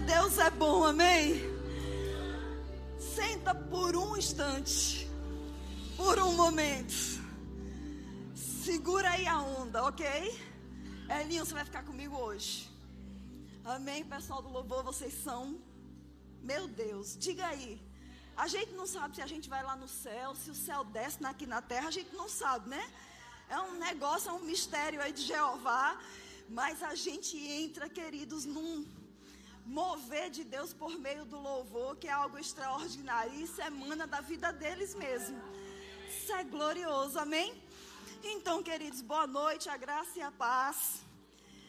Deus 0.00 0.38
é 0.38 0.50
bom, 0.50 0.84
amém? 0.84 1.42
Senta 2.98 3.54
por 3.54 3.96
um 3.96 4.16
instante, 4.16 5.08
por 5.96 6.18
um 6.18 6.32
momento. 6.32 7.20
Segura 8.34 9.10
aí 9.10 9.26
a 9.26 9.40
onda, 9.40 9.84
ok? 9.84 10.06
Elinho, 11.20 11.44
você 11.44 11.54
vai 11.54 11.64
ficar 11.64 11.82
comigo 11.82 12.16
hoje. 12.16 12.70
Amém, 13.64 14.04
pessoal 14.04 14.40
do 14.42 14.48
louvor, 14.48 14.82
vocês 14.82 15.12
são. 15.22 15.58
Meu 16.42 16.66
Deus, 16.66 17.16
diga 17.18 17.46
aí. 17.46 17.80
A 18.36 18.48
gente 18.48 18.72
não 18.72 18.86
sabe 18.86 19.16
se 19.16 19.22
a 19.22 19.26
gente 19.26 19.48
vai 19.48 19.62
lá 19.62 19.76
no 19.76 19.88
céu, 19.88 20.34
se 20.34 20.50
o 20.50 20.54
céu 20.54 20.82
desce 20.84 21.18
aqui 21.24 21.46
na 21.46 21.60
terra, 21.60 21.88
a 21.88 21.90
gente 21.90 22.14
não 22.14 22.28
sabe, 22.28 22.70
né? 22.70 22.90
É 23.48 23.60
um 23.60 23.78
negócio, 23.78 24.30
é 24.30 24.32
um 24.32 24.40
mistério 24.40 25.00
aí 25.00 25.12
de 25.12 25.22
Jeová. 25.22 26.00
Mas 26.48 26.82
a 26.82 26.94
gente 26.94 27.36
entra, 27.36 27.88
queridos, 27.88 28.44
num 28.44 28.84
mover 29.70 30.30
de 30.30 30.42
Deus 30.42 30.72
por 30.72 30.98
meio 30.98 31.24
do 31.24 31.38
louvor, 31.38 31.96
que 31.96 32.08
é 32.08 32.12
algo 32.12 32.36
extraordinário. 32.36 33.32
Isso 33.40 33.60
emana 33.62 34.04
da 34.04 34.20
vida 34.20 34.52
deles 34.52 34.94
mesmo. 34.96 35.40
Isso 36.08 36.32
é 36.32 36.42
glorioso, 36.42 37.16
amém? 37.18 37.48
Então, 38.24 38.62
queridos, 38.64 39.00
boa 39.00 39.28
noite, 39.28 39.68
a 39.68 39.76
graça 39.76 40.18
e 40.18 40.22
a 40.22 40.32
paz. 40.32 41.02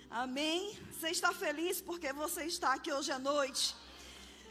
Amém? 0.10 0.76
Você 0.92 1.10
está 1.10 1.32
feliz 1.32 1.80
porque 1.80 2.12
você 2.12 2.44
está 2.46 2.74
aqui 2.74 2.92
hoje 2.92 3.12
à 3.12 3.20
noite? 3.20 3.76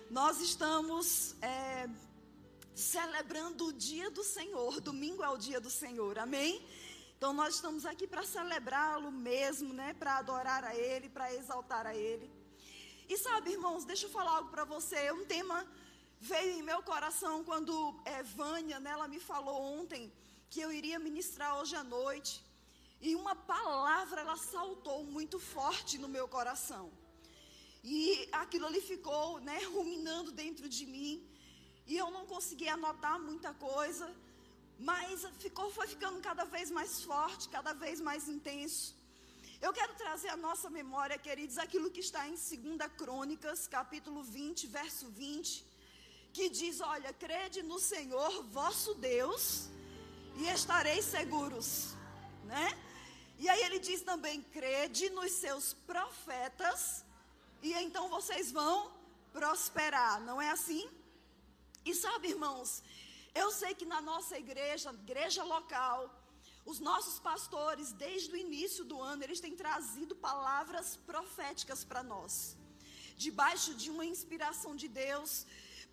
Nós 0.09 0.41
estamos 0.41 1.35
é, 1.43 1.89
celebrando 2.73 3.67
o 3.67 3.73
dia 3.73 4.11
do 4.11 4.23
Senhor. 4.23 4.81
Domingo 4.81 5.25
é 5.25 5.29
o 5.29 5.37
dia 5.37 5.61
do 5.61 5.71
Senhor, 5.71 6.21
amém? 6.21 6.65
Então 7.19 7.33
nós 7.33 7.57
estamos 7.57 7.85
aqui 7.85 8.07
para 8.07 8.23
celebrá-lo 8.23 9.11
mesmo, 9.11 9.75
né? 9.75 9.93
Para 9.95 10.19
adorar 10.19 10.65
a 10.65 10.75
Ele, 10.75 11.09
para 11.09 11.35
exaltar 11.35 11.85
a 11.85 11.95
Ele. 11.95 12.40
E 13.13 13.17
sabe, 13.19 13.51
irmãos, 13.51 13.85
deixa 13.85 14.07
eu 14.07 14.11
falar 14.11 14.35
algo 14.37 14.51
para 14.51 14.65
você. 14.65 15.11
Um 15.11 15.25
tema 15.25 15.67
veio 16.21 16.53
em 16.59 16.63
meu 16.63 16.81
coração 16.81 17.43
quando 17.43 17.73
é, 18.05 18.23
Vânia, 18.23 18.79
né, 18.79 18.91
ela 18.91 19.09
me 19.09 19.19
falou 19.19 19.61
ontem 19.79 20.13
que 20.49 20.61
eu 20.61 20.71
iria 20.71 20.97
ministrar 21.07 21.59
hoje 21.59 21.75
à 21.75 21.83
noite. 21.83 22.41
E 23.01 23.17
uma 23.17 23.35
palavra 23.35 24.21
ela 24.21 24.37
saltou 24.37 25.03
muito 25.03 25.41
forte 25.41 25.99
no 25.99 26.07
meu 26.17 26.29
coração. 26.29 26.85
E 27.83 28.29
aquilo 28.31 28.67
ali 28.69 28.81
ficou, 28.81 29.41
né, 29.41 29.59
ruminando 29.75 30.31
dentro 30.31 30.69
de 30.69 30.87
mim. 30.87 31.13
E 31.89 31.97
eu 31.97 32.13
não 32.13 32.25
consegui 32.27 32.69
anotar 32.69 33.19
muita 33.19 33.53
coisa, 33.55 34.09
mas 34.79 35.27
ficou 35.41 35.69
foi 35.73 35.89
ficando 35.89 36.21
cada 36.21 36.45
vez 36.45 36.71
mais 36.71 37.03
forte, 37.03 37.49
cada 37.49 37.73
vez 37.73 38.01
mais 38.01 38.29
intenso. 38.29 39.00
Eu 39.61 39.75
quero 39.75 39.95
trazer 39.95 40.29
à 40.29 40.39
nossa 40.39 40.71
memória, 40.71 41.19
queridos, 41.19 41.59
aquilo 41.59 41.91
que 41.91 42.01
está 42.01 42.27
em 42.27 42.31
2 42.31 42.93
Crônicas, 42.97 43.67
capítulo 43.67 44.23
20, 44.23 44.67
verso 44.67 45.11
20, 45.11 45.67
que 46.33 46.49
diz: 46.49 46.81
Olha, 46.81 47.13
crede 47.13 47.63
no 47.63 47.79
Senhor 47.79 48.43
vosso 48.45 48.95
Deus 48.95 49.69
e 50.37 50.49
estareis 50.49 51.05
seguros, 51.05 51.95
né? 52.45 52.67
E 53.39 53.51
aí 53.51 53.63
ele 53.65 53.79
diz 53.79 54.01
também: 54.01 54.41
crede 54.41 55.11
nos 55.11 55.33
seus 55.33 55.75
profetas 55.75 57.05
e 57.63 57.75
então 57.75 58.09
vocês 58.09 58.51
vão 58.51 58.91
prosperar, 59.31 60.23
não 60.23 60.41
é 60.41 60.51
assim? 60.51 60.89
E 61.85 61.95
sabe, 61.95 62.29
irmãos, 62.29 62.83
eu 63.35 63.51
sei 63.51 63.75
que 63.75 63.85
na 63.85 64.01
nossa 64.01 64.39
igreja, 64.39 64.91
igreja 64.91 65.45
local, 65.45 66.11
os 66.71 66.79
nossos 66.79 67.17
pastores, 67.19 67.89
desde 68.05 68.33
o 68.33 68.37
início 68.47 68.83
do 68.91 68.97
ano, 69.11 69.25
eles 69.25 69.41
têm 69.45 69.55
trazido 69.63 70.15
palavras 70.29 70.87
proféticas 71.11 71.81
para 71.91 72.03
nós. 72.13 72.33
Debaixo 73.25 73.73
de 73.81 73.89
uma 73.95 74.05
inspiração 74.13 74.73
de 74.83 74.89
Deus, 75.05 75.31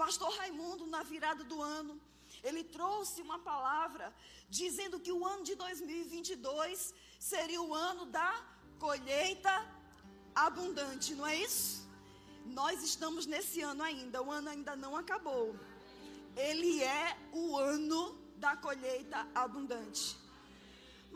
pastor 0.03 0.31
Raimundo, 0.39 0.85
na 0.95 1.01
virada 1.11 1.43
do 1.43 1.61
ano, 1.61 1.99
ele 2.43 2.63
trouxe 2.63 3.21
uma 3.27 3.39
palavra 3.39 4.13
dizendo 4.59 4.99
que 4.99 5.11
o 5.11 5.25
ano 5.25 5.43
de 5.49 5.55
2022 5.55 6.93
seria 7.19 7.61
o 7.61 7.73
ano 7.73 8.05
da 8.05 8.31
colheita 8.85 9.53
abundante, 10.35 11.15
não 11.15 11.25
é 11.25 11.35
isso? 11.47 11.87
Nós 12.45 12.83
estamos 12.83 13.25
nesse 13.25 13.61
ano 13.61 13.83
ainda, 13.83 14.21
o 14.21 14.31
ano 14.31 14.49
ainda 14.49 14.75
não 14.75 14.95
acabou. 14.95 15.55
Ele 16.35 16.83
é 16.83 17.17
o 17.33 17.57
ano 17.57 18.01
da 18.37 18.55
colheita 18.55 19.27
abundante. 19.33 20.26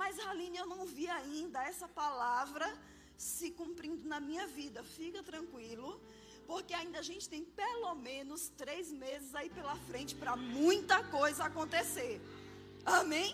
Mas, 0.02 0.18
Aline, 0.30 0.58
eu 0.58 0.66
não 0.66 0.84
vi 0.84 1.08
ainda 1.08 1.60
essa 1.72 1.88
palavra 1.88 2.68
se 3.16 3.48
cumprindo 3.52 4.04
na 4.14 4.20
minha 4.20 4.46
vida. 4.48 4.84
Fica 4.84 5.22
tranquilo, 5.22 5.90
porque 6.48 6.74
ainda 6.74 6.98
a 7.02 7.08
gente 7.10 7.30
tem 7.34 7.44
pelo 7.62 7.94
menos 8.08 8.50
três 8.62 8.92
meses 9.04 9.36
aí 9.36 9.50
pela 9.58 9.76
frente 9.90 10.16
para 10.16 10.36
muita 10.36 10.98
coisa 11.18 11.44
acontecer. 11.44 12.20
Amém? 12.84 13.30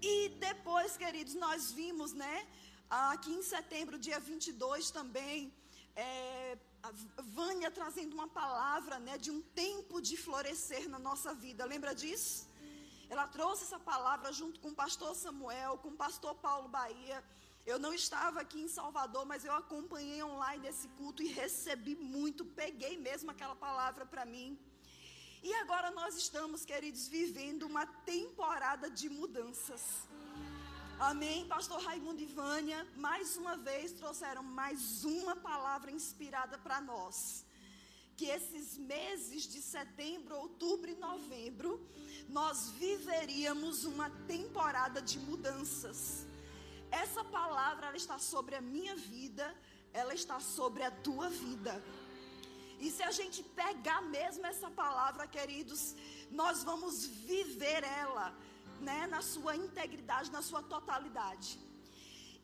E 0.00 0.28
depois, 0.48 0.96
queridos, 0.96 1.34
nós 1.34 1.72
vimos, 1.72 2.12
né? 2.12 2.46
Aqui 2.88 3.32
em 3.32 3.42
setembro, 3.42 3.98
dia 3.98 4.20
22 4.20 4.92
também, 4.92 5.52
é, 5.96 6.56
Vânia 7.38 7.68
trazendo 7.68 8.14
uma 8.14 8.28
palavra, 8.28 9.00
né? 9.00 9.18
De 9.18 9.32
um 9.36 9.42
tempo 9.64 10.00
de 10.00 10.16
florescer 10.16 10.88
na 10.88 11.00
nossa 11.00 11.34
vida. 11.34 11.64
Lembra 11.64 11.92
disso? 12.02 12.53
Ela 13.14 13.28
trouxe 13.28 13.62
essa 13.62 13.78
palavra 13.78 14.32
junto 14.38 14.58
com 14.62 14.70
o 14.70 14.78
pastor 14.84 15.14
Samuel, 15.14 15.78
com 15.82 15.90
o 15.90 15.98
pastor 16.04 16.34
Paulo 16.46 16.68
Bahia. 16.68 17.18
Eu 17.64 17.78
não 17.84 17.92
estava 17.94 18.40
aqui 18.40 18.60
em 18.60 18.66
Salvador, 18.66 19.24
mas 19.24 19.44
eu 19.44 19.54
acompanhei 19.54 20.20
online 20.24 20.66
esse 20.66 20.88
culto 20.98 21.22
e 21.22 21.28
recebi 21.42 21.94
muito, 21.94 22.44
peguei 22.44 22.94
mesmo 22.98 23.30
aquela 23.30 23.54
palavra 23.54 24.04
para 24.04 24.24
mim. 24.24 24.58
E 25.44 25.54
agora 25.62 25.92
nós 25.92 26.16
estamos, 26.16 26.64
queridos, 26.64 27.06
vivendo 27.06 27.62
uma 27.72 27.86
temporada 27.86 28.90
de 28.90 29.08
mudanças. 29.08 29.82
Amém. 30.98 31.46
Pastor 31.46 31.80
Raimundo 31.86 32.20
e 32.20 32.26
Vânia, 32.40 32.84
mais 32.96 33.36
uma 33.36 33.56
vez 33.56 33.92
trouxeram 33.92 34.42
mais 34.42 35.04
uma 35.04 35.36
palavra 35.36 35.92
inspirada 35.92 36.58
para 36.58 36.80
nós. 36.80 37.46
Que 38.16 38.26
esses 38.26 38.76
meses 38.76 39.44
de 39.44 39.62
setembro, 39.62 40.36
outubro 40.36 40.90
e 40.90 40.96
novembro, 40.96 41.70
nós 42.28 42.70
viveríamos 42.70 43.84
uma 43.84 44.10
temporada 44.26 45.00
de 45.00 45.18
mudanças. 45.18 46.26
Essa 46.90 47.24
palavra 47.24 47.86
ela 47.88 47.96
está 47.96 48.18
sobre 48.18 48.54
a 48.54 48.60
minha 48.60 48.96
vida, 48.96 49.54
ela 49.92 50.14
está 50.14 50.38
sobre 50.40 50.82
a 50.82 50.90
tua 50.90 51.28
vida. 51.28 51.82
E 52.80 52.90
se 52.90 53.02
a 53.02 53.10
gente 53.10 53.42
pegar 53.42 54.02
mesmo 54.02 54.44
essa 54.46 54.70
palavra, 54.70 55.26
queridos, 55.26 55.94
nós 56.30 56.62
vamos 56.62 57.06
viver 57.06 57.82
ela, 57.84 58.34
né, 58.80 59.06
na 59.06 59.22
sua 59.22 59.56
integridade, 59.56 60.30
na 60.30 60.42
sua 60.42 60.62
totalidade. 60.62 61.58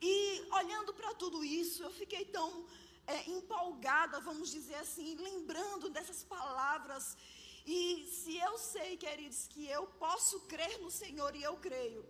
E 0.00 0.14
olhando 0.52 0.94
para 0.94 1.12
tudo 1.14 1.44
isso, 1.44 1.82
eu 1.82 1.90
fiquei 1.90 2.24
tão 2.24 2.64
é, 3.06 3.30
empolgada, 3.30 4.20
vamos 4.20 4.50
dizer 4.50 4.76
assim, 4.76 5.14
lembrando 5.16 5.90
dessas 5.90 6.22
palavras. 6.24 7.16
E 7.66 8.06
se 8.12 8.36
eu 8.36 8.58
sei, 8.58 8.96
queridos, 8.96 9.46
que 9.48 9.66
eu 9.66 9.86
posso 9.86 10.40
crer 10.40 10.80
no 10.80 10.90
Senhor 10.90 11.34
e 11.34 11.42
eu 11.42 11.56
creio. 11.56 12.04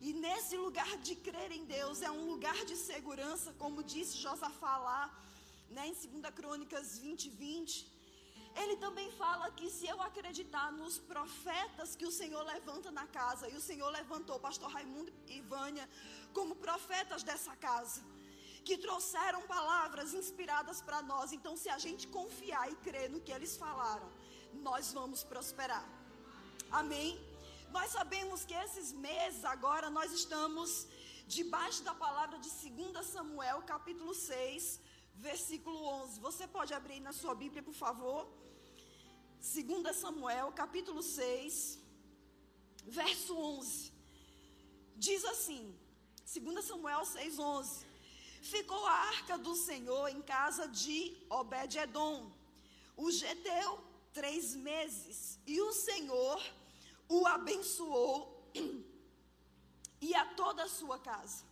E 0.00 0.12
nesse 0.12 0.56
lugar 0.56 0.96
de 0.98 1.14
crer 1.14 1.52
em 1.52 1.64
Deus 1.64 2.00
é 2.02 2.10
um 2.10 2.26
lugar 2.26 2.64
de 2.64 2.76
segurança, 2.76 3.54
como 3.58 3.82
disse 3.82 4.16
Josafá 4.16 4.76
lá 4.78 5.02
né, 5.70 5.86
em 5.86 5.92
2 5.92 6.34
Crônicas 6.34 6.98
20, 6.98 7.30
20, 7.30 8.00
ele 8.56 8.76
também 8.76 9.10
fala 9.12 9.50
que 9.52 9.70
se 9.70 9.86
eu 9.86 10.02
acreditar 10.02 10.72
nos 10.72 10.98
profetas 10.98 11.94
que 11.94 12.04
o 12.04 12.10
Senhor 12.10 12.42
levanta 12.42 12.90
na 12.90 13.06
casa, 13.06 13.48
e 13.48 13.54
o 13.54 13.60
Senhor 13.60 13.88
levantou 13.90 14.36
o 14.36 14.40
pastor 14.40 14.70
Raimundo 14.70 15.12
e 15.28 15.40
Vânia 15.42 15.88
como 16.32 16.56
profetas 16.56 17.22
dessa 17.22 17.54
casa, 17.56 18.02
que 18.64 18.76
trouxeram 18.76 19.42
palavras 19.42 20.12
inspiradas 20.12 20.82
para 20.82 21.00
nós. 21.02 21.32
Então, 21.32 21.56
se 21.56 21.68
a 21.68 21.78
gente 21.78 22.08
confiar 22.08 22.70
e 22.70 22.74
crer 22.76 23.08
no 23.08 23.20
que 23.20 23.32
eles 23.32 23.56
falaram, 23.56 24.10
nós 24.54 24.92
vamos 24.92 25.22
prosperar. 25.22 25.86
Amém? 26.70 27.18
Nós 27.70 27.90
sabemos 27.90 28.44
que 28.44 28.54
esses 28.54 28.92
meses 28.92 29.44
agora 29.44 29.88
nós 29.90 30.12
estamos 30.12 30.86
debaixo 31.26 31.82
da 31.82 31.94
palavra 31.94 32.38
de 32.38 32.50
2 32.50 33.06
Samuel, 33.06 33.62
capítulo 33.62 34.14
6 34.14 34.80
versículo 35.28 35.78
11. 35.84 36.20
Você 36.20 36.46
pode 36.56 36.72
abrir 36.74 37.00
na 37.00 37.12
sua 37.12 37.34
Bíblia, 37.34 37.62
por 37.62 37.74
favor? 37.74 38.20
2 39.40 39.96
Samuel, 39.96 40.52
capítulo 40.52 41.02
6, 41.02 41.78
verso 42.84 43.36
11. 43.36 43.92
Diz 44.96 45.24
assim: 45.24 45.62
2 46.34 46.64
Samuel 46.64 47.04
6, 47.04 47.38
11. 47.38 47.86
Ficou 48.42 48.82
a 48.86 48.92
arca 49.14 49.36
do 49.38 49.54
Senhor 49.54 50.08
em 50.08 50.22
casa 50.22 50.66
de 50.68 50.96
Obed-Edom, 51.28 52.32
o 52.96 53.10
Geteu, 53.10 53.72
três 54.12 54.54
meses, 54.54 55.38
e 55.46 55.60
o 55.60 55.72
Senhor 55.72 56.42
o 57.08 57.26
abençoou 57.26 58.50
e 60.00 60.14
a 60.14 60.24
toda 60.34 60.64
a 60.64 60.68
sua 60.68 60.98
casa. 60.98 61.44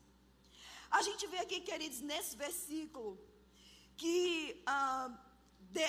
A 0.91 1.03
gente 1.03 1.27
vê 1.27 1.39
aqui, 1.39 1.61
queridos, 1.61 2.01
nesse 2.01 2.37
versículo, 2.37 3.19
que 3.97 4.63
ah, 4.67 5.11
de, 5.71 5.85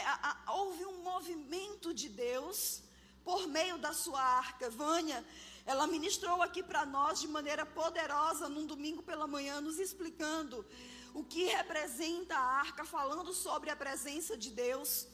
houve 0.47 0.85
um 0.85 1.03
movimento 1.03 1.93
de 1.93 2.09
Deus 2.09 2.83
por 3.23 3.47
meio 3.47 3.77
da 3.77 3.93
sua 3.93 4.21
arca. 4.21 4.69
Vânia, 4.69 5.23
ela 5.65 5.87
ministrou 5.87 6.41
aqui 6.41 6.61
para 6.63 6.85
nós 6.85 7.21
de 7.21 7.27
maneira 7.27 7.65
poderosa 7.65 8.49
num 8.49 8.65
domingo 8.65 9.03
pela 9.03 9.27
manhã, 9.27 9.61
nos 9.61 9.79
explicando 9.79 10.65
o 11.13 11.23
que 11.23 11.45
representa 11.45 12.35
a 12.35 12.59
arca, 12.65 12.83
falando 12.83 13.33
sobre 13.33 13.69
a 13.69 13.75
presença 13.75 14.35
de 14.37 14.49
Deus. 14.51 15.07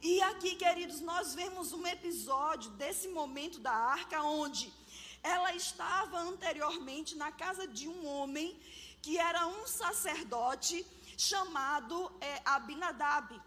E 0.00 0.22
aqui, 0.22 0.54
queridos, 0.54 1.00
nós 1.00 1.34
vemos 1.34 1.72
um 1.72 1.84
episódio 1.84 2.70
desse 2.72 3.08
momento 3.08 3.58
da 3.58 3.72
arca, 3.72 4.22
onde 4.22 4.72
ela 5.24 5.52
estava 5.56 6.20
anteriormente 6.20 7.16
na 7.16 7.32
casa 7.32 7.66
de 7.66 7.88
um 7.88 8.06
homem 8.06 8.56
que 9.02 9.18
era 9.18 9.48
um 9.48 9.66
sacerdote 9.66 10.86
chamado 11.16 12.12
é, 12.20 12.40
Abinadab. 12.44 13.42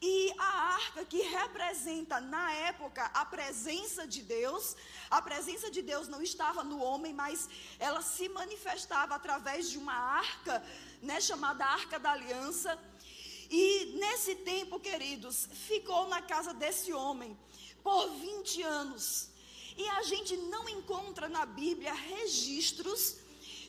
E 0.00 0.34
a 0.38 0.74
arca 0.74 1.04
que 1.04 1.20
representa 1.20 2.18
na 2.18 2.50
época 2.52 3.04
a 3.12 3.24
presença 3.26 4.06
de 4.06 4.22
Deus, 4.22 4.74
a 5.10 5.20
presença 5.20 5.70
de 5.70 5.82
Deus 5.82 6.08
não 6.08 6.22
estava 6.22 6.64
no 6.64 6.82
homem, 6.82 7.12
mas 7.12 7.46
ela 7.78 8.00
se 8.00 8.26
manifestava 8.30 9.14
através 9.14 9.70
de 9.70 9.76
uma 9.76 9.94
arca, 9.94 10.64
né, 11.02 11.20
chamada 11.20 11.66
Arca 11.66 11.98
da 11.98 12.12
Aliança. 12.12 12.78
E 13.56 13.96
nesse 14.00 14.34
tempo, 14.34 14.80
queridos, 14.80 15.48
ficou 15.68 16.08
na 16.08 16.20
casa 16.20 16.52
desse 16.52 16.92
homem 16.92 17.38
por 17.84 18.10
20 18.10 18.62
anos. 18.62 19.28
E 19.76 19.88
a 19.90 20.02
gente 20.02 20.36
não 20.36 20.68
encontra 20.68 21.28
na 21.28 21.46
Bíblia 21.46 21.94
registros 21.94 23.18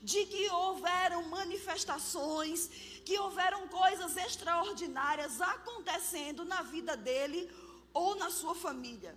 de 0.02 0.26
que 0.26 0.50
houveram 0.50 1.22
manifestações, 1.30 2.68
que 3.06 3.16
houveram 3.20 3.68
coisas 3.68 4.18
extraordinárias 4.18 5.40
acontecendo 5.40 6.44
na 6.44 6.64
vida 6.64 6.98
dele 6.98 7.48
ou 7.94 8.16
na 8.16 8.32
sua 8.32 8.56
família. 8.56 9.16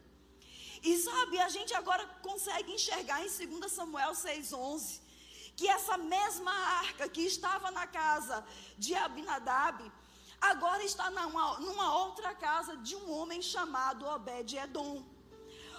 E 0.82 0.98
sabe, 0.98 1.40
a 1.40 1.48
gente 1.48 1.72
agora 1.72 2.04
consegue 2.20 2.74
enxergar 2.74 3.24
em 3.24 3.30
2 3.30 3.72
Samuel 3.72 4.12
6,11 4.12 5.00
que 5.56 5.66
essa 5.66 5.96
mesma 5.96 6.52
arca 6.52 7.08
que 7.08 7.22
estava 7.22 7.70
na 7.70 7.86
casa 7.86 8.46
de 8.76 8.94
Abinadab, 8.94 9.90
agora 10.40 10.82
está 10.85 11.11
numa, 11.11 11.58
numa 11.58 11.96
outra 11.99 12.35
casa 12.35 12.76
de 12.76 12.94
um 12.96 13.11
homem 13.12 13.40
chamado 13.43 14.06
Obed-Edom. 14.06 15.05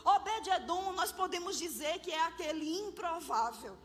Obed-Edom, 0.04 0.94
nós 0.94 1.12
podemos 1.12 1.58
dizer 1.58 2.00
que 2.00 2.12
é 2.12 2.22
aquele 2.24 2.80
improvável. 2.80 3.78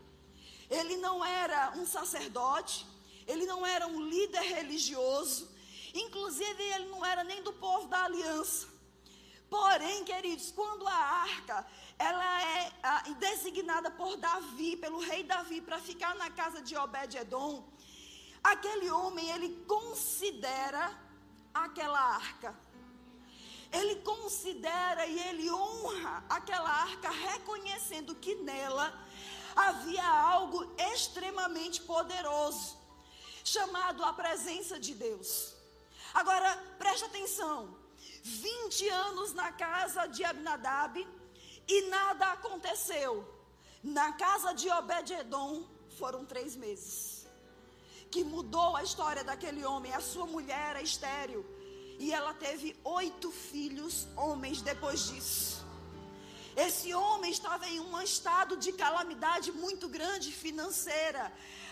Ele 0.69 0.97
não 0.97 1.23
era 1.23 1.73
um 1.75 1.85
sacerdote, 1.85 2.85
ele 3.27 3.45
não 3.45 3.65
era 3.65 3.87
um 3.87 4.01
líder 4.01 4.41
religioso, 4.41 5.49
inclusive 5.93 6.63
ele 6.63 6.85
não 6.85 7.05
era 7.05 7.23
nem 7.23 7.41
do 7.43 7.53
povo 7.53 7.87
da 7.87 8.03
aliança. 8.03 8.67
Porém, 9.49 10.03
queridos, 10.03 10.51
quando 10.51 10.87
a 10.87 10.93
arca 10.93 11.65
ela 11.97 12.41
é 12.41 12.71
a, 12.83 13.01
designada 13.19 13.89
por 13.91 14.17
Davi, 14.17 14.75
pelo 14.75 14.99
rei 14.99 15.23
Davi, 15.23 15.61
para 15.61 15.79
ficar 15.79 16.15
na 16.15 16.29
casa 16.29 16.61
de 16.61 16.75
Obed-edom, 16.75 17.63
aquele 18.51 18.89
homem 18.91 19.29
ele 19.31 19.49
considera 19.67 20.83
aquela 21.53 21.99
arca. 21.99 22.55
Ele 23.71 23.95
considera 24.01 25.05
e 25.07 25.19
ele 25.27 25.51
honra 25.51 26.23
aquela 26.29 26.69
arca, 26.69 27.09
reconhecendo 27.09 28.15
que 28.15 28.35
nela 28.35 28.87
havia 29.55 30.07
algo 30.07 30.59
extremamente 30.93 31.81
poderoso, 31.81 32.77
chamado 33.43 34.03
a 34.03 34.13
presença 34.13 34.79
de 34.79 34.93
Deus. 34.93 35.55
Agora, 36.13 36.55
preste 36.77 37.05
atenção: 37.05 37.75
20 38.23 38.89
anos 38.89 39.33
na 39.33 39.51
casa 39.51 40.05
de 40.07 40.23
Abinadab 40.23 41.05
e 41.67 41.81
nada 41.89 42.31
aconteceu. 42.33 43.11
Na 43.83 44.13
casa 44.13 44.53
de 44.53 44.69
Obed-Edom 44.69 45.63
foram 45.97 46.25
três 46.25 46.55
meses. 46.55 47.14
Que 48.15 48.23
mudou 48.23 48.77
a 48.77 48.81
história 48.81 49.25
daquele 49.25 49.65
homem. 49.65 49.91
A 49.93 49.99
sua 49.99 50.25
mulher 50.25 50.67
era 50.69 50.81
estéril. 50.81 51.45
E 51.99 52.13
ela 52.13 52.33
teve 52.33 52.73
oito 52.85 53.29
filhos 53.29 54.07
homens 54.15 54.61
depois 54.61 55.07
disso. 55.07 55.65
Esse 56.55 56.93
homem 56.93 57.29
estava 57.29 57.67
em 57.67 57.81
um 57.81 58.01
estado 58.01 58.55
de 58.55 58.71
calamidade 58.71 59.51
muito 59.51 59.89
grande 59.89 60.31
financeira. 60.31 61.29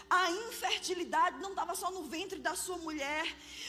A 0.09 0.31
infertilidade 0.31 1.39
não 1.39 1.51
estava 1.51 1.75
só 1.75 1.89
no 1.89 2.03
ventre 2.03 2.39
da 2.39 2.55
sua 2.55 2.77
mulher, 2.77 3.25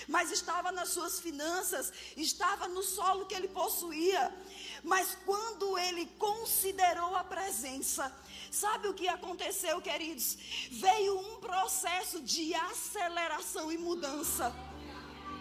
mas 0.09 0.33
estava 0.33 0.73
nas 0.73 0.89
suas 0.89 1.21
finanças, 1.21 1.93
estava 2.17 2.67
no 2.67 2.83
solo 2.83 3.27
que 3.27 3.37
ele 3.37 3.47
possuía. 3.47 4.35
Mas 4.83 5.17
quando 5.25 5.79
ele 5.79 6.07
considerou 6.19 7.15
a 7.15 7.23
presença, 7.23 8.13
sabe 8.55 8.89
o 8.89 8.95
que 8.95 9.09
aconteceu, 9.09 9.81
queridos? 9.81 10.39
Veio 10.71 11.19
um 11.19 11.41
processo 11.41 12.21
de 12.21 12.55
aceleração 12.55 13.73
e 13.73 13.77
mudança. 13.77 14.55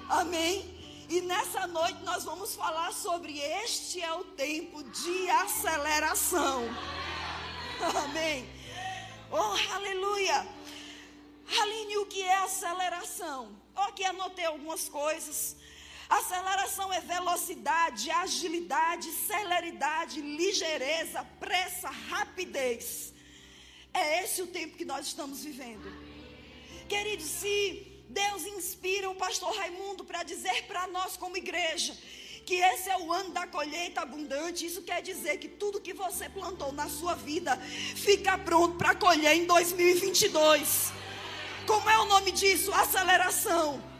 Amém? 0.09 0.81
E 1.07 1.21
nessa 1.21 1.67
noite 1.67 2.01
nós 2.03 2.23
vamos 2.23 2.55
falar 2.55 2.91
sobre 2.91 3.37
este 3.37 4.01
é 4.01 4.11
o 4.13 4.23
tempo 4.23 4.83
de 4.83 5.29
aceleração. 5.29 6.63
Amém. 8.03 8.49
Oh, 9.31 9.73
aleluia. 9.73 10.47
Aline, 11.61 11.97
o 11.97 12.05
que 12.07 12.21
é 12.23 12.37
aceleração? 12.37 13.51
Oh, 13.75 13.81
aqui 13.81 14.03
anotei 14.05 14.45
algumas 14.45 14.89
coisas. 14.89 15.55
Aceleração 16.19 16.93
é 16.93 17.01
velocidade, 17.01 18.11
agilidade, 18.11 19.09
celeridade, 19.11 20.21
ligeireza, 20.21 21.23
pressa, 21.39 21.89
rapidez. 21.89 23.13
É 23.91 24.23
esse 24.23 24.41
o 24.41 24.47
tempo 24.47 24.77
que 24.77 24.85
nós 24.85 25.07
estamos 25.07 25.43
vivendo. 25.43 25.91
Queridos, 26.87 27.25
se 27.25 28.03
Deus 28.09 28.45
inspira 28.45 29.09
o 29.09 29.15
pastor 29.15 29.55
Raimundo 29.55 30.05
para 30.05 30.21
dizer 30.21 30.67
para 30.67 30.85
nós, 30.87 31.17
como 31.17 31.35
igreja, 31.35 31.97
que 32.45 32.55
esse 32.55 32.89
é 32.89 32.97
o 32.97 33.11
ano 33.11 33.31
da 33.31 33.47
colheita 33.47 34.01
abundante. 34.01 34.67
Isso 34.67 34.83
quer 34.83 35.01
dizer 35.01 35.37
que 35.37 35.47
tudo 35.47 35.81
que 35.81 35.93
você 35.93 36.29
plantou 36.29 36.71
na 36.71 36.89
sua 36.89 37.15
vida 37.15 37.57
fica 37.95 38.37
pronto 38.37 38.77
para 38.77 38.93
colher 38.93 39.35
em 39.35 39.45
2022. 39.45 40.91
Como 41.65 41.89
é 41.89 41.97
o 41.97 42.05
nome 42.05 42.31
disso? 42.31 42.71
Aceleração. 42.73 43.92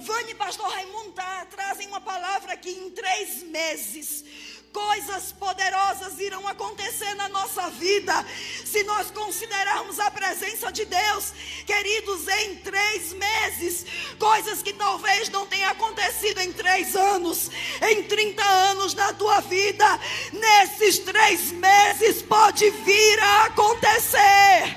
Vânia 0.00 0.30
e 0.30 0.34
pastor 0.34 0.68
Raimundo 0.70 1.12
tá, 1.12 1.46
trazem 1.46 1.86
uma 1.88 2.00
palavra 2.00 2.52
aqui 2.52 2.70
em 2.70 2.90
três 2.90 3.42
meses 3.42 4.24
coisas 4.72 5.32
poderosas 5.32 6.18
irão 6.20 6.46
acontecer 6.46 7.12
na 7.14 7.28
nossa 7.28 7.68
vida 7.70 8.24
se 8.64 8.82
nós 8.84 9.10
considerarmos 9.10 9.98
a 9.98 10.10
presença 10.10 10.70
de 10.70 10.84
Deus, 10.84 11.32
queridos, 11.66 12.28
em 12.28 12.56
três 12.56 13.12
meses. 13.12 13.86
Coisas 14.18 14.62
que 14.62 14.72
talvez 14.72 15.28
não 15.30 15.46
tenham 15.46 15.70
acontecido 15.70 16.40
em 16.40 16.52
três 16.52 16.94
anos, 16.94 17.50
em 17.90 18.02
30 18.04 18.42
anos 18.42 18.94
na 18.94 19.12
tua 19.12 19.40
vida, 19.40 20.00
nesses 20.32 20.98
três 20.98 21.50
meses 21.52 22.22
pode 22.22 22.70
vir 22.70 23.20
a 23.20 23.44
acontecer. 23.46 24.76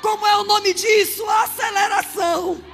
Como 0.00 0.26
é 0.26 0.36
o 0.38 0.44
nome 0.44 0.72
disso? 0.72 1.28
Aceleração. 1.28 2.69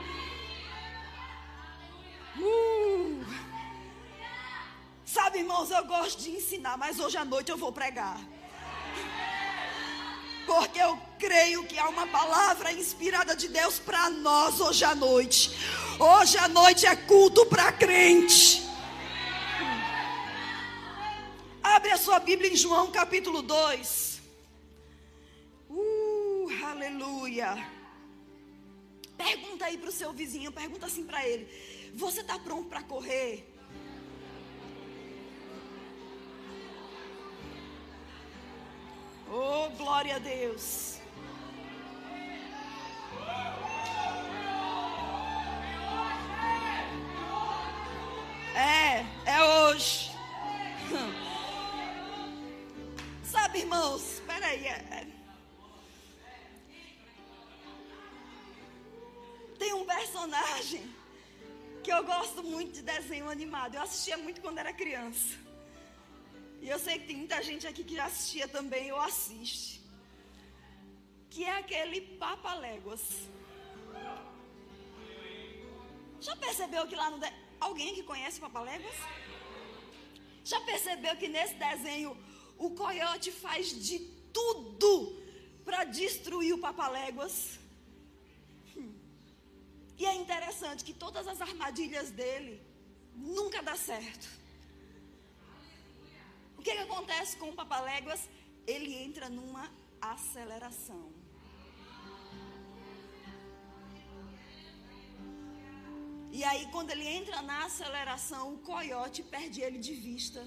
Sabe, 5.16 5.38
irmãos, 5.38 5.70
eu 5.70 5.82
gosto 5.86 6.22
de 6.24 6.30
ensinar, 6.30 6.76
mas 6.76 7.00
hoje 7.00 7.16
à 7.16 7.24
noite 7.24 7.50
eu 7.50 7.56
vou 7.56 7.72
pregar. 7.72 8.20
Porque 10.44 10.78
eu 10.78 11.00
creio 11.18 11.64
que 11.66 11.78
há 11.78 11.88
uma 11.88 12.06
palavra 12.06 12.70
inspirada 12.70 13.34
de 13.34 13.48
Deus 13.48 13.78
para 13.78 14.10
nós 14.10 14.60
hoje 14.60 14.84
à 14.84 14.94
noite. 14.94 15.52
Hoje 15.98 16.36
à 16.36 16.46
noite 16.48 16.84
é 16.84 16.94
culto 16.94 17.46
para 17.46 17.72
crente. 17.72 18.62
Abre 21.62 21.92
a 21.92 21.96
sua 21.96 22.18
Bíblia 22.18 22.52
em 22.52 22.56
João 22.56 22.92
capítulo 22.92 23.40
2. 23.40 24.20
Uh, 25.70 26.48
aleluia. 26.72 27.56
Pergunta 29.16 29.64
aí 29.64 29.78
para 29.78 29.88
o 29.88 29.98
seu 30.00 30.12
vizinho, 30.12 30.52
pergunta 30.52 30.84
assim 30.84 31.04
para 31.06 31.26
ele: 31.26 31.48
Você 31.94 32.20
está 32.20 32.38
pronto 32.38 32.68
para 32.68 32.82
correr? 32.82 33.55
Oh, 39.28 39.68
glória 39.76 40.16
a 40.16 40.18
Deus. 40.18 40.98
É, 48.54 49.04
é 49.26 49.42
hoje. 49.42 50.10
Sabe, 53.24 53.58
irmãos, 53.58 54.14
espera 54.14 54.46
aí. 54.46 54.66
É, 54.66 54.70
é... 54.70 55.06
Tem 59.58 59.72
um 59.72 59.84
personagem 59.84 60.94
que 61.82 61.92
eu 61.92 62.04
gosto 62.04 62.42
muito 62.42 62.74
de 62.74 62.82
desenho 62.82 63.28
animado. 63.28 63.74
Eu 63.74 63.82
assistia 63.82 64.16
muito 64.16 64.40
quando 64.40 64.58
era 64.58 64.72
criança. 64.72 65.45
E 66.66 66.68
eu 66.68 66.80
sei 66.84 66.94
que 66.98 67.06
tem 67.06 67.18
muita 67.22 67.40
gente 67.48 67.64
aqui 67.64 67.82
que 67.88 67.94
já 67.94 68.06
assistia 68.06 68.46
também 68.48 68.90
ou 68.90 69.00
assiste. 69.00 69.80
Que 71.30 71.44
é 71.44 71.52
aquele 71.58 72.00
Papaléguas. 72.22 73.02
Já 76.26 76.34
percebeu 76.34 76.88
que 76.88 76.96
lá 76.96 77.08
no. 77.08 77.20
De... 77.20 77.28
Alguém 77.60 77.94
que 77.94 78.02
conhece 78.02 78.40
Papaléguas? 78.40 78.96
Já 80.52 80.60
percebeu 80.62 81.14
que 81.20 81.28
nesse 81.28 81.54
desenho 81.54 82.10
o 82.58 82.70
coiote 82.70 83.30
faz 83.30 83.68
de 83.86 84.00
tudo 84.38 85.22
para 85.64 85.84
destruir 85.84 86.52
o 86.52 86.58
Papaléguas? 86.58 87.60
Hum. 88.76 88.92
E 89.96 90.04
é 90.04 90.16
interessante 90.16 90.82
que 90.82 90.92
todas 91.04 91.28
as 91.28 91.40
armadilhas 91.40 92.10
dele 92.10 92.60
nunca 93.14 93.62
dá 93.62 93.76
certo. 93.76 94.26
Que, 96.66 96.74
que 96.74 96.82
acontece 96.82 97.36
com 97.36 97.50
o 97.50 97.52
Papaléguas? 97.52 98.28
Ele 98.66 98.92
entra 98.92 99.28
numa 99.28 99.70
aceleração. 100.00 101.12
E 106.32 106.42
aí, 106.42 106.66
quando 106.72 106.90
ele 106.90 107.06
entra 107.06 107.40
na 107.40 107.66
aceleração, 107.66 108.54
o 108.54 108.58
coiote 108.58 109.22
perde 109.22 109.60
ele 109.60 109.78
de 109.78 109.94
vista. 109.94 110.44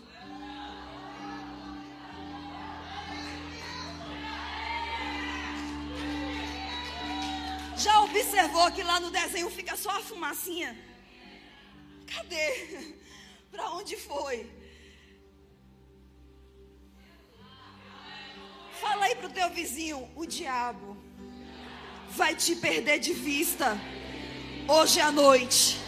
Já 7.77 8.01
observou 8.01 8.69
que 8.73 8.83
lá 8.83 8.99
no 8.99 9.09
desenho 9.09 9.49
fica 9.49 9.77
só 9.77 9.91
a 9.91 10.01
fumacinha? 10.01 10.77
Cadê? 12.13 12.95
Para 13.49 13.71
onde 13.71 13.95
foi? 13.95 14.58
Aí 19.09 19.15
pro 19.15 19.27
teu 19.27 19.49
vizinho, 19.49 20.07
o 20.15 20.23
diabo 20.23 20.95
vai 22.11 22.35
te 22.35 22.55
perder 22.55 22.99
de 22.99 23.11
vista 23.11 23.75
hoje 24.67 25.01
à 25.01 25.11
noite. 25.11 25.79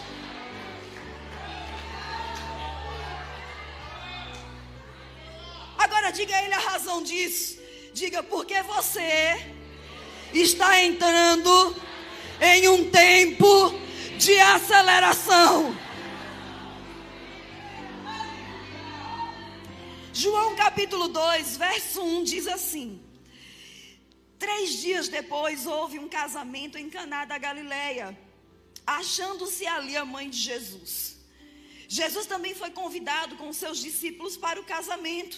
Agora 5.77 6.09
diga 6.09 6.35
a 6.35 6.43
ele 6.43 6.55
a 6.55 6.59
razão 6.59 7.03
disso. 7.03 7.59
Diga 7.93 8.23
porque 8.23 8.59
você 8.63 9.53
está 10.33 10.81
entrando 10.81 11.75
em 12.41 12.69
um 12.69 12.89
tempo 12.89 13.71
de 14.17 14.35
aceleração. 14.39 15.77
João 20.11 20.55
capítulo 20.55 21.07
2, 21.07 21.57
verso 21.57 22.01
1 22.01 22.23
diz 22.23 22.47
assim: 22.47 23.11
Três 24.43 24.67
dias 24.86 25.07
depois 25.07 25.65
houve 25.75 25.98
um 26.03 26.10
casamento 26.19 26.75
em 26.77 26.89
Caná 26.95 27.21
da 27.31 27.38
Galileia 27.48 28.07
achando-se 28.86 29.65
ali 29.65 29.95
a 29.95 30.05
mãe 30.05 30.29
de 30.29 30.38
Jesus. 30.38 31.17
Jesus 31.88 32.25
também 32.25 32.55
foi 32.55 32.71
convidado 32.71 33.36
com 33.36 33.51
seus 33.51 33.79
discípulos 33.79 34.38
para 34.38 34.60
o 34.60 34.63
casamento. 34.63 35.38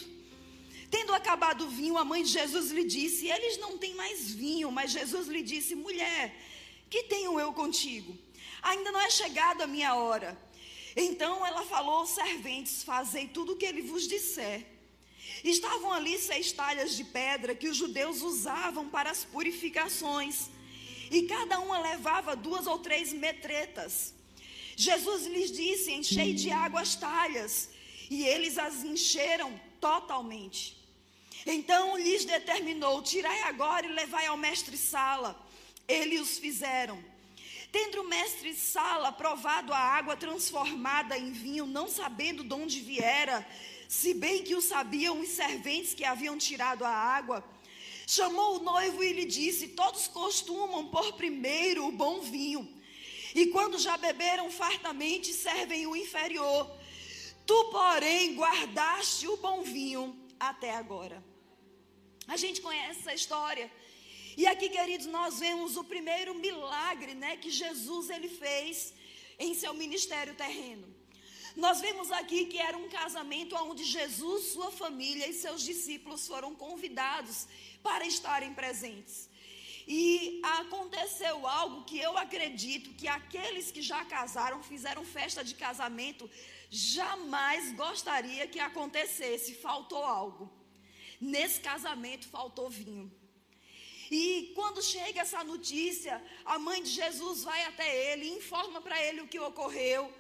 Tendo 0.89 1.13
acabado 1.13 1.65
o 1.65 1.69
vinho, 1.69 1.97
a 1.97 2.05
mãe 2.05 2.23
de 2.23 2.29
Jesus 2.29 2.69
lhe 2.69 2.83
disse: 2.83 3.27
Eles 3.27 3.57
não 3.57 3.77
têm 3.77 3.95
mais 3.95 4.31
vinho. 4.31 4.71
Mas 4.71 4.91
Jesus 4.91 5.27
lhe 5.27 5.41
disse: 5.41 5.73
Mulher, 5.73 6.35
que 6.89 7.03
tenho 7.03 7.39
eu 7.39 7.51
contigo? 7.53 8.15
Ainda 8.61 8.91
não 8.91 9.01
é 9.01 9.09
chegada 9.09 9.63
a 9.63 9.67
minha 9.67 9.95
hora. 9.95 10.37
Então 10.95 11.45
ela 11.45 11.63
falou 11.63 11.95
aos 11.95 12.09
serventes: 12.09 12.83
Fazei 12.83 13.27
tudo 13.27 13.53
o 13.53 13.57
que 13.57 13.65
ele 13.65 13.81
vos 13.81 14.07
disser. 14.07 14.72
Estavam 15.43 15.91
ali 15.91 16.17
seis 16.17 16.51
talhas 16.51 16.95
de 16.95 17.03
pedra 17.03 17.53
que 17.53 17.67
os 17.67 17.75
judeus 17.75 18.21
usavam 18.21 18.87
para 18.89 19.11
as 19.11 19.25
purificações 19.25 20.49
e 21.11 21.23
cada 21.23 21.59
uma 21.59 21.79
levava 21.79 22.35
duas 22.35 22.65
ou 22.65 22.79
três 22.79 23.11
metretas. 23.11 24.13
Jesus 24.75 25.25
lhes 25.25 25.51
disse: 25.51 25.91
Enchei 25.91 26.33
de 26.33 26.49
água 26.49 26.81
as 26.81 26.95
talhas, 26.95 27.69
e 28.09 28.25
eles 28.25 28.57
as 28.57 28.83
encheram 28.83 29.59
totalmente. 29.79 30.77
Então 31.45 31.97
lhes 31.97 32.25
determinou: 32.25 33.01
Tirai 33.01 33.41
agora 33.43 33.85
e 33.85 33.91
levai 33.91 34.25
ao 34.27 34.37
mestre 34.37 34.77
Sala. 34.77 35.39
Eles 35.87 36.21
os 36.21 36.37
fizeram. 36.39 37.03
Tendo 37.71 38.01
o 38.01 38.07
mestre 38.07 38.53
Sala 38.53 39.11
provado 39.11 39.73
a 39.73 39.79
água 39.79 40.15
transformada 40.15 41.17
em 41.17 41.31
vinho, 41.31 41.65
não 41.65 41.87
sabendo 41.87 42.43
de 42.43 42.53
onde 42.53 42.79
viera, 42.79 43.45
se 43.87 44.13
bem 44.13 44.43
que 44.43 44.55
o 44.55 44.61
sabiam 44.61 45.19
os 45.19 45.29
serventes 45.29 45.93
que 45.93 46.05
haviam 46.05 46.37
tirado 46.37 46.83
a 46.83 46.89
água, 46.89 47.43
Chamou 48.05 48.57
o 48.57 48.63
noivo 48.63 49.03
e 49.03 49.13
lhe 49.13 49.25
disse: 49.25 49.69
Todos 49.69 50.07
costumam 50.07 50.87
pôr 50.89 51.13
primeiro 51.13 51.87
o 51.87 51.91
bom 51.91 52.19
vinho, 52.21 52.67
e 53.33 53.47
quando 53.47 53.79
já 53.79 53.97
beberam 53.97 54.51
fartamente, 54.51 55.33
servem 55.33 55.87
o 55.87 55.95
inferior. 55.95 56.69
Tu, 57.45 57.63
porém, 57.71 58.35
guardaste 58.35 59.27
o 59.27 59.37
bom 59.37 59.63
vinho 59.63 60.15
até 60.39 60.71
agora. 60.71 61.23
A 62.27 62.37
gente 62.37 62.61
conhece 62.61 62.99
essa 62.99 63.13
história. 63.13 63.71
E 64.35 64.47
aqui, 64.47 64.69
queridos, 64.69 65.05
nós 65.07 65.39
vemos 65.39 65.77
o 65.77 65.83
primeiro 65.83 66.33
milagre, 66.33 67.13
né, 67.13 67.37
que 67.37 67.51
Jesus 67.51 68.09
ele 68.09 68.29
fez 68.29 68.93
em 69.37 69.53
seu 69.53 69.73
ministério 69.73 70.33
terreno. 70.35 70.92
Nós 71.55 71.81
vemos 71.81 72.11
aqui 72.11 72.45
que 72.45 72.57
era 72.57 72.75
um 72.75 72.89
casamento 72.89 73.55
onde 73.55 73.83
Jesus, 73.83 74.45
sua 74.53 74.71
família 74.71 75.27
e 75.27 75.33
seus 75.33 75.61
discípulos 75.61 76.27
foram 76.27 76.55
convidados 76.55 77.47
para 77.83 78.05
estarem 78.05 78.53
presentes. 78.53 79.29
E 79.87 80.41
aconteceu 80.43 81.45
algo 81.45 81.83
que 81.83 81.99
eu 81.99 82.17
acredito 82.17 82.93
que 82.93 83.07
aqueles 83.07 83.69
que 83.69 83.81
já 83.81 84.03
casaram, 84.05 84.63
fizeram 84.63 85.05
festa 85.05 85.43
de 85.43 85.53
casamento, 85.53 86.29
jamais 86.69 87.73
gostaria 87.75 88.47
que 88.47 88.59
acontecesse. 88.59 89.53
Faltou 89.55 90.03
algo. 90.03 90.51
Nesse 91.19 91.59
casamento 91.59 92.27
faltou 92.27 92.69
vinho. 92.69 93.11
E 94.09 94.51
quando 94.55 94.81
chega 94.81 95.21
essa 95.21 95.43
notícia, 95.43 96.23
a 96.45 96.59
mãe 96.59 96.81
de 96.83 96.89
Jesus 96.89 97.43
vai 97.43 97.63
até 97.65 98.11
ele, 98.11 98.29
informa 98.29 98.81
para 98.81 99.01
ele 99.01 99.21
o 99.21 99.27
que 99.27 99.39
ocorreu. 99.39 100.13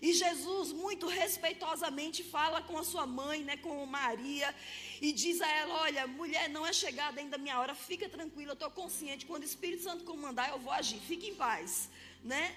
E 0.00 0.12
Jesus, 0.12 0.72
muito 0.72 1.06
respeitosamente, 1.06 2.22
fala 2.22 2.60
com 2.60 2.76
a 2.76 2.84
sua 2.84 3.06
mãe, 3.06 3.42
né, 3.42 3.56
com 3.56 3.84
Maria, 3.86 4.54
e 5.00 5.12
diz 5.12 5.40
a 5.40 5.48
ela: 5.48 5.82
Olha, 5.82 6.06
mulher, 6.06 6.48
não 6.50 6.66
é 6.66 6.72
chegada 6.72 7.20
ainda 7.20 7.36
a 7.36 7.38
minha 7.38 7.58
hora, 7.58 7.74
fica 7.74 8.08
tranquila, 8.08 8.50
eu 8.50 8.54
estou 8.54 8.70
consciente, 8.70 9.26
quando 9.26 9.42
o 9.42 9.46
Espírito 9.46 9.82
Santo 9.82 10.04
comandar, 10.04 10.50
eu 10.50 10.58
vou 10.58 10.72
agir, 10.72 10.98
fique 11.00 11.28
em 11.28 11.34
paz, 11.34 11.88
né? 12.22 12.54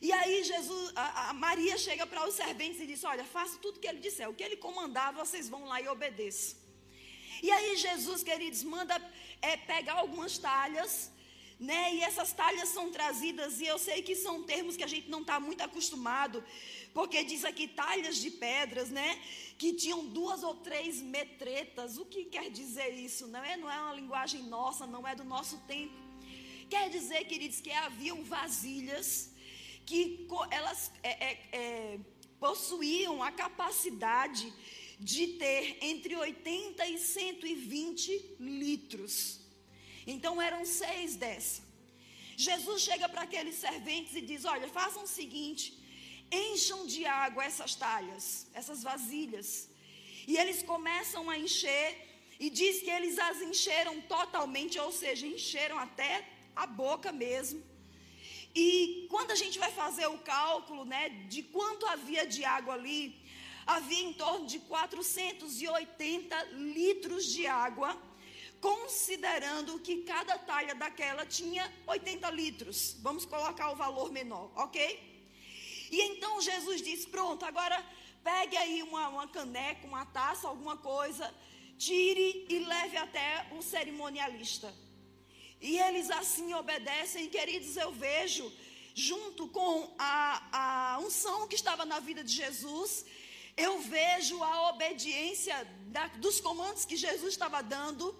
E 0.00 0.12
aí 0.12 0.44
Jesus, 0.44 0.92
a, 0.94 1.30
a 1.30 1.32
Maria 1.32 1.76
chega 1.76 2.06
para 2.06 2.26
os 2.28 2.34
serventes 2.34 2.80
e 2.80 2.86
diz: 2.86 3.02
Olha, 3.02 3.24
faça 3.24 3.58
tudo 3.58 3.78
o 3.78 3.80
que 3.80 3.88
ele 3.88 3.98
disser, 3.98 4.28
o 4.30 4.34
que 4.34 4.44
ele 4.44 4.56
comandar, 4.56 5.12
vocês 5.12 5.48
vão 5.48 5.64
lá 5.64 5.80
e 5.80 5.88
obedeçam. 5.88 6.56
E 7.42 7.50
aí 7.50 7.76
Jesus, 7.76 8.22
queridos, 8.22 8.62
manda 8.62 8.94
é, 9.42 9.56
pegar 9.56 9.94
algumas 9.94 10.38
talhas 10.38 11.10
né? 11.58 11.94
E 11.94 12.00
essas 12.02 12.32
talhas 12.32 12.68
são 12.68 12.90
trazidas, 12.90 13.60
e 13.60 13.66
eu 13.66 13.78
sei 13.78 14.02
que 14.02 14.14
são 14.14 14.42
termos 14.42 14.76
que 14.76 14.84
a 14.84 14.86
gente 14.86 15.08
não 15.10 15.22
está 15.22 15.40
muito 15.40 15.60
acostumado, 15.62 16.44
porque 16.94 17.24
diz 17.24 17.44
aqui 17.44 17.66
talhas 17.66 18.16
de 18.16 18.30
pedras, 18.30 18.90
né? 18.90 19.20
Que 19.56 19.72
tinham 19.72 20.06
duas 20.06 20.42
ou 20.42 20.54
três 20.54 21.00
metretas. 21.00 21.98
O 21.98 22.04
que 22.04 22.24
quer 22.26 22.50
dizer 22.50 22.90
isso? 22.90 23.26
Não 23.26 23.42
é, 23.42 23.56
não 23.56 23.70
é 23.70 23.80
uma 23.80 23.94
linguagem 23.94 24.42
nossa, 24.44 24.86
não 24.86 25.06
é 25.06 25.14
do 25.14 25.24
nosso 25.24 25.58
tempo. 25.66 25.94
Quer 26.70 26.90
dizer, 26.90 27.24
queridos, 27.24 27.60
que 27.60 27.72
haviam 27.72 28.22
vasilhas 28.22 29.30
que 29.84 30.28
elas 30.50 30.92
é, 31.02 31.30
é, 31.30 31.48
é, 31.52 32.00
possuíam 32.38 33.22
a 33.22 33.32
capacidade 33.32 34.52
de 35.00 35.28
ter 35.28 35.78
entre 35.80 36.14
80 36.14 36.86
e 36.86 36.98
120 36.98 38.36
litros. 38.38 39.37
Então 40.14 40.34
eram 40.48 40.62
seis 40.64 41.16
dessa. 41.22 41.60
Jesus 42.46 42.78
chega 42.88 43.06
para 43.12 43.22
aqueles 43.26 43.56
serventes 43.66 44.14
e 44.20 44.22
diz: 44.30 44.44
Olha, 44.52 44.68
façam 44.80 45.02
o 45.04 45.14
seguinte: 45.18 45.64
encham 46.32 46.80
de 46.92 47.02
água 47.24 47.44
essas 47.50 47.74
talhas, 47.74 48.24
essas 48.60 48.82
vasilhas. 48.90 49.68
E 50.30 50.36
eles 50.40 50.62
começam 50.62 51.24
a 51.32 51.36
encher, 51.44 51.88
e 52.44 52.48
diz 52.60 52.80
que 52.84 52.92
eles 52.96 53.18
as 53.28 53.38
encheram 53.50 53.94
totalmente, 54.16 54.78
ou 54.86 54.92
seja, 55.02 55.26
encheram 55.26 55.78
até 55.86 56.12
a 56.54 56.66
boca 56.66 57.10
mesmo. 57.12 57.62
E 58.54 59.06
quando 59.10 59.30
a 59.30 59.38
gente 59.42 59.58
vai 59.64 59.72
fazer 59.82 60.06
o 60.06 60.18
cálculo, 60.34 60.84
né, 60.84 61.02
de 61.32 61.42
quanto 61.54 61.86
havia 61.86 62.26
de 62.26 62.44
água 62.44 62.74
ali, 62.74 63.02
havia 63.66 64.04
em 64.08 64.12
torno 64.12 64.46
de 64.46 64.58
480 64.60 66.42
litros 66.76 67.26
de 67.34 67.46
água 67.46 67.90
considerando 69.18 69.80
que 69.80 70.02
cada 70.02 70.38
talha 70.38 70.74
daquela 70.74 71.26
tinha 71.26 71.70
80 71.86 72.30
litros. 72.30 72.96
Vamos 73.00 73.24
colocar 73.24 73.72
o 73.72 73.76
valor 73.76 74.12
menor, 74.12 74.50
ok? 74.54 74.78
E 75.90 76.00
então 76.02 76.40
Jesus 76.40 76.80
disse: 76.80 77.08
Pronto, 77.08 77.44
agora 77.44 77.84
pegue 78.22 78.56
aí 78.56 78.82
uma, 78.82 79.08
uma 79.08 79.26
caneca, 79.26 79.86
uma 79.86 80.06
taça, 80.06 80.46
alguma 80.46 80.76
coisa, 80.76 81.34
tire 81.76 82.46
e 82.48 82.60
leve 82.60 82.96
até 82.96 83.48
o 83.58 83.60
cerimonialista. 83.60 84.72
E 85.60 85.76
eles 85.78 86.08
assim 86.10 86.54
obedecem, 86.54 87.28
queridos, 87.28 87.76
eu 87.76 87.90
vejo, 87.90 88.52
junto 88.94 89.48
com 89.48 89.92
a, 89.98 90.94
a 90.94 90.98
unção 91.00 91.48
que 91.48 91.56
estava 91.56 91.84
na 91.84 91.98
vida 91.98 92.22
de 92.22 92.32
Jesus, 92.32 93.04
eu 93.56 93.80
vejo 93.80 94.40
a 94.44 94.68
obediência 94.70 95.56
da, 95.88 96.06
dos 96.06 96.40
comandos 96.40 96.84
que 96.84 96.96
Jesus 96.96 97.32
estava 97.32 97.60
dando 97.60 98.16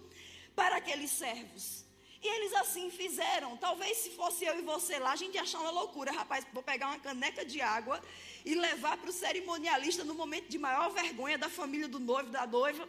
para 0.55 0.77
aqueles 0.77 1.11
servos. 1.11 1.85
E 2.21 2.27
eles 2.27 2.53
assim 2.53 2.91
fizeram. 2.91 3.55
Talvez 3.57 3.97
se 3.97 4.09
fosse 4.11 4.43
eu 4.45 4.59
e 4.59 4.61
você 4.61 4.99
lá, 4.99 5.13
a 5.13 5.15
gente 5.15 5.35
ia 5.35 5.41
achar 5.43 5.59
uma 5.59 5.71
loucura, 5.71 6.11
rapaz, 6.11 6.45
vou 6.51 6.61
pegar 6.61 6.87
uma 6.87 6.99
caneca 6.99 7.45
de 7.45 7.61
água 7.61 8.01
e 8.43 8.55
levar 8.55 8.97
para 8.97 9.09
o 9.09 9.13
cerimonialista 9.13 10.03
no 10.03 10.13
momento 10.13 10.49
de 10.49 10.57
maior 10.57 10.89
vergonha 10.89 11.37
da 11.37 11.49
família 11.49 11.87
do 11.87 11.99
noivo, 11.99 12.29
da 12.29 12.45
noiva. 12.45 12.87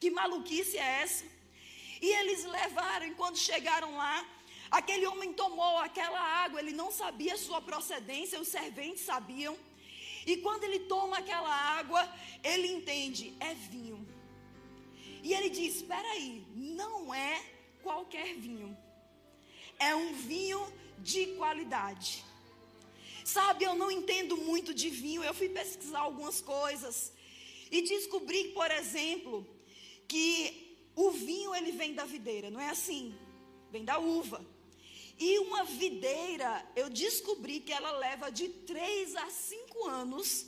Que 0.00 0.10
maluquice 0.10 0.78
é 0.78 1.02
essa? 1.02 1.24
E 2.00 2.08
eles 2.20 2.44
levaram, 2.44 3.06
e 3.06 3.14
quando 3.14 3.36
chegaram 3.36 3.96
lá, 3.96 4.26
aquele 4.70 5.06
homem 5.06 5.32
tomou 5.32 5.78
aquela 5.78 6.20
água, 6.20 6.58
ele 6.58 6.72
não 6.72 6.90
sabia 6.90 7.36
sua 7.36 7.60
procedência, 7.60 8.40
os 8.40 8.48
serventes 8.48 9.04
sabiam. 9.04 9.56
E 10.26 10.38
quando 10.38 10.64
ele 10.64 10.80
toma 10.80 11.18
aquela 11.18 11.54
água, 11.78 12.08
ele 12.42 12.68
entende, 12.68 13.34
é 13.38 13.54
vinho. 13.54 14.11
E 15.22 15.32
ele 15.32 15.50
diz: 15.50 15.76
Espera 15.76 16.08
aí, 16.10 16.44
não 16.54 17.14
é 17.14 17.44
qualquer 17.82 18.34
vinho, 18.34 18.76
é 19.78 19.94
um 19.94 20.12
vinho 20.14 20.60
de 20.98 21.26
qualidade. 21.36 22.24
Sabe, 23.24 23.64
eu 23.64 23.74
não 23.74 23.90
entendo 23.90 24.36
muito 24.36 24.74
de 24.74 24.88
vinho, 24.90 25.22
eu 25.22 25.32
fui 25.32 25.48
pesquisar 25.48 26.00
algumas 26.00 26.40
coisas 26.40 27.12
e 27.70 27.80
descobri, 27.82 28.48
por 28.48 28.70
exemplo, 28.70 29.46
que 30.08 30.76
o 30.94 31.10
vinho 31.10 31.54
ele 31.54 31.72
vem 31.72 31.94
da 31.94 32.04
videira, 32.04 32.50
não 32.50 32.60
é 32.60 32.68
assim? 32.68 33.14
Vem 33.70 33.84
da 33.84 33.98
uva. 33.98 34.44
E 35.18 35.38
uma 35.38 35.64
videira, 35.64 36.68
eu 36.74 36.90
descobri 36.90 37.60
que 37.60 37.72
ela 37.72 37.92
leva 37.92 38.30
de 38.30 38.48
3 38.48 39.14
a 39.16 39.30
5 39.30 39.86
anos 39.88 40.46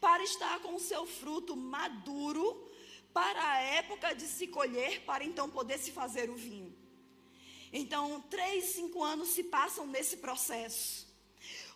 para 0.00 0.22
estar 0.22 0.60
com 0.60 0.74
o 0.74 0.80
seu 0.80 1.06
fruto 1.06 1.56
maduro 1.56 2.69
para 3.12 3.42
a 3.52 3.60
época 3.60 4.14
de 4.14 4.26
se 4.26 4.46
colher, 4.46 5.02
para 5.04 5.24
então 5.24 5.48
poder 5.50 5.78
se 5.78 5.90
fazer 5.90 6.30
o 6.30 6.36
vinho. 6.36 6.74
Então, 7.72 8.20
três, 8.28 8.64
cinco 8.66 9.02
anos 9.02 9.28
se 9.28 9.44
passam 9.44 9.86
nesse 9.86 10.16
processo. 10.16 11.08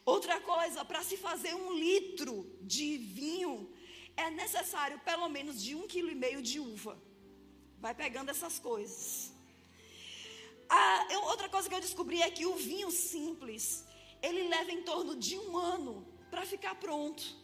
Outra 0.04 0.40
coisa, 0.40 0.84
para 0.84 1.02
se 1.02 1.16
fazer 1.16 1.54
um 1.54 1.72
litro 1.72 2.34
de 2.60 2.96
vinho, 2.98 3.72
é 4.16 4.30
necessário 4.30 4.98
pelo 5.00 5.28
menos 5.28 5.62
de 5.62 5.74
um 5.74 5.86
quilo 5.86 6.10
e 6.10 6.14
meio 6.14 6.42
de 6.42 6.60
uva. 6.60 7.00
Vai 7.78 7.94
pegando 7.94 8.30
essas 8.30 8.58
coisas. 8.58 9.32
Ah, 10.68 11.06
outra 11.24 11.48
coisa 11.48 11.68
que 11.68 11.74
eu 11.74 11.80
descobri 11.80 12.20
é 12.22 12.30
que 12.30 12.46
o 12.46 12.54
vinho 12.54 12.90
simples, 12.90 13.84
ele 14.22 14.48
leva 14.48 14.72
em 14.72 14.82
torno 14.82 15.14
de 15.16 15.38
um 15.38 15.56
ano 15.56 16.06
para 16.30 16.44
ficar 16.44 16.74
pronto. 16.74 17.43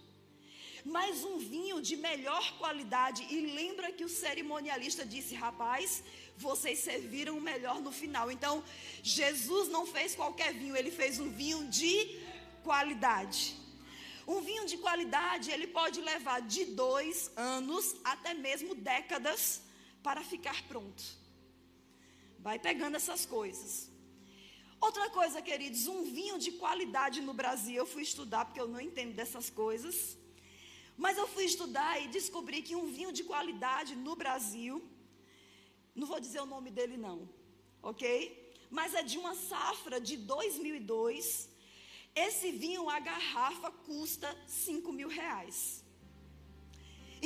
Mas 0.84 1.24
um 1.24 1.38
vinho 1.38 1.80
de 1.82 1.96
melhor 1.96 2.56
qualidade, 2.58 3.26
e 3.30 3.40
lembra 3.54 3.92
que 3.92 4.04
o 4.04 4.08
cerimonialista 4.08 5.04
disse: 5.04 5.34
rapaz, 5.34 6.02
vocês 6.36 6.78
serviram 6.78 7.36
o 7.36 7.40
melhor 7.40 7.80
no 7.80 7.92
final. 7.92 8.30
Então, 8.30 8.64
Jesus 9.02 9.68
não 9.68 9.86
fez 9.86 10.14
qualquer 10.14 10.54
vinho, 10.54 10.76
ele 10.76 10.90
fez 10.90 11.18
um 11.18 11.30
vinho 11.30 11.66
de 11.68 12.18
qualidade. 12.62 13.56
Um 14.26 14.40
vinho 14.40 14.64
de 14.66 14.78
qualidade, 14.78 15.50
ele 15.50 15.66
pode 15.66 16.00
levar 16.00 16.40
de 16.40 16.64
dois 16.64 17.30
anos 17.36 17.96
até 18.04 18.32
mesmo 18.32 18.74
décadas 18.74 19.62
para 20.02 20.22
ficar 20.22 20.62
pronto. 20.68 21.02
Vai 22.38 22.58
pegando 22.58 22.96
essas 22.96 23.26
coisas. 23.26 23.90
Outra 24.80 25.10
coisa, 25.10 25.42
queridos, 25.42 25.86
um 25.86 26.04
vinho 26.04 26.38
de 26.38 26.52
qualidade 26.52 27.20
no 27.20 27.34
Brasil, 27.34 27.74
eu 27.74 27.86
fui 27.86 28.02
estudar 28.02 28.46
porque 28.46 28.60
eu 28.60 28.68
não 28.68 28.80
entendo 28.80 29.12
dessas 29.12 29.50
coisas. 29.50 30.16
Mas 31.04 31.16
eu 31.20 31.26
fui 31.34 31.44
estudar 31.50 31.92
e 32.02 32.08
descobri 32.16 32.58
que 32.66 32.76
um 32.80 32.86
vinho 32.96 33.12
de 33.18 33.22
qualidade 33.30 33.92
no 34.06 34.14
Brasil, 34.22 34.74
não 36.00 36.06
vou 36.10 36.20
dizer 36.24 36.40
o 36.42 36.50
nome 36.54 36.70
dele 36.78 36.96
não, 37.06 37.18
ok? 37.90 38.10
Mas 38.78 38.94
é 39.00 39.02
de 39.02 39.16
uma 39.22 39.34
safra 39.34 39.98
de 39.98 40.16
2002. 40.18 41.48
Esse 42.14 42.48
vinho, 42.64 42.90
a 42.96 42.98
garrafa, 43.00 43.70
custa 43.88 44.28
5 44.46 44.92
mil 44.98 45.08
reais. 45.08 45.82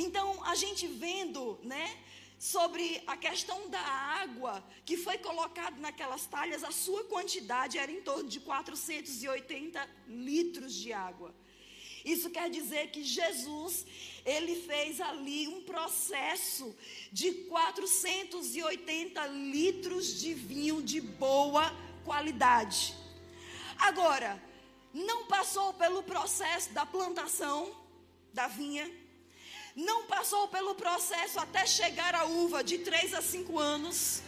Então, 0.05 0.27
a 0.45 0.55
gente 0.55 0.87
vendo, 0.87 1.59
né, 1.61 1.85
sobre 2.39 3.03
a 3.05 3.17
questão 3.17 3.59
da 3.75 3.85
água 4.23 4.53
que 4.85 4.95
foi 5.05 5.17
colocada 5.17 5.75
naquelas 5.87 6.25
talhas, 6.25 6.63
a 6.63 6.71
sua 6.71 7.03
quantidade 7.15 7.77
era 7.77 7.91
em 7.91 8.01
torno 8.09 8.29
de 8.29 8.39
480 8.39 9.89
litros 10.07 10.73
de 10.73 10.93
água. 10.93 11.35
Isso 12.05 12.29
quer 12.29 12.51
dizer 12.51 12.91
que 12.91 13.03
Jesus, 13.03 13.83
ele 14.23 14.61
fez 14.61 15.01
ali 15.01 15.47
um 15.47 15.63
processo 15.63 16.75
de 17.11 17.31
480 17.49 19.25
litros 19.27 20.21
de 20.21 20.31
vinho 20.35 20.83
de 20.83 21.01
boa 21.01 21.75
qualidade. 22.03 22.95
Agora, 23.79 24.41
não 24.93 25.25
passou 25.25 25.73
pelo 25.73 26.03
processo 26.03 26.71
da 26.73 26.85
plantação 26.85 27.75
da 28.31 28.47
vinha, 28.47 28.89
não 29.75 30.05
passou 30.05 30.47
pelo 30.47 30.75
processo 30.75 31.39
até 31.39 31.65
chegar 31.65 32.13
a 32.13 32.25
uva 32.25 32.63
de 32.63 32.77
3 32.77 33.15
a 33.15 33.21
5 33.21 33.59
anos, 33.59 34.21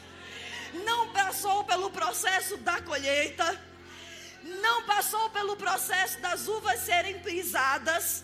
não 0.84 1.14
passou 1.14 1.64
pelo 1.64 1.92
processo 1.92 2.58
da 2.58 2.82
colheita, 2.82 3.48
não 4.48 4.84
passou 4.84 5.30
pelo 5.30 5.56
processo 5.58 6.20
das 6.20 6.48
uvas 6.48 6.80
serem 6.80 7.20
pisadas, 7.20 8.24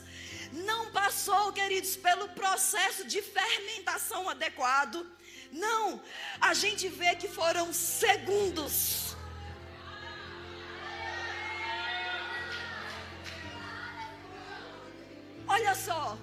não 0.54 0.92
passou, 0.92 1.52
queridos, 1.52 1.96
pelo 1.96 2.30
processo 2.30 3.06
de 3.06 3.22
fermentação 3.22 4.30
adequado. 4.30 5.06
Não, 5.52 6.02
a 6.40 6.54
gente 6.54 6.88
vê 6.88 7.16
que 7.16 7.28
foram 7.28 7.74
segundos. 7.74 9.16
Olha 15.46 15.76
só, 15.76 16.18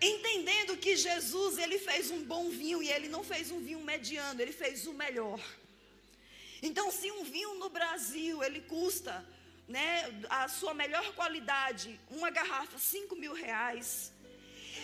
entendendo 0.00 0.76
que 0.76 0.96
Jesus 0.96 1.58
ele 1.58 1.78
fez 1.78 2.10
um 2.10 2.24
bom 2.24 2.48
vinho 2.48 2.82
e 2.82 2.90
ele 2.90 3.08
não 3.08 3.24
fez 3.24 3.50
um 3.50 3.60
vinho 3.60 3.80
mediano, 3.80 4.40
ele 4.40 4.52
fez 4.52 4.86
o 4.86 4.94
melhor. 4.94 5.40
Então, 6.62 6.90
se 6.90 7.10
um 7.10 7.24
vinho 7.24 7.54
no 7.54 7.68
Brasil 7.68 8.42
ele 8.42 8.60
custa, 8.60 9.24
né, 9.68 10.04
a 10.28 10.48
sua 10.48 10.74
melhor 10.74 11.12
qualidade, 11.14 11.98
uma 12.10 12.30
garrafa, 12.30 12.78
cinco 12.78 13.16
mil 13.16 13.34
reais. 13.34 14.12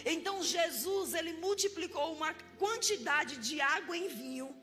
Então 0.05 0.43
Jesus 0.43 1.15
ele 1.15 1.35
multiplicou 1.35 2.13
uma 2.15 2.35
quantidade 2.59 3.37
de 3.37 3.61
água 3.61 3.97
em 3.97 4.09
vinho 4.09 4.55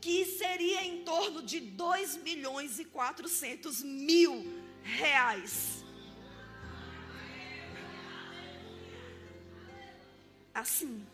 que 0.00 0.24
seria 0.24 0.84
em 0.84 1.02
torno 1.02 1.42
de 1.42 1.58
2 1.58 2.18
milhões 2.18 2.78
e 2.78 2.84
400 2.84 3.82
mil 3.82 4.62
reais. 4.82 5.84
Assim. 10.54 11.04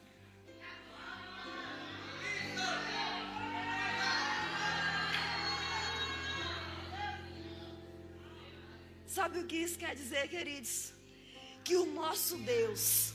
Sabe 9.15 9.41
o 9.41 9.45
que 9.45 9.57
isso 9.57 9.79
quer 9.79 9.95
dizer, 9.95 10.27
queridos? 10.29 10.91
Que 11.63 11.77
o 11.77 11.85
nosso 11.85 12.35
Deus, 12.39 13.13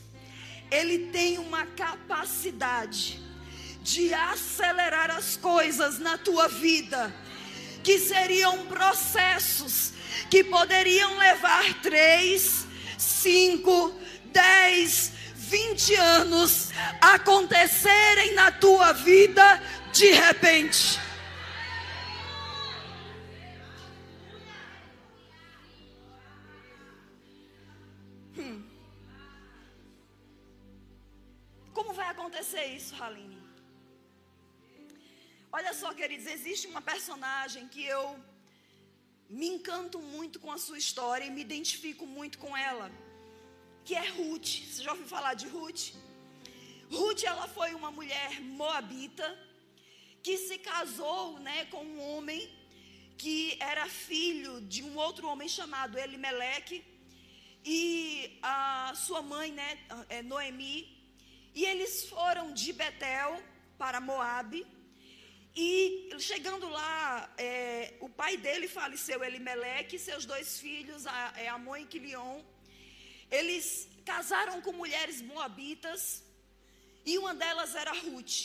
Ele 0.70 1.08
tem 1.08 1.40
uma 1.40 1.66
capacidade 1.66 3.20
de 3.82 4.14
acelerar 4.14 5.10
as 5.10 5.36
coisas 5.38 5.98
na 5.98 6.16
tua 6.16 6.48
vida, 6.50 7.12
que 7.84 7.98
seriam 7.98 8.68
processos 8.68 9.92
que 10.30 10.44
poderiam 10.44 11.18
levar 11.18 11.82
três, 11.82 12.68
cinco, 12.96 13.92
dez, 14.26 15.12
vinte 15.34 15.96
anos 15.96 16.70
acontecerem 17.02 18.36
na 18.36 18.52
tua 18.52 18.94
vida 18.94 19.64
de 19.92 20.12
repente. 20.12 21.07
Haline? 33.00 33.42
Olha 35.52 35.74
só, 35.74 35.94
queridos, 35.94 36.28
existe 36.28 36.68
uma 36.68 36.82
personagem 36.82 37.68
que 37.68 37.84
eu 37.84 38.20
me 39.30 39.48
encanto 39.48 40.00
muito 40.00 40.40
com 40.40 40.52
a 40.52 40.58
sua 40.58 40.78
história 40.78 41.26
e 41.26 41.30
me 41.30 41.42
identifico 41.42 42.06
muito 42.06 42.38
com 42.38 42.56
ela, 42.56 42.92
que 43.86 43.94
é 43.96 44.08
Ruth. 44.10 44.50
Você 44.66 44.84
já 44.84 44.92
ouviu 44.92 45.08
falar 45.08 45.34
de 45.34 45.48
Ruth? 45.48 45.94
Ruth, 46.92 47.24
ela 47.24 47.48
foi 47.48 47.74
uma 47.74 47.92
mulher 47.92 48.42
moabita 48.42 49.28
que 50.24 50.38
se 50.38 50.58
casou, 50.58 51.40
né, 51.40 51.66
com 51.66 51.84
um 51.84 52.02
homem 52.10 52.50
que 53.18 53.58
era 53.60 53.88
filho 53.88 54.62
de 54.62 54.84
um 54.84 54.96
outro 54.98 55.28
homem 55.28 55.50
chamado 55.50 55.98
Elimeleque 55.98 56.84
e 57.66 58.40
a 58.42 58.94
sua 58.96 59.22
mãe, 59.22 59.52
né, 59.52 59.80
é 60.10 60.22
Noemi, 60.22 60.97
e 61.58 61.66
eles 61.66 61.94
foram 62.14 62.46
de 62.62 62.72
Betel 62.80 63.32
para 63.82 64.00
Moabe. 64.00 64.60
E 65.56 65.72
chegando 66.20 66.70
lá, 66.70 67.34
é, 67.36 67.96
o 68.00 68.08
pai 68.20 68.34
dele 68.38 68.68
faleceu, 68.68 69.24
Elimeleque, 69.24 69.98
seus 69.98 70.24
dois 70.32 70.60
filhos, 70.60 71.08
é, 71.36 71.48
Amon 71.48 71.78
e 71.78 71.88
Quilion. 71.92 72.36
Eles 73.38 73.90
casaram 74.06 74.62
com 74.62 74.72
mulheres 74.84 75.20
moabitas 75.32 76.24
e 77.04 77.18
uma 77.18 77.34
delas 77.34 77.74
era 77.84 77.94
Ruth. 78.04 78.38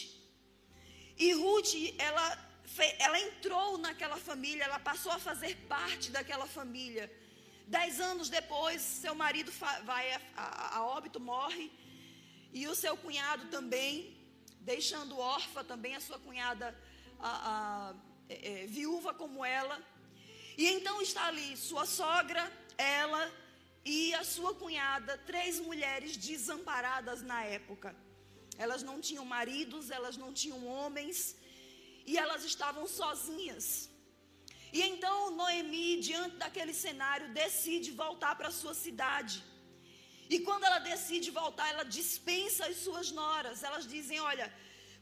E 1.19 1.35
Ruth, 1.35 1.75
ela, 2.09 2.27
ela 2.99 3.21
entrou 3.21 3.77
naquela 3.77 4.17
família, 4.17 4.65
ela 4.65 4.79
passou 4.79 5.13
a 5.13 5.19
fazer 5.19 5.55
parte 5.69 6.11
daquela 6.17 6.47
família. 6.47 7.13
Dez 7.67 8.01
anos 8.01 8.31
depois, 8.31 8.81
seu 8.81 9.15
marido 9.15 9.53
vai 9.85 10.13
a, 10.15 10.21
a, 10.35 10.77
a 10.79 10.87
óbito, 10.87 11.21
morre. 11.21 11.71
E 12.53 12.67
o 12.69 12.75
seu 12.75 12.97
cunhado 12.97 13.47
também, 13.49 14.17
deixando 14.61 15.19
órfã 15.19 15.65
também 15.65 15.95
a 15.97 16.01
sua 16.01 16.19
cunhada 16.19 16.77
a, 17.19 17.31
a, 17.53 17.95
é, 18.29 18.63
é, 18.63 18.67
viúva 18.67 19.15
como 19.15 19.45
ela. 19.45 19.81
E 20.57 20.67
então 20.67 21.01
está 21.01 21.27
ali 21.27 21.57
sua 21.57 21.87
sogra, 21.87 22.43
ela 22.77 23.33
e 23.85 24.15
a 24.15 24.25
sua 24.25 24.55
cunhada, 24.55 25.19
três 25.27 25.59
mulheres 25.59 26.17
desamparadas 26.17 27.23
na 27.23 27.43
época. 27.45 27.97
Elas 28.59 28.83
não 28.83 29.01
tinham 29.01 29.25
maridos, 29.25 29.91
elas 29.91 30.17
não 30.17 30.33
tinham 30.33 30.67
homens 30.67 31.37
e 32.07 32.19
elas 32.19 32.45
estavam 32.45 32.87
sozinhas. 32.87 33.89
E 34.73 34.81
então 34.83 35.31
Noemi, 35.31 36.01
diante 36.01 36.37
daquele 36.37 36.73
cenário, 36.73 37.33
decide 37.33 37.91
voltar 37.91 38.35
para 38.37 38.51
sua 38.51 38.75
cidade. 38.75 39.43
E 40.35 40.39
quando 40.41 40.65
ela 40.65 40.79
decide 40.79 41.31
voltar, 41.31 41.69
ela 41.73 41.85
dispensa 41.85 42.65
as 42.67 42.79
suas 42.85 43.11
noras. 43.11 43.63
Elas 43.63 43.87
dizem: 43.87 44.19
Olha, 44.19 44.47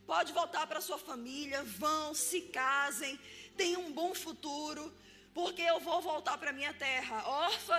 pode 0.05 0.33
voltar 0.33 0.67
para 0.67 0.81
sua 0.81 0.99
família, 0.99 1.63
vão, 1.63 2.13
se 2.15 2.41
casem, 2.61 3.15
tenham 3.57 3.83
um 3.87 3.93
bom 3.93 4.13
futuro, 4.13 4.83
porque 5.33 5.63
eu 5.63 5.79
vou 5.89 6.01
voltar 6.01 6.37
para 6.37 6.53
minha 6.53 6.73
terra. 6.75 7.17
Orfa 7.47 7.79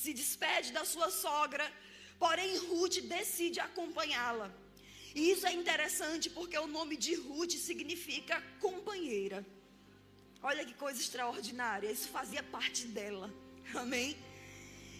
se 0.00 0.12
despede 0.12 0.72
da 0.72 0.84
sua 0.84 1.10
sogra, 1.10 1.66
porém 2.18 2.58
Ruth 2.68 2.98
decide 3.16 3.60
acompanhá-la. 3.60 4.50
E 5.14 5.30
isso 5.30 5.46
é 5.46 5.54
interessante 5.54 6.28
porque 6.28 6.58
o 6.58 6.66
nome 6.66 6.98
de 6.98 7.14
Ruth 7.14 7.52
significa 7.52 8.42
companheira. 8.60 9.40
Olha 10.42 10.66
que 10.66 10.74
coisa 10.74 11.00
extraordinária, 11.00 11.90
isso 11.90 12.08
fazia 12.08 12.42
parte 12.42 12.84
dela. 12.88 13.32
Amém? 13.74 14.14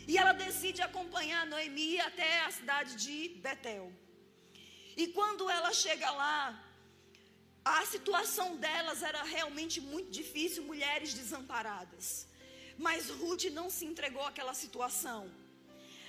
E 0.07 0.19
ela 0.19 0.33
decide 0.33 0.81
acompanhar 0.83 1.47
Noemi 1.47 2.01
até 2.01 2.31
a 2.47 2.51
cidade 2.51 2.95
de 3.05 3.17
Betel. 3.45 3.93
E 4.97 5.07
quando 5.09 5.49
ela 5.51 5.73
chega 5.73 6.11
lá, 6.11 6.39
a 7.65 7.85
situação 7.87 8.57
delas 8.57 9.03
era 9.03 9.23
realmente 9.23 9.81
muito 9.81 10.11
difícil, 10.11 10.63
mulheres 10.65 11.15
desamparadas. 11.15 12.27
Mas 12.77 13.09
Ruth 13.09 13.45
não 13.45 13.71
se 13.71 13.85
entregou 13.87 14.25
àquela 14.27 14.55
situação. 14.65 15.23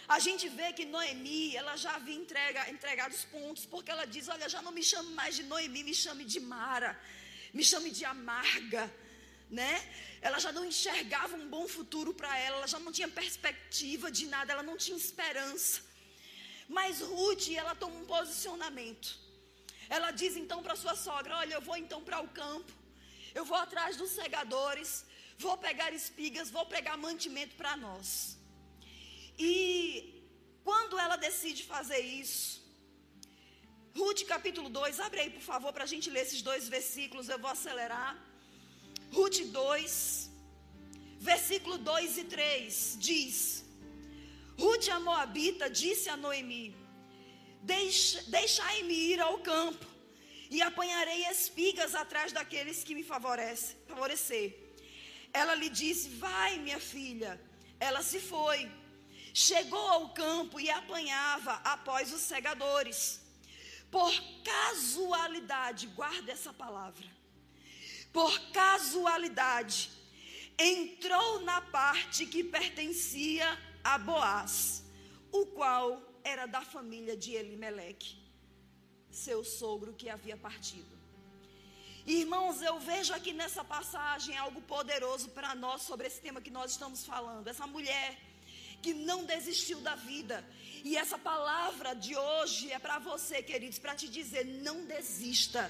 A 0.07 0.19
gente 0.19 0.47
vê 0.49 0.71
que 0.73 0.85
Noemi, 0.85 1.55
ela 1.55 1.75
já 1.75 1.95
havia 1.95 2.15
entrega, 2.15 2.69
entregado 2.69 3.13
os 3.13 3.25
pontos, 3.25 3.65
porque 3.65 3.89
ela 3.89 4.05
diz: 4.05 4.27
Olha, 4.27 4.47
já 4.47 4.61
não 4.61 4.71
me 4.71 4.83
chame 4.83 5.11
mais 5.13 5.35
de 5.35 5.43
Noemi, 5.43 5.83
me 5.83 5.95
chame 5.95 6.23
de 6.23 6.39
Mara, 6.39 6.99
me 7.53 7.63
chame 7.63 7.89
de 7.89 8.05
amarga, 8.05 8.83
né? 9.49 9.73
Ela 10.21 10.39
já 10.39 10.51
não 10.51 10.65
enxergava 10.65 11.35
um 11.35 11.47
bom 11.47 11.67
futuro 11.67 12.13
para 12.13 12.37
ela, 12.37 12.57
ela 12.57 12.67
já 12.67 12.79
não 12.79 12.91
tinha 12.91 13.07
perspectiva 13.07 14.11
de 14.11 14.25
nada, 14.27 14.51
ela 14.53 14.63
não 14.63 14.77
tinha 14.77 14.97
esperança. 14.97 15.81
Mas 16.67 17.01
Ruth, 17.01 17.49
ela 17.49 17.75
toma 17.75 17.95
um 17.95 18.05
posicionamento. 18.05 19.19
Ela 19.89 20.11
diz 20.11 20.35
então 20.35 20.63
para 20.63 20.75
sua 20.75 20.95
sogra: 20.95 21.37
Olha, 21.37 21.53
eu 21.55 21.61
vou 21.61 21.77
então 21.77 22.03
para 22.03 22.19
o 22.21 22.27
campo, 22.27 22.71
eu 23.33 23.45
vou 23.45 23.57
atrás 23.57 23.95
dos 23.97 24.11
segadores, 24.11 25.05
vou 25.37 25.57
pegar 25.57 25.93
espigas, 25.93 26.49
vou 26.49 26.65
pegar 26.65 26.97
mantimento 26.97 27.55
para 27.55 27.77
nós. 27.77 28.37
E 29.37 30.23
quando 30.63 30.97
ela 30.97 31.17
decide 31.17 31.63
fazer 31.63 31.99
isso, 31.99 32.63
Ruth 33.95 34.23
capítulo 34.23 34.69
2, 34.69 34.99
abre 34.99 35.19
aí 35.21 35.29
por 35.29 35.41
favor 35.41 35.71
para 35.71 35.83
a 35.83 35.87
gente 35.87 36.09
ler 36.09 36.21
esses 36.21 36.41
dois 36.41 36.67
versículos, 36.67 37.29
eu 37.29 37.37
vou 37.37 37.51
acelerar. 37.51 38.24
Ruth 39.11 39.39
2, 39.51 40.29
versículo 41.19 41.77
2 41.77 42.17
e 42.17 42.23
3 42.25 42.97
diz: 42.99 43.65
Ruth 44.57 44.87
a 44.89 44.99
Moabita 44.99 45.69
disse 45.69 46.09
a 46.09 46.17
Noemi: 46.17 46.75
Deixai-me 48.27 48.93
ir 48.93 49.19
ao 49.19 49.39
campo 49.39 49.85
e 50.49 50.61
apanharei 50.61 51.25
espigas 51.27 51.95
atrás 51.95 52.31
daqueles 52.31 52.83
que 52.83 52.95
me 52.95 53.03
favorece, 53.03 53.75
favorecer. 53.87 54.47
Ela 55.33 55.55
lhe 55.55 55.69
disse: 55.69 56.09
Vai, 56.09 56.57
minha 56.59 56.79
filha. 56.79 57.39
Ela 57.79 58.01
se 58.01 58.19
foi. 58.19 58.71
Chegou 59.33 59.87
ao 59.95 60.13
campo 60.13 60.59
e 60.59 60.69
apanhava 60.69 61.53
após 61.63 62.13
os 62.13 62.21
segadores. 62.21 63.19
Por 63.91 64.13
casualidade, 64.43 65.87
guarda 65.87 66.31
essa 66.31 66.53
palavra. 66.53 67.14
Por 68.15 68.33
casualidade, 68.51 69.91
entrou 70.57 71.41
na 71.41 71.59
parte 71.59 72.25
que 72.25 72.45
pertencia 72.45 73.45
a 73.83 73.97
Boaz, 73.97 74.85
o 75.33 75.45
qual 75.47 76.01
era 76.23 76.45
da 76.45 76.61
família 76.61 77.17
de 77.17 77.33
Elimeleque, 77.33 78.17
seu 79.11 79.43
sogro 79.43 79.91
que 79.91 80.09
havia 80.09 80.37
partido. 80.37 80.95
Irmãos, 82.07 82.61
eu 82.61 82.79
vejo 82.79 83.13
aqui 83.13 83.33
nessa 83.33 83.65
passagem 83.65 84.37
algo 84.37 84.61
poderoso 84.61 85.27
para 85.31 85.53
nós 85.53 85.81
sobre 85.81 86.07
esse 86.07 86.21
tema 86.21 86.39
que 86.39 86.49
nós 86.49 86.71
estamos 86.71 87.05
falando. 87.05 87.49
Essa 87.49 87.67
mulher 87.67 88.17
que 88.81 88.93
não 88.93 89.25
desistiu 89.25 89.81
da 89.81 89.95
vida. 89.95 90.37
E 90.85 90.95
essa 90.95 91.17
palavra 91.17 91.93
de 91.93 92.15
hoje 92.15 92.71
é 92.71 92.79
para 92.79 92.97
você, 92.97 93.43
queridos, 93.43 93.77
para 93.77 93.93
te 93.93 94.07
dizer: 94.07 94.45
não 94.45 94.85
desista 94.85 95.69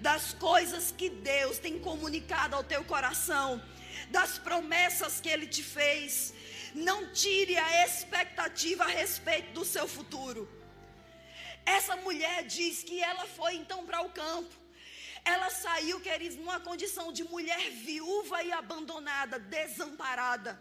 das 0.00 0.32
coisas 0.32 0.92
que 0.96 1.08
Deus 1.10 1.58
tem 1.58 1.78
comunicado 1.78 2.56
ao 2.56 2.64
teu 2.64 2.82
coração, 2.84 3.62
das 4.10 4.38
promessas 4.38 5.20
que 5.20 5.28
Ele 5.28 5.46
te 5.46 5.62
fez. 5.62 6.32
Não 6.74 7.12
tire 7.12 7.56
a 7.56 7.86
expectativa 7.86 8.84
a 8.84 8.88
respeito 8.88 9.52
do 9.52 9.64
seu 9.64 9.86
futuro. 9.86 10.48
Essa 11.64 11.96
mulher 11.96 12.44
diz 12.44 12.82
que 12.82 13.02
ela 13.02 13.26
foi 13.26 13.54
então 13.56 13.84
para 13.84 14.00
o 14.00 14.10
campo. 14.10 14.54
Ela 15.24 15.50
saiu, 15.50 16.00
queridos, 16.00 16.38
numa 16.38 16.60
condição 16.60 17.12
de 17.12 17.24
mulher 17.24 17.70
viúva 17.70 18.42
e 18.42 18.50
abandonada, 18.52 19.38
desamparada. 19.38 20.58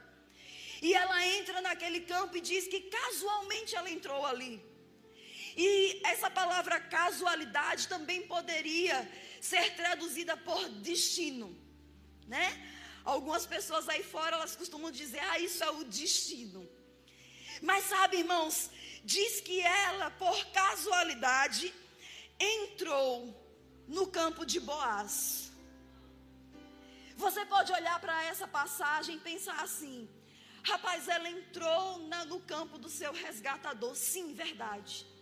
E 0.82 0.94
ela 0.94 1.26
entra 1.26 1.62
naquele 1.62 2.02
campo 2.02 2.36
e 2.36 2.42
diz 2.42 2.68
que 2.68 2.82
casualmente 2.82 3.76
ela 3.76 3.90
entrou 3.90 4.26
ali. 4.26 4.69
E 5.68 5.72
essa 6.12 6.30
palavra 6.40 6.80
casualidade 6.80 7.90
também 7.94 8.20
poderia 8.34 8.98
ser 9.42 9.66
traduzida 9.80 10.38
por 10.38 10.62
destino, 10.90 11.48
né? 12.34 12.48
Algumas 13.14 13.46
pessoas 13.54 13.90
aí 13.90 14.02
fora, 14.02 14.38
elas 14.38 14.56
costumam 14.56 14.90
dizer, 14.90 15.20
ah, 15.32 15.38
isso 15.48 15.62
é 15.62 15.72
o 15.72 15.84
destino. 15.84 16.62
Mas 17.62 17.84
sabe, 17.94 18.20
irmãos, 18.20 18.56
diz 19.04 19.42
que 19.42 19.60
ela, 19.60 20.10
por 20.12 20.38
casualidade, 20.62 21.74
entrou 22.40 23.12
no 23.86 24.08
campo 24.08 24.46
de 24.46 24.62
Boaz. 24.62 25.52
Você 27.18 27.46
pode 27.54 27.74
olhar 27.74 28.00
para 28.00 28.24
essa 28.32 28.48
passagem 28.48 29.18
e 29.18 29.26
pensar 29.32 29.62
assim: 29.62 30.10
rapaz, 30.64 31.10
ela 31.10 31.30
entrou 31.30 32.00
na, 32.08 32.24
no 32.24 32.40
campo 32.40 32.78
do 32.78 32.90
seu 32.90 33.12
resgatador. 33.12 33.94
Sim, 33.94 34.34
verdade. 34.34 35.19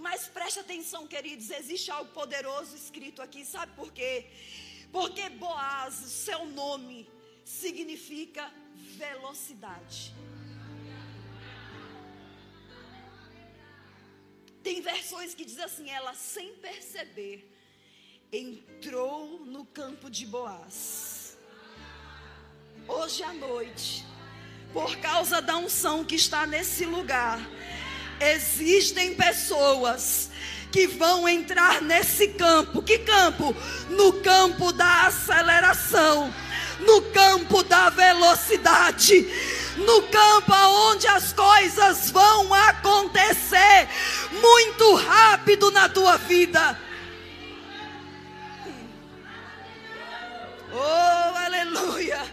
Mas 0.00 0.28
preste 0.28 0.58
atenção, 0.60 1.06
queridos, 1.06 1.50
existe 1.50 1.90
algo 1.90 2.10
poderoso 2.12 2.74
escrito 2.74 3.20
aqui, 3.20 3.44
sabe 3.44 3.72
por 3.76 3.92
quê? 3.92 4.26
Porque 4.90 5.28
Boaz, 5.28 5.94
seu 5.94 6.46
nome, 6.46 7.08
significa 7.44 8.50
velocidade. 8.74 10.14
Tem 14.62 14.80
versões 14.80 15.34
que 15.34 15.44
diz 15.44 15.58
assim: 15.58 15.90
ela 15.90 16.14
sem 16.14 16.54
perceber 16.54 17.46
entrou 18.32 19.40
no 19.44 19.64
campo 19.66 20.08
de 20.08 20.24
Boaz. 20.26 21.36
hoje 22.88 23.22
à 23.22 23.32
noite, 23.32 24.04
por 24.72 24.96
causa 24.96 25.40
da 25.42 25.56
unção 25.56 26.04
que 26.04 26.14
está 26.14 26.46
nesse 26.46 26.84
lugar, 26.84 27.38
existem 28.20 29.14
pessoas 29.14 30.30
que 30.70 30.86
vão 30.86 31.28
entrar 31.28 31.82
nesse 31.82 32.28
campo. 32.28 32.82
Que 32.82 32.98
campo? 32.98 33.54
No 33.88 34.12
campo 34.14 34.72
da 34.72 35.06
aceleração, 35.06 36.32
no 36.80 37.02
campo 37.10 37.62
da 37.64 37.90
velocidade, 37.90 39.28
no 39.76 40.02
campo 40.02 40.52
onde 40.52 41.06
as 41.06 41.32
coisas 41.32 42.10
vão 42.10 42.52
acontecer 42.54 43.88
muito 44.40 44.94
rápido 44.94 45.70
na 45.70 45.88
tua 45.88 46.16
vida. 46.16 46.78
Oh, 50.72 51.36
aleluia! 51.36 52.24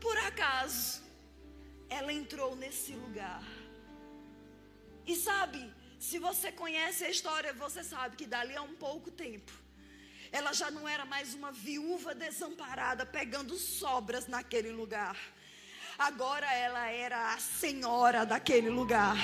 Por 0.00 0.18
acaso, 0.18 0.99
ela 2.00 2.12
entrou 2.12 2.56
nesse 2.56 2.92
lugar. 2.92 3.42
E 5.06 5.14
sabe, 5.14 5.60
se 5.98 6.18
você 6.18 6.50
conhece 6.50 7.04
a 7.04 7.10
história, 7.10 7.52
você 7.52 7.84
sabe 7.84 8.16
que 8.16 8.26
dali 8.26 8.56
a 8.56 8.62
um 8.62 8.74
pouco 8.74 9.10
tempo, 9.10 9.52
ela 10.32 10.52
já 10.54 10.70
não 10.70 10.88
era 10.88 11.04
mais 11.04 11.34
uma 11.34 11.52
viúva 11.52 12.14
desamparada 12.14 13.04
pegando 13.04 13.54
sobras 13.56 14.26
naquele 14.26 14.70
lugar. 14.70 15.16
Agora 15.98 16.50
ela 16.54 16.88
era 16.88 17.34
a 17.34 17.38
senhora 17.38 18.24
daquele 18.24 18.70
lugar. 18.70 19.18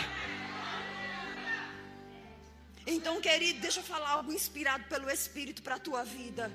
Então, 2.87 3.21
querido, 3.23 3.61
deixa 3.61 3.81
eu 3.81 3.85
falar 3.85 4.11
algo 4.11 4.33
inspirado 4.33 4.85
pelo 4.85 5.11
Espírito 5.11 5.63
para 5.63 5.77
a 5.77 5.79
tua 5.79 6.05
vida. 6.05 6.53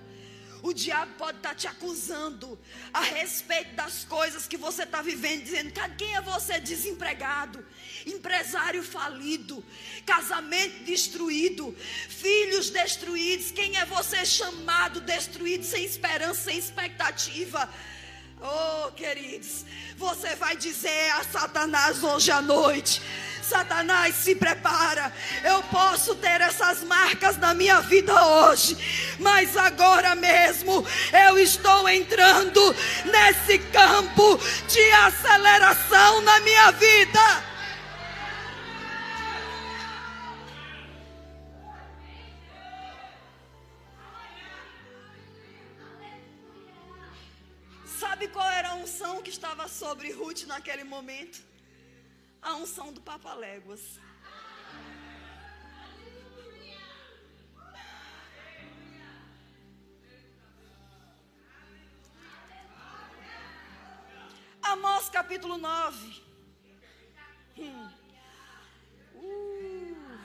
O 0.64 0.74
diabo 0.74 1.12
pode 1.18 1.38
estar 1.38 1.50
tá 1.50 1.56
te 1.56 1.68
acusando 1.68 2.58
a 2.94 3.02
respeito 3.02 3.74
das 3.74 4.04
coisas 4.04 4.48
que 4.48 4.58
você 4.58 4.84
está 4.84 5.02
vivendo, 5.02 5.44
dizendo: 5.44 5.74
quem 5.98 6.16
é 6.16 6.22
você 6.22 6.60
desempregado, 6.60 7.66
empresário 8.06 8.84
falido, 8.84 9.64
casamento 10.06 10.84
destruído, 10.84 11.76
filhos 12.10 12.70
destruídos? 12.70 13.52
Quem 13.52 13.76
é 13.76 13.86
você 13.86 14.24
chamado, 14.24 15.02
destruído, 15.02 15.64
sem 15.64 15.84
esperança, 15.84 16.44
sem 16.44 16.58
expectativa? 16.58 17.68
Oh, 18.40 18.92
queridos, 18.94 19.66
você 19.98 20.36
vai 20.36 20.56
dizer 20.56 21.12
a 21.12 21.24
Satanás 21.24 22.04
hoje 22.04 22.32
à 22.32 22.42
noite: 22.42 23.02
Satanás, 23.52 24.16
se 24.16 24.34
prepara. 24.34 25.12
Eu 25.44 25.62
posso 25.64 26.16
ter 26.16 26.40
essas 26.40 26.84
marcas 26.84 27.36
na 27.36 27.54
minha 27.54 27.82
vida 27.82 28.14
hoje, 28.26 28.78
mas 29.20 29.58
agora 29.58 30.16
mesmo 30.16 30.86
eu 31.28 31.38
estou 31.38 31.90
entrando 31.90 32.62
nesse 33.04 33.60
campo 33.60 34.40
de 34.70 34.92
aceleração 34.94 36.22
na 36.22 36.40
minha 36.40 36.72
vida. 36.72 37.44
Sabe 48.00 48.30
qual 48.30 48.50
era 48.50 48.70
a 48.70 48.76
unção 48.76 49.22
que 49.22 49.30
estava 49.30 49.68
sobre 49.68 50.14
Ruth 50.14 50.44
naquele 50.48 50.86
momento? 50.86 51.51
A 52.42 52.56
unção 52.56 52.92
do 52.92 53.02
Papa 53.02 53.34
Léguas. 53.34 54.00
Amós 64.64 65.10
capítulo 65.10 65.58
9. 65.58 66.24
Hum. 67.58 67.90
Uh. 69.16 70.20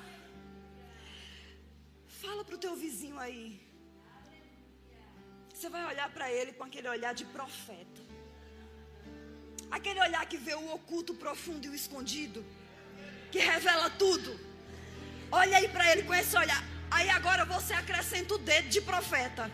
Fala 2.07 2.45
para 2.45 2.55
o 2.55 2.59
teu 2.59 2.75
vizinho 2.77 3.19
aí. 3.19 3.61
Você 5.53 5.69
vai 5.69 5.85
olhar 5.87 6.09
para 6.13 6.31
ele 6.31 6.53
com 6.53 6.65
aquele 6.65 6.89
olhar 6.89 7.13
de 7.13 7.25
profeta. 7.27 8.06
Aquele 9.71 10.01
olhar 10.01 10.25
que 10.27 10.37
vê 10.37 10.55
o 10.55 10.75
oculto, 10.75 11.13
o 11.13 11.17
profundo 11.17 11.67
e 11.67 11.69
o 11.69 11.75
escondido, 11.75 12.45
que 13.31 13.39
revela 13.39 13.91
tudo. 13.91 14.39
Olha 15.31 15.59
aí 15.59 15.69
para 15.69 15.91
ele 15.91 16.03
com 16.05 16.15
esse 16.15 16.37
olhar. 16.37 16.63
Aí 16.91 17.09
agora 17.11 17.45
você 17.45 17.75
acrescenta 17.75 18.35
o 18.35 18.39
dedo 18.39 18.69
de 18.69 18.81
profeta. 18.81 19.51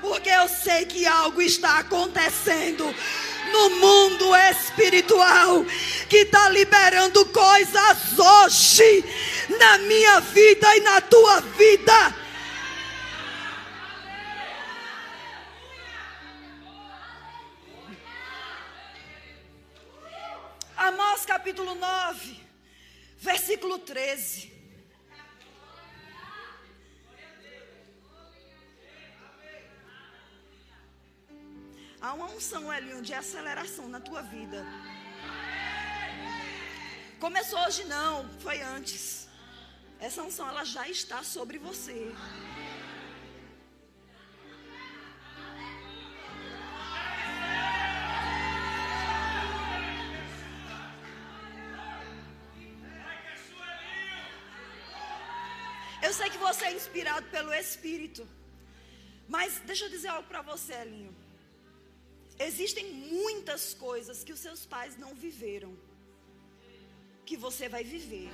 Porque 0.00 0.28
eu 0.30 0.48
sei 0.48 0.86
que 0.86 1.06
algo 1.06 1.42
está 1.42 1.78
acontecendo 1.78 2.94
no 3.52 3.70
mundo 3.70 4.34
espiritual 4.36 5.64
que 6.08 6.18
está 6.18 6.48
liberando 6.48 7.24
coisas 7.26 8.18
hoje 8.18 9.04
na 9.58 9.78
minha 9.78 10.20
vida 10.20 10.76
e 10.76 10.80
na 10.80 11.00
tua 11.00 11.40
vida. 11.40 12.14
Amós 20.76 21.26
capítulo 21.26 21.74
9, 21.74 22.40
versículo 23.18 23.78
13. 23.78 24.59
Há 32.10 32.14
uma 32.14 32.26
unção, 32.26 32.72
Elinho, 32.76 33.00
de 33.00 33.14
aceleração 33.14 33.88
na 33.88 34.00
tua 34.00 34.20
vida. 34.20 34.66
Começou 37.20 37.60
hoje 37.64 37.84
não, 37.84 38.28
foi 38.40 38.60
antes. 38.60 39.28
Essa 40.00 40.20
unção 40.24 40.48
ela 40.48 40.64
já 40.64 40.88
está 40.88 41.22
sobre 41.22 41.56
você. 41.58 42.12
Eu 56.02 56.12
sei 56.12 56.28
que 56.28 56.38
você 56.38 56.64
é 56.64 56.74
inspirado 56.74 57.26
pelo 57.28 57.54
Espírito. 57.54 58.28
Mas 59.28 59.60
deixa 59.64 59.84
eu 59.84 59.90
dizer 59.90 60.08
algo 60.08 60.26
para 60.26 60.42
você, 60.42 60.72
Elinho. 60.72 61.29
Existem 62.48 62.86
muitas 62.92 63.62
coisas 63.86 64.24
que 64.24 64.32
os 64.36 64.40
seus 64.46 64.64
pais 64.74 64.96
não 65.02 65.12
viveram, 65.14 65.72
que 67.26 67.36
você 67.36 67.68
vai 67.68 67.84
viver. 67.84 68.30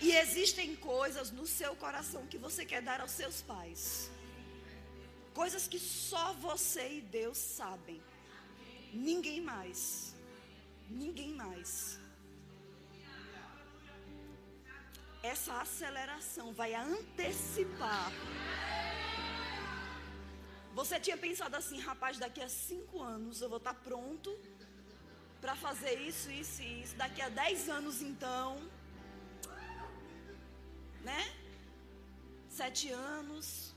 E 0.00 0.12
existem 0.22 0.76
coisas 0.76 1.30
no 1.38 1.46
seu 1.58 1.74
coração 1.84 2.22
que 2.32 2.38
você 2.46 2.64
quer 2.64 2.82
dar 2.88 3.00
aos 3.00 3.14
seus 3.20 3.42
pais. 3.52 3.84
Coisas 5.34 5.66
que 5.66 5.78
só 5.78 6.26
você 6.34 6.84
e 6.98 7.00
Deus 7.20 7.38
sabem. 7.38 8.00
Ninguém 8.92 9.40
mais. 9.52 10.14
Ninguém 10.88 11.32
mais. 11.44 11.98
essa 15.26 15.60
aceleração 15.60 16.52
vai 16.52 16.74
antecipar. 16.74 18.12
Você 20.78 20.96
tinha 21.00 21.16
pensado 21.16 21.56
assim, 21.56 21.78
rapaz, 21.80 22.18
daqui 22.18 22.42
a 22.46 22.48
cinco 22.50 23.02
anos 23.02 23.40
eu 23.40 23.48
vou 23.48 23.56
estar 23.56 23.72
pronto 23.72 24.30
para 25.40 25.54
fazer 25.56 25.94
isso, 26.08 26.30
isso 26.30 26.60
e 26.60 26.82
isso. 26.82 26.94
Daqui 26.96 27.22
a 27.22 27.30
dez 27.30 27.66
anos, 27.76 28.02
então, 28.02 28.48
né? 31.02 31.22
Sete 32.50 32.90
anos. 32.90 33.74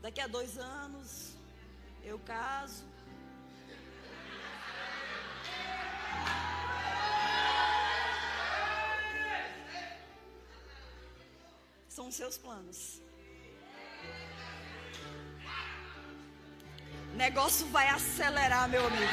Daqui 0.00 0.22
a 0.22 0.26
dois 0.26 0.56
anos, 0.56 1.34
eu 2.02 2.18
caso. 2.20 2.86
são 11.96 12.10
seus 12.12 12.38
planos. 12.38 12.80
Negócio 17.18 17.66
vai 17.72 17.88
acelerar, 17.88 18.68
meu 18.68 18.86
amigo. 18.86 19.12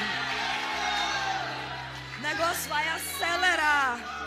Negócio 2.21 2.69
vai 2.69 2.87
acelerar. 2.87 4.24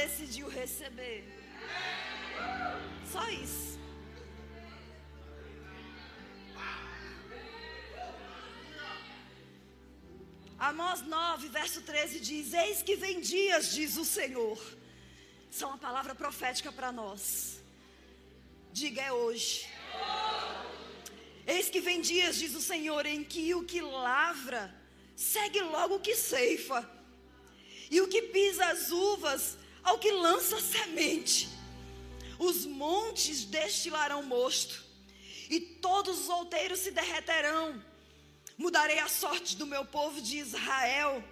Decidiu 0.00 0.48
receber. 0.48 1.22
Só 3.12 3.24
isso. 3.30 3.72
Amós 10.58 11.02
9, 11.02 11.48
verso 11.48 11.80
13 11.82 12.20
diz: 12.20 12.52
Eis 12.52 12.82
que 12.82 12.96
vem 12.96 13.20
dias, 13.20 13.72
diz 13.72 13.96
o 13.96 14.04
Senhor. 14.04 14.58
Isso 15.50 15.62
é 15.64 15.66
uma 15.66 15.78
palavra 15.78 16.14
profética 16.14 16.72
para 16.72 16.90
nós. 16.90 17.60
Diga 18.72 19.02
é 19.02 19.12
hoje. 19.12 19.68
Eis 21.46 21.68
que 21.70 21.80
vem 21.80 22.00
dias, 22.00 22.36
diz 22.36 22.54
o 22.54 22.64
Senhor, 22.72 23.06
em 23.06 23.22
que 23.22 23.54
o 23.54 23.64
que 23.64 23.80
lavra 23.80 24.62
segue 25.14 25.60
logo 25.60 25.96
o 25.96 26.00
que 26.00 26.16
ceifa, 26.16 26.80
e 27.90 28.00
o 28.00 28.08
que 28.08 28.22
pisa 28.22 28.64
as 28.66 28.90
uvas 28.90 29.58
ao 29.84 29.98
que 29.98 30.10
lança 30.10 30.60
semente. 30.60 31.48
Os 32.38 32.64
montes 32.64 33.44
destilarão 33.44 34.22
mosto, 34.22 34.82
e 35.48 35.60
todos 35.60 36.20
os 36.22 36.28
outeiros 36.28 36.80
se 36.80 36.90
derreterão. 36.90 37.80
Mudarei 38.56 38.98
a 38.98 39.08
sorte 39.08 39.56
do 39.56 39.66
meu 39.66 39.84
povo 39.84 40.20
de 40.20 40.38
Israel. 40.38 41.22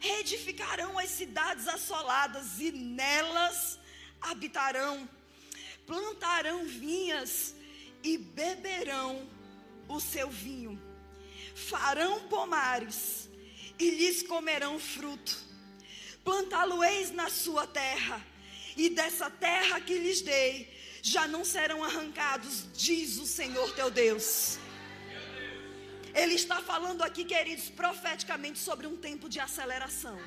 Reedificarão 0.00 0.98
as 0.98 1.10
cidades 1.10 1.66
assoladas 1.66 2.60
e 2.60 2.70
nelas 2.70 3.78
habitarão. 4.20 5.08
Plantarão 5.86 6.64
vinhas 6.66 7.54
e 8.02 8.18
beberão 8.18 9.28
o 9.88 9.98
seu 9.98 10.28
vinho. 10.28 10.80
Farão 11.54 12.28
pomares 12.28 13.28
e 13.78 13.90
lhes 13.90 14.22
comerão 14.22 14.78
fruto 14.78 15.43
plantá-lo-eis 16.24 17.10
na 17.10 17.28
sua 17.28 17.66
terra, 17.66 18.24
e 18.76 18.88
dessa 18.88 19.30
terra 19.30 19.80
que 19.80 19.98
lhes 19.98 20.20
dei, 20.22 20.72
já 21.02 21.28
não 21.28 21.44
serão 21.44 21.84
arrancados, 21.84 22.66
diz 22.72 23.18
o 23.18 23.26
Senhor 23.26 23.72
teu 23.74 23.90
Deus. 23.90 24.58
Ele 26.14 26.34
está 26.34 26.62
falando 26.62 27.02
aqui, 27.02 27.24
queridos, 27.24 27.68
profeticamente 27.68 28.58
sobre 28.58 28.86
um 28.86 28.96
tempo 28.96 29.28
de 29.28 29.38
aceleração. 29.38 30.18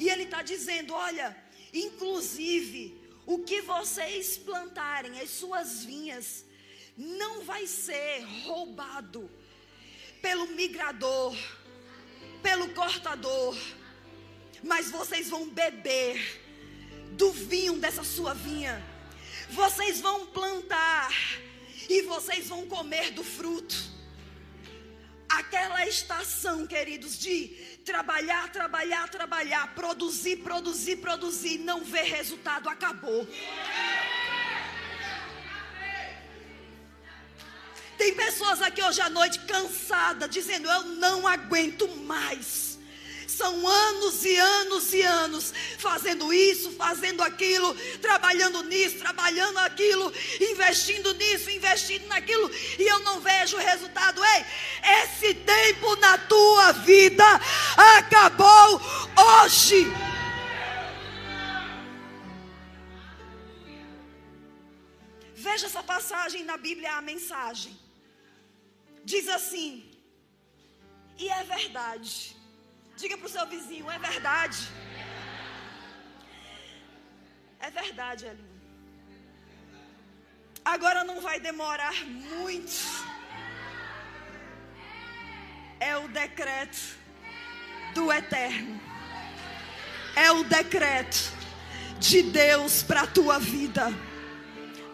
E 0.00 0.08
ele 0.08 0.24
está 0.24 0.42
dizendo: 0.42 0.94
olha, 0.94 1.36
inclusive, 1.72 2.98
o 3.26 3.38
que 3.40 3.60
vocês 3.62 4.36
plantarem, 4.36 5.20
as 5.20 5.30
suas 5.30 5.84
vinhas, 5.84 6.44
não 6.96 7.42
vai 7.44 7.66
ser 7.66 8.24
roubado 8.44 9.30
pelo 10.22 10.46
migrador, 10.48 11.36
pelo 12.42 12.72
cortador 12.74 13.56
mas 14.62 14.90
vocês 14.90 15.28
vão 15.28 15.48
beber 15.48 16.42
do 17.12 17.32
vinho 17.32 17.78
dessa 17.78 18.04
sua 18.04 18.34
vinha. 18.34 18.82
Vocês 19.50 20.00
vão 20.00 20.26
plantar 20.26 21.12
e 21.88 22.02
vocês 22.02 22.48
vão 22.48 22.66
comer 22.66 23.12
do 23.12 23.22
fruto. 23.22 23.76
Aquela 25.28 25.86
estação, 25.86 26.66
queridos, 26.66 27.18
de 27.18 27.48
trabalhar, 27.84 28.50
trabalhar, 28.50 29.08
trabalhar, 29.08 29.74
produzir, 29.74 30.36
produzir, 30.38 30.96
produzir, 30.96 31.58
não 31.58 31.84
ver 31.84 32.04
resultado, 32.04 32.68
acabou. 32.68 33.26
Tem 37.98 38.14
pessoas 38.14 38.60
aqui 38.62 38.82
hoje 38.82 39.00
à 39.00 39.08
noite 39.08 39.40
cansadas, 39.40 40.30
dizendo: 40.30 40.68
Eu 40.70 40.82
não 40.82 41.26
aguento 41.26 41.88
mais. 41.88 42.75
São 43.36 43.68
anos 43.68 44.24
e 44.24 44.34
anos 44.34 44.94
e 44.94 45.02
anos 45.02 45.52
fazendo 45.78 46.32
isso, 46.32 46.70
fazendo 46.72 47.22
aquilo, 47.22 47.74
trabalhando 48.00 48.62
nisso, 48.62 48.96
trabalhando 48.98 49.58
aquilo, 49.58 50.10
investindo 50.40 51.12
nisso, 51.14 51.50
investindo 51.50 52.06
naquilo, 52.06 52.50
e 52.78 52.82
eu 52.82 52.98
não 53.00 53.20
vejo 53.20 53.58
resultado. 53.58 54.24
Ei, 54.24 54.44
esse 55.02 55.34
tempo 55.34 55.96
na 55.96 56.16
tua 56.16 56.72
vida 56.72 57.26
acabou 57.98 58.80
hoje. 59.42 59.84
Veja 65.34 65.66
essa 65.66 65.82
passagem 65.82 66.42
na 66.42 66.56
Bíblia, 66.56 66.94
a 66.94 67.02
mensagem. 67.02 67.78
Diz 69.04 69.28
assim: 69.28 69.90
E 71.18 71.28
é 71.28 71.44
verdade 71.44 72.35
Diga 72.96 73.16
para 73.18 73.26
o 73.26 73.30
seu 73.30 73.46
vizinho: 73.46 73.90
é 73.90 73.98
verdade. 73.98 74.58
É 77.60 77.70
verdade, 77.70 78.26
Elinho. 78.26 78.56
Agora 80.64 81.04
não 81.04 81.20
vai 81.20 81.38
demorar 81.38 81.94
muito. 82.06 82.72
É 85.78 85.96
o 85.96 86.08
decreto 86.08 86.96
do 87.94 88.12
eterno. 88.12 88.80
É 90.14 90.30
o 90.32 90.42
decreto 90.44 91.32
de 91.98 92.22
Deus 92.22 92.82
para 92.82 93.02
a 93.02 93.06
tua 93.06 93.38
vida. 93.38 93.92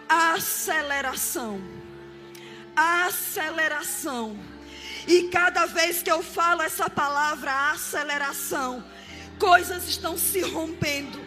Aceleração. 0.09 1.61
Aceleração 2.74 4.51
e 5.07 5.28
cada 5.28 5.66
vez 5.66 6.03
que 6.03 6.11
eu 6.11 6.22
falo 6.22 6.62
essa 6.62 6.88
palavra 6.88 7.70
aceleração, 7.72 8.84
coisas 9.38 9.88
estão 9.88 10.16
se 10.16 10.40
rompendo, 10.40 11.20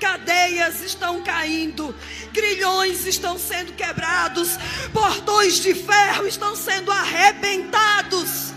cadeias 0.00 0.80
estão 0.80 1.22
caindo, 1.22 1.94
grilhões 2.32 3.06
estão 3.06 3.38
sendo 3.38 3.74
quebrados, 3.74 4.56
portões 4.92 5.56
de 5.56 5.74
ferro 5.74 6.26
estão 6.26 6.56
sendo 6.56 6.90
arrebentados. 6.90 8.54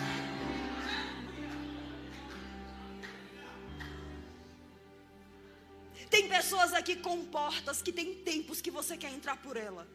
Tem 6.09 6.27
pessoas 6.27 6.73
aqui 6.73 6.97
com 6.97 7.23
portas 7.25 7.81
que 7.81 7.91
tem 7.91 8.13
tempos 8.13 8.61
que 8.61 8.69
você 8.69 8.97
quer 8.97 9.11
entrar 9.13 9.37
por 9.37 9.55
ela. 9.55 9.87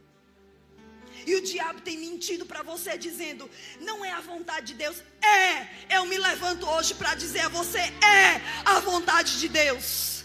E 1.25 1.35
o 1.37 1.43
diabo 1.43 1.81
tem 1.81 1.97
mentido 1.99 2.45
para 2.45 2.63
você, 2.63 2.99
dizendo: 2.99 3.49
não 3.81 4.05
é 4.05 4.13
a 4.13 4.21
vontade 4.21 4.69
de 4.69 4.75
Deus. 4.75 5.03
É. 5.23 5.97
Eu 5.97 6.05
me 6.07 6.19
levanto 6.19 6.69
hoje 6.69 6.95
para 6.95 7.15
dizer 7.15 7.41
a 7.41 7.49
você: 7.49 7.79
é 7.79 8.41
a 8.65 8.81
vontade 8.81 9.39
de 9.39 9.49
Deus. 9.49 10.25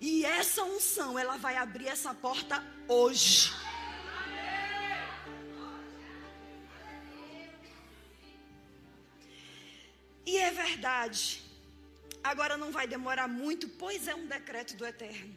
E 0.00 0.24
essa 0.24 0.64
unção, 0.64 1.16
ela 1.16 1.36
vai 1.36 1.56
abrir 1.56 1.86
essa 1.86 2.12
porta 2.12 2.62
hoje. 2.88 3.52
E 10.26 10.36
é 10.38 10.50
verdade. 10.50 11.42
Agora 12.22 12.56
não 12.56 12.70
vai 12.70 12.86
demorar 12.86 13.28
muito, 13.28 13.68
pois 13.68 14.06
é 14.06 14.14
um 14.14 14.26
decreto 14.26 14.76
do 14.76 14.86
Eterno. 14.86 15.34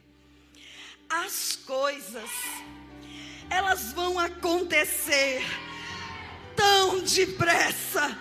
As 1.09 1.55
coisas 1.55 2.29
elas 3.49 3.93
vão 3.93 4.19
acontecer 4.19 5.43
tão 6.55 7.01
depressa 7.01 8.17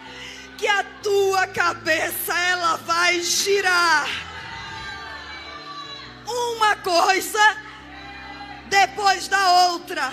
que 0.57 0.67
a 0.67 0.85
tua 1.03 1.47
cabeça 1.47 2.37
ela 2.37 2.77
vai 2.77 3.21
girar. 3.21 4.09
Uma 6.27 6.77
coisa 6.77 7.57
depois 8.69 9.29
da 9.29 9.71
outra. 9.71 10.13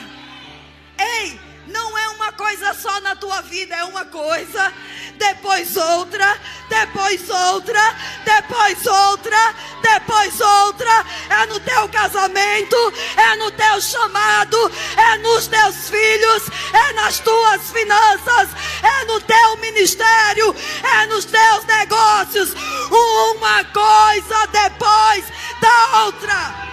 Ei, 0.97 1.39
não 1.67 1.97
é 1.97 2.09
uma 2.09 2.31
coisa 2.31 2.73
só 2.73 2.99
na 3.01 3.15
tua 3.15 3.41
vida, 3.41 3.75
é 3.75 3.83
uma 3.83 4.05
coisa 4.05 4.73
depois 5.21 5.77
outra, 5.77 6.35
depois 6.67 7.29
outra, 7.29 7.95
depois 8.25 8.87
outra, 8.87 9.55
depois 9.81 10.41
outra. 10.41 11.05
É 11.29 11.45
no 11.45 11.59
teu 11.59 11.87
casamento, 11.89 12.93
é 13.15 13.35
no 13.35 13.51
teu 13.51 13.81
chamado, 13.81 14.71
é 14.97 15.17
nos 15.19 15.47
teus 15.47 15.89
filhos, 15.89 16.43
é 16.73 16.93
nas 16.93 17.19
tuas 17.19 17.69
finanças, 17.69 18.49
é 18.81 19.05
no 19.05 19.21
teu 19.21 19.57
ministério, 19.57 20.55
é 20.83 21.05
nos 21.05 21.25
teus 21.25 21.65
negócios. 21.65 22.53
Uma 22.89 23.63
coisa 23.65 24.47
depois 24.47 25.25
da 25.61 26.05
outra. 26.05 26.70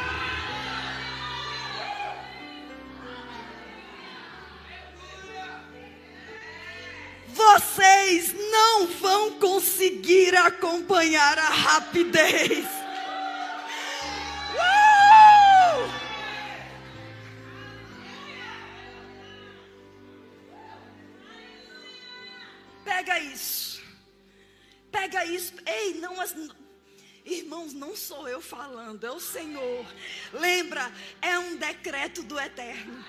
Vocês 7.38 8.34
não 8.50 8.88
vão 8.88 9.38
conseguir 9.38 10.34
acompanhar 10.34 11.38
a 11.38 11.48
rapidez. 11.48 12.66
Uh! 14.54 15.88
Pega 22.84 23.20
isso. 23.20 23.82
Pega 24.90 25.24
isso. 25.24 25.54
Ei, 25.64 25.94
não 25.94 26.20
as. 26.20 26.34
Irmãos, 27.24 27.72
não 27.72 27.94
sou 27.94 28.26
eu 28.26 28.40
falando, 28.40 29.04
é 29.04 29.12
o 29.12 29.20
Senhor. 29.20 29.86
Lembra, 30.32 30.90
é 31.22 31.38
um 31.38 31.56
decreto 31.56 32.22
do 32.22 32.40
Eterno. 32.40 33.04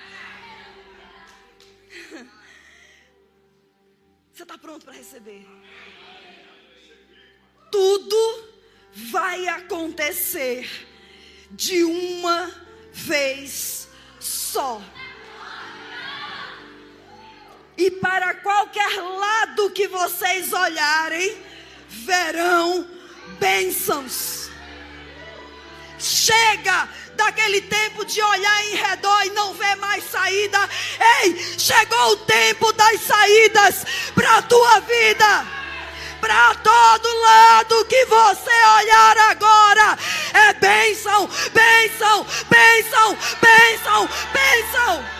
Você 4.39 4.43
está 4.43 4.57
pronto 4.57 4.85
para 4.85 4.93
receber? 4.93 5.45
Tudo 7.69 8.49
vai 9.11 9.49
acontecer 9.49 10.87
de 11.51 11.83
uma 11.83 12.49
vez 12.93 13.89
só. 14.17 14.81
E 17.75 17.91
para 17.91 18.35
qualquer 18.35 19.01
lado 19.01 19.71
que 19.71 19.89
vocês 19.89 20.53
olharem, 20.53 21.37
verão 21.89 22.89
bênçãos. 23.41 24.49
Chega 25.99 26.87
daquele 27.19 27.61
tempo 27.61 28.05
de 28.05 28.21
olhar 28.21 28.65
em 28.67 28.75
redor 28.75 29.25
e 29.25 29.29
não 29.31 29.53
ver 29.53 29.75
mais 29.75 30.03
saída. 30.09 30.57
Ei, 31.21 31.37
chegou 31.57 32.11
o 32.13 32.17
tempo 32.17 32.71
das 32.71 33.01
saídas 33.01 33.85
para 34.15 34.37
a 34.37 34.41
tua 34.41 34.79
vida. 34.79 35.47
Para 36.21 36.55
todo 36.55 37.21
lado 37.21 37.85
que 37.85 38.05
você 38.05 38.51
olhar 38.77 39.17
agora, 39.29 39.97
é 40.33 40.53
bênção, 40.53 41.29
bênção, 41.53 42.25
bênção, 42.49 43.17
bênção, 43.41 44.09
bênção. 44.33 45.18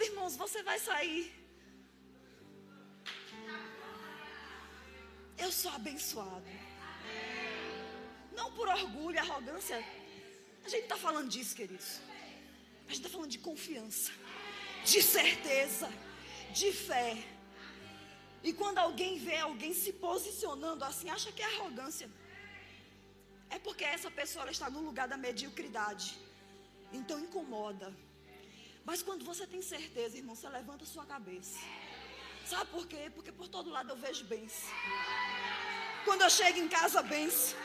Sabe, 0.00 0.12
irmãos, 0.12 0.34
você 0.34 0.62
vai 0.62 0.78
sair. 0.78 1.30
Eu 5.36 5.52
sou 5.52 5.70
abençoado. 5.72 6.50
Não 8.32 8.50
por 8.52 8.66
orgulho, 8.68 9.18
arrogância. 9.18 9.76
A 10.64 10.68
gente 10.70 10.84
está 10.84 10.96
falando 10.96 11.28
disso, 11.28 11.54
queridos. 11.54 12.00
A 12.86 12.92
gente 12.92 13.00
está 13.00 13.10
falando 13.10 13.30
de 13.30 13.40
confiança, 13.40 14.10
de 14.86 15.02
certeza, 15.02 15.92
de 16.54 16.72
fé. 16.72 17.22
E 18.42 18.54
quando 18.54 18.78
alguém 18.78 19.18
vê 19.18 19.36
alguém 19.36 19.74
se 19.74 19.92
posicionando 19.92 20.82
assim, 20.82 21.10
acha 21.10 21.30
que 21.30 21.42
é 21.42 21.56
arrogância. 21.56 22.08
É 23.50 23.58
porque 23.58 23.84
essa 23.84 24.10
pessoa 24.10 24.50
está 24.50 24.70
no 24.70 24.80
lugar 24.80 25.08
da 25.08 25.18
mediocridade. 25.18 26.18
Então 26.90 27.20
incomoda. 27.20 27.94
Mas 28.84 29.02
quando 29.02 29.24
você 29.24 29.46
tem 29.46 29.62
certeza, 29.62 30.16
irmão, 30.16 30.34
você 30.34 30.48
levanta 30.48 30.84
a 30.84 30.86
sua 30.86 31.04
cabeça. 31.04 31.58
Sabe 32.44 32.70
por 32.70 32.86
quê? 32.86 33.10
Porque 33.14 33.30
por 33.30 33.48
todo 33.48 33.70
lado 33.70 33.90
eu 33.90 33.96
vejo 33.96 34.24
bênção. 34.24 34.68
Quando 36.04 36.22
eu 36.22 36.30
chego 36.30 36.58
em 36.58 36.68
casa, 36.68 37.02
bênção. 37.02 37.56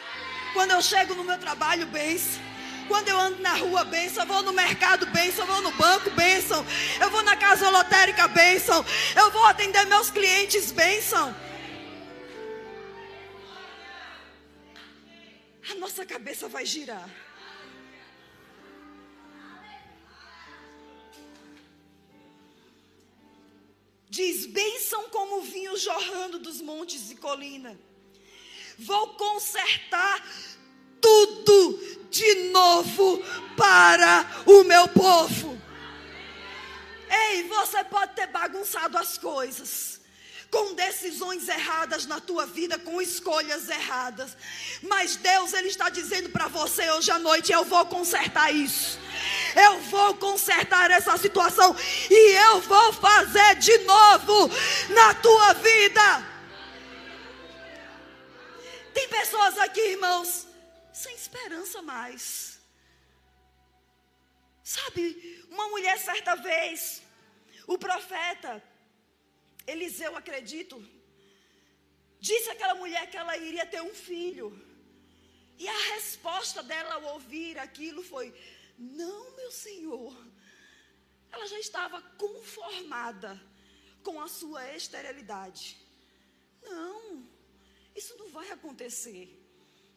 Quando 0.53 0.72
eu 0.72 0.82
chego 0.82 1.16
no 1.16 1.24
meu 1.24 1.39
trabalho, 1.39 1.86
bênção. 1.88 2.41
Quando 2.88 3.07
eu 3.07 3.18
ando 3.18 3.41
na 3.41 3.53
rua, 3.53 3.84
bênção. 3.84 4.24
Eu 4.24 4.28
vou 4.28 4.43
no 4.43 4.53
mercado, 4.53 5.05
bênção. 5.07 5.45
Eu 5.45 5.53
vou 5.53 5.61
no 5.61 5.72
banco, 5.72 6.11
bênção. 6.11 6.63
Eu 7.01 7.09
vou 7.09 7.24
na 7.24 7.36
casa 7.36 7.70
lotérica, 7.70 8.28
bênção. 8.28 8.86
Eu 9.16 9.32
vou 9.32 9.45
atender 9.45 9.86
meus 9.86 10.11
clientes, 10.11 10.72
bênção. 10.72 11.36
A 15.72 15.76
nossa 15.76 16.05
cabeça 16.05 16.47
vai 16.47 16.66
girar. 16.66 17.09
Diz: 24.16 24.45
bênção 24.45 25.09
como 25.09 25.41
vinho 25.41 25.78
jorrando 25.78 26.39
dos 26.39 26.61
montes 26.61 27.11
e 27.11 27.18
colina. 27.18 27.78
Vou 28.80 29.09
consertar 29.16 30.26
tudo 31.01 32.07
de 32.09 32.49
novo 32.49 33.22
para 33.57 34.26
o 34.45 34.63
meu 34.63 34.88
povo. 34.88 35.61
Ei, 37.09 37.43
você 37.43 37.84
pode 37.84 38.16
ter 38.16 38.28
bagunçado 38.28 38.97
as 38.97 39.18
coisas 39.18 39.99
com 40.56 40.74
decisões 40.74 41.49
erradas 41.49 42.06
na 42.06 42.22
tua 42.22 42.45
vida, 42.45 42.80
com 42.80 43.01
escolhas 43.01 43.68
erradas. 43.68 44.38
Mas 44.82 45.18
Deus 45.18 45.51
ele 45.51 45.68
está 45.68 45.89
dizendo 45.89 46.30
para 46.30 46.47
você 46.47 46.89
hoje 46.91 47.12
à 47.12 47.20
noite, 47.20 47.51
eu 47.51 47.66
vou 47.66 47.86
consertar 47.88 48.56
isso. 48.56 48.97
Eu 49.53 49.82
vou 49.82 50.14
consertar 50.16 50.89
essa 50.91 51.18
situação 51.18 51.76
e 52.10 52.38
eu 52.47 52.62
vou 52.62 52.93
fazer 52.93 53.56
de 53.56 53.78
novo 53.80 54.49
na 54.91 55.14
tua 55.16 55.53
vida. 55.56 56.26
Tem 58.93 59.10
pessoas 59.10 59.58
aqui, 59.58 59.82
irmãos, 59.82 60.47
sem 60.93 61.14
esperança 61.16 61.82
mais. 61.82 62.60
Sabe, 64.64 65.45
uma 65.51 65.68
mulher 65.68 65.99
certa 65.99 66.34
vez, 66.36 67.01
o 67.68 67.78
profeta 67.78 68.64
Eliseu, 69.68 70.16
acredito, 70.16 70.84
disse 72.20 72.49
àquela 72.49 72.76
mulher 72.76 73.09
que 73.09 73.18
ela 73.18 73.36
iria 73.38 73.66
ter 73.66 73.82
um 73.82 73.93
filho. 73.93 74.47
E 75.57 75.68
a 75.68 75.78
resposta 75.95 76.61
dela 76.61 76.95
ao 76.95 77.13
ouvir 77.13 77.57
aquilo 77.57 78.03
foi: 78.03 78.34
Não, 78.78 79.36
meu 79.36 79.51
Senhor. 79.51 80.16
Ela 81.32 81.47
já 81.47 81.59
estava 81.59 82.01
conformada 82.01 83.41
com 84.03 84.22
a 84.22 84.28
sua 84.28 84.74
esterilidade. 84.76 85.78
Não, 86.61 87.28
isso 87.95 88.16
não 88.18 88.30
vai 88.30 88.49
acontecer. 88.51 89.28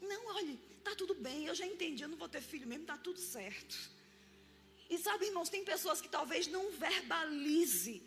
Não, 0.01 0.27
olhe, 0.35 0.59
tá 0.83 0.95
tudo 0.95 1.15
bem, 1.15 1.47
eu 1.47 1.55
já 1.55 1.67
entendi, 1.67 2.03
eu 2.03 2.09
não 2.09 2.17
vou 2.17 2.29
ter 2.29 2.41
filho 2.41 2.67
mesmo, 2.67 2.87
tá 2.87 2.97
tudo 2.97 3.21
certo. 3.21 3.77
E 4.89 4.97
sabe, 4.99 5.27
irmãos, 5.27 5.49
tem 5.49 5.65
pessoas 5.65 6.01
que 6.01 6.09
talvez 6.09 6.47
não 6.47 6.71
verbalize 6.71 8.03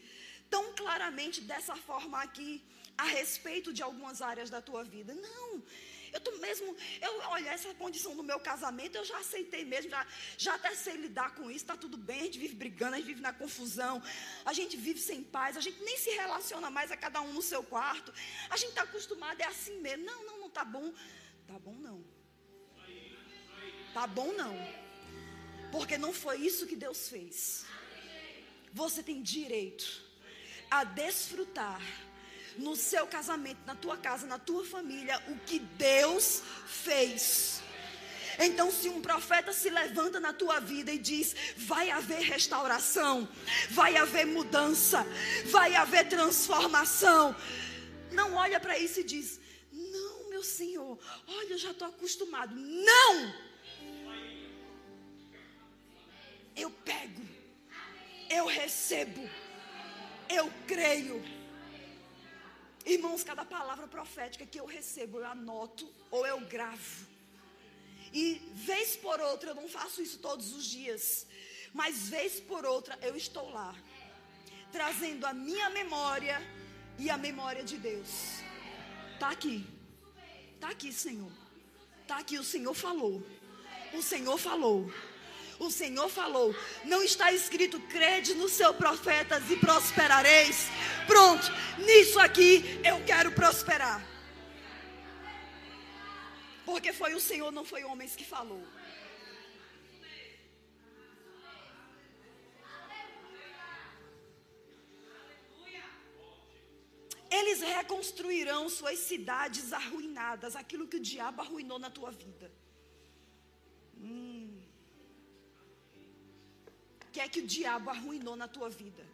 tão 0.54 0.74
claramente 0.82 1.42
dessa 1.42 1.76
forma 1.76 2.22
aqui 2.22 2.62
a 2.98 3.06
respeito 3.06 3.74
de 3.74 3.82
algumas 3.82 4.22
áreas 4.22 4.50
da 4.50 4.62
tua 4.62 4.84
vida. 4.84 5.14
Não, 5.16 5.64
eu 6.14 6.20
tô 6.20 6.32
mesmo, 6.38 6.76
eu, 7.02 7.20
olha, 7.30 7.50
essa 7.50 7.74
condição 7.76 8.16
do 8.16 8.24
meu 8.24 8.40
casamento 8.40 8.98
eu 8.98 9.06
já 9.06 9.18
aceitei 9.18 9.64
mesmo, 9.64 9.90
já, 9.90 10.06
já 10.38 10.56
até 10.56 10.76
sei 10.76 10.98
lidar 10.98 11.34
com 11.36 11.50
isso, 11.50 11.64
está 11.64 11.78
tudo 11.78 11.98
bem, 11.98 12.20
a 12.20 12.24
gente 12.26 12.38
vive 12.38 12.56
brigando, 12.56 12.96
a 12.96 12.98
gente 12.98 13.08
vive 13.08 13.22
na 13.22 13.32
confusão, 13.32 14.04
a 14.46 14.52
gente 14.52 14.76
vive 14.76 15.00
sem 15.00 15.24
paz, 15.24 15.56
a 15.56 15.62
gente 15.62 15.82
nem 15.82 15.98
se 15.98 16.10
relaciona 16.10 16.70
mais 16.70 16.92
a 16.92 16.98
cada 16.98 17.22
um 17.22 17.32
no 17.32 17.42
seu 17.42 17.64
quarto, 17.64 18.14
a 18.50 18.58
gente 18.58 18.70
está 18.70 18.84
acostumado, 18.84 19.40
é 19.40 19.46
assim 19.46 19.80
mesmo. 19.80 20.06
Não, 20.06 20.26
não, 20.26 20.40
não 20.42 20.50
tá 20.50 20.66
bom. 20.66 20.94
Tá 21.48 21.58
bom 21.58 21.76
não. 21.76 22.04
Tá 23.94 24.06
bom 24.06 24.34
não. 24.34 24.56
Porque 25.72 25.98
não 25.98 26.12
foi 26.12 26.38
isso 26.40 26.68
que 26.68 26.76
Deus 26.76 27.08
fez. 27.08 27.66
Você 28.74 29.02
tem 29.02 29.22
direito 29.22 30.11
a 30.72 30.86
desfrutar 30.86 31.82
no 32.58 32.76
seu 32.76 33.06
casamento, 33.06 33.60
na 33.66 33.76
tua 33.76 33.98
casa, 33.98 34.26
na 34.26 34.40
tua 34.40 34.66
família, 34.66 35.22
o 35.28 35.38
que 35.40 35.60
Deus 35.60 36.42
fez. 36.66 37.62
Então, 38.40 38.72
se 38.72 38.88
um 38.88 39.02
profeta 39.02 39.52
se 39.52 39.70
levanta 39.70 40.20
na 40.20 40.32
tua 40.32 40.60
vida 40.60 40.92
e 40.92 40.98
diz: 40.98 41.36
vai 41.58 41.92
haver 41.92 42.22
restauração, 42.22 43.28
vai 43.70 43.98
haver 43.98 44.26
mudança, 44.26 45.06
vai 45.46 45.76
haver 45.76 46.08
transformação, 46.08 47.36
não 48.12 48.36
olha 48.36 48.60
para 48.60 48.78
isso 48.78 49.02
e 49.02 49.04
diz: 49.04 49.40
não, 49.72 50.30
meu 50.30 50.44
Senhor, 50.44 50.98
olha, 51.28 51.54
eu 51.54 51.58
já 51.58 51.72
estou 51.72 51.88
acostumado. 51.88 52.56
Não! 52.56 53.52
Eu 56.56 56.70
pego, 56.70 57.26
eu 58.30 58.46
recebo, 58.46 59.30
eu 60.34 60.52
creio. 60.68 61.22
Irmãos, 62.86 63.24
cada 63.24 63.46
palavra 63.46 63.88
profética 63.88 64.46
que 64.46 64.60
eu 64.60 64.66
recebo, 64.66 65.20
eu 65.20 65.26
anoto 65.26 65.88
ou 66.10 66.26
eu 66.26 66.40
gravo. 66.42 67.08
E 68.14 68.42
vez 68.54 68.96
por 68.96 69.20
outra, 69.20 69.52
eu 69.52 69.56
não 69.56 69.70
faço 69.70 70.02
isso 70.02 70.18
todos 70.20 70.54
os 70.54 70.66
dias, 70.66 71.26
mas 71.74 72.10
vez 72.10 72.40
por 72.40 72.66
outra 72.66 72.98
eu 73.02 73.16
estou 73.16 73.50
lá, 73.50 73.74
trazendo 74.72 75.26
a 75.26 75.34
minha 75.34 75.70
memória 75.70 76.42
e 76.98 77.10
a 77.10 77.18
memória 77.18 77.64
de 77.64 77.78
Deus. 77.78 78.42
Está 79.14 79.30
aqui, 79.30 79.66
está 80.56 80.70
aqui, 80.70 80.92
Senhor. 80.92 81.32
Está 82.02 82.18
aqui, 82.18 82.38
o 82.38 82.44
Senhor 82.44 82.74
falou. 82.74 83.24
O 83.94 84.02
Senhor 84.02 84.38
falou. 84.38 84.92
O 85.66 85.70
Senhor 85.70 86.10
falou: 86.10 86.56
não 86.84 87.04
está 87.04 87.32
escrito, 87.32 87.80
crede 87.82 88.34
no 88.34 88.50
seu 88.50 88.74
profetas 88.74 89.44
e 89.52 89.56
prosperareis. 89.58 90.58
Pronto, 91.06 91.46
nisso 91.78 92.20
aqui 92.20 92.82
eu 92.84 92.98
quero 93.06 93.32
prosperar. 93.32 94.00
Porque 96.66 96.92
foi 96.92 97.14
o 97.14 97.20
Senhor, 97.20 97.52
não 97.52 97.64
foi 97.64 97.84
homens 97.84 98.16
que 98.16 98.26
falou. 98.26 98.64
Eles 107.30 107.62
reconstruirão 107.62 108.68
suas 108.68 108.98
cidades 108.98 109.72
arruinadas, 109.72 110.56
aquilo 110.56 110.88
que 110.88 110.98
o 110.98 111.06
diabo 111.12 111.40
arruinou 111.44 111.78
na 111.78 111.92
tua 111.92 112.12
vida. 112.12 112.52
Hum. 114.00 114.41
Que 117.12 117.20
é 117.20 117.28
que 117.28 117.42
o 117.42 117.48
diabo 117.48 117.90
arruinou 117.90 118.36
na 118.36 118.48
tua 118.48 118.70
vida? 118.70 119.06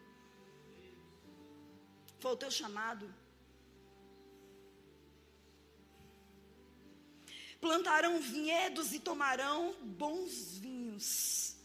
Foi 2.20 2.32
o 2.32 2.38
teu 2.38 2.52
chamado? 2.52 3.14
Plantarão 7.60 8.20
vinhedos 8.20 8.93
e 8.93 9.00
tomarão 9.00 9.76
bons 9.84 10.58
vinhos. 10.58 11.56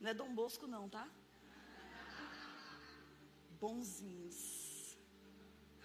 Não 0.00 0.10
é 0.10 0.14
Dom 0.14 0.34
Bosco, 0.34 0.66
não, 0.66 0.88
tá? 0.88 1.08
Bons 3.60 4.00
vinhos. 4.00 4.96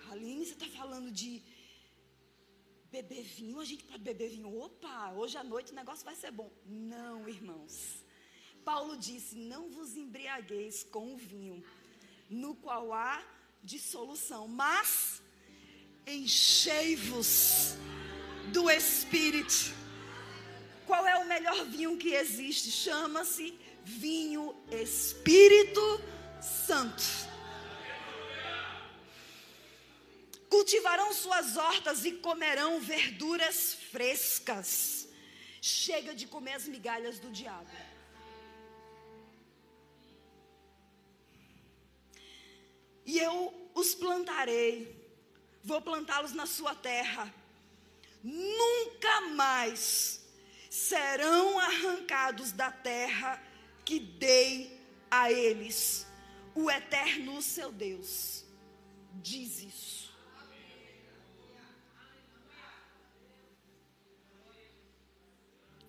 Aline, 0.09 0.45
você 0.45 0.53
está 0.53 0.67
falando 0.67 1.11
de 1.11 1.41
beber 2.91 3.23
vinho? 3.23 3.59
A 3.59 3.65
gente 3.65 3.83
pode 3.83 4.03
beber 4.03 4.29
vinho? 4.29 4.55
Opa, 4.59 5.11
hoje 5.13 5.37
à 5.37 5.43
noite 5.43 5.71
o 5.71 5.75
negócio 5.75 6.05
vai 6.05 6.15
ser 6.15 6.31
bom. 6.31 6.51
Não, 6.65 7.27
irmãos. 7.27 8.02
Paulo 8.63 8.97
disse: 8.97 9.35
Não 9.35 9.69
vos 9.69 9.95
embriagueis 9.95 10.83
com 10.83 11.13
o 11.13 11.17
vinho, 11.17 11.63
no 12.29 12.55
qual 12.55 12.93
há 12.93 13.23
dissolução, 13.63 14.47
mas 14.47 15.21
enchei-vos 16.05 17.75
do 18.51 18.69
Espírito. 18.69 19.73
Qual 20.85 21.05
é 21.07 21.17
o 21.17 21.27
melhor 21.27 21.65
vinho 21.65 21.97
que 21.97 22.13
existe? 22.13 22.69
Chama-se 22.71 23.57
vinho 23.83 24.55
Espírito 24.71 26.01
Santo. 26.41 27.03
Cultivarão 30.49 31.11
suas 31.13 31.57
hortas 31.57 32.05
e 32.05 32.11
comerão 32.11 32.79
verduras 32.79 33.73
frescas. 33.91 35.07
Chega 35.61 36.13
de 36.13 36.27
comer 36.27 36.53
as 36.53 36.67
migalhas 36.67 37.17
do 37.17 37.31
diabo. 37.31 37.69
E 43.05 43.19
eu 43.19 43.53
os 43.73 43.93
plantarei, 43.95 44.95
vou 45.63 45.81
plantá-los 45.81 46.33
na 46.33 46.45
sua 46.45 46.75
terra. 46.75 47.33
Nunca 48.23 49.21
mais 49.31 50.21
serão 50.69 51.59
arrancados 51.59 52.51
da 52.51 52.71
terra 52.71 53.41
que 53.83 53.99
dei 53.99 54.79
a 55.11 55.31
eles. 55.31 56.07
O 56.55 56.69
eterno 56.69 57.41
seu 57.41 57.71
Deus 57.71 58.45
diz 59.15 59.61
isso. 59.61 60.13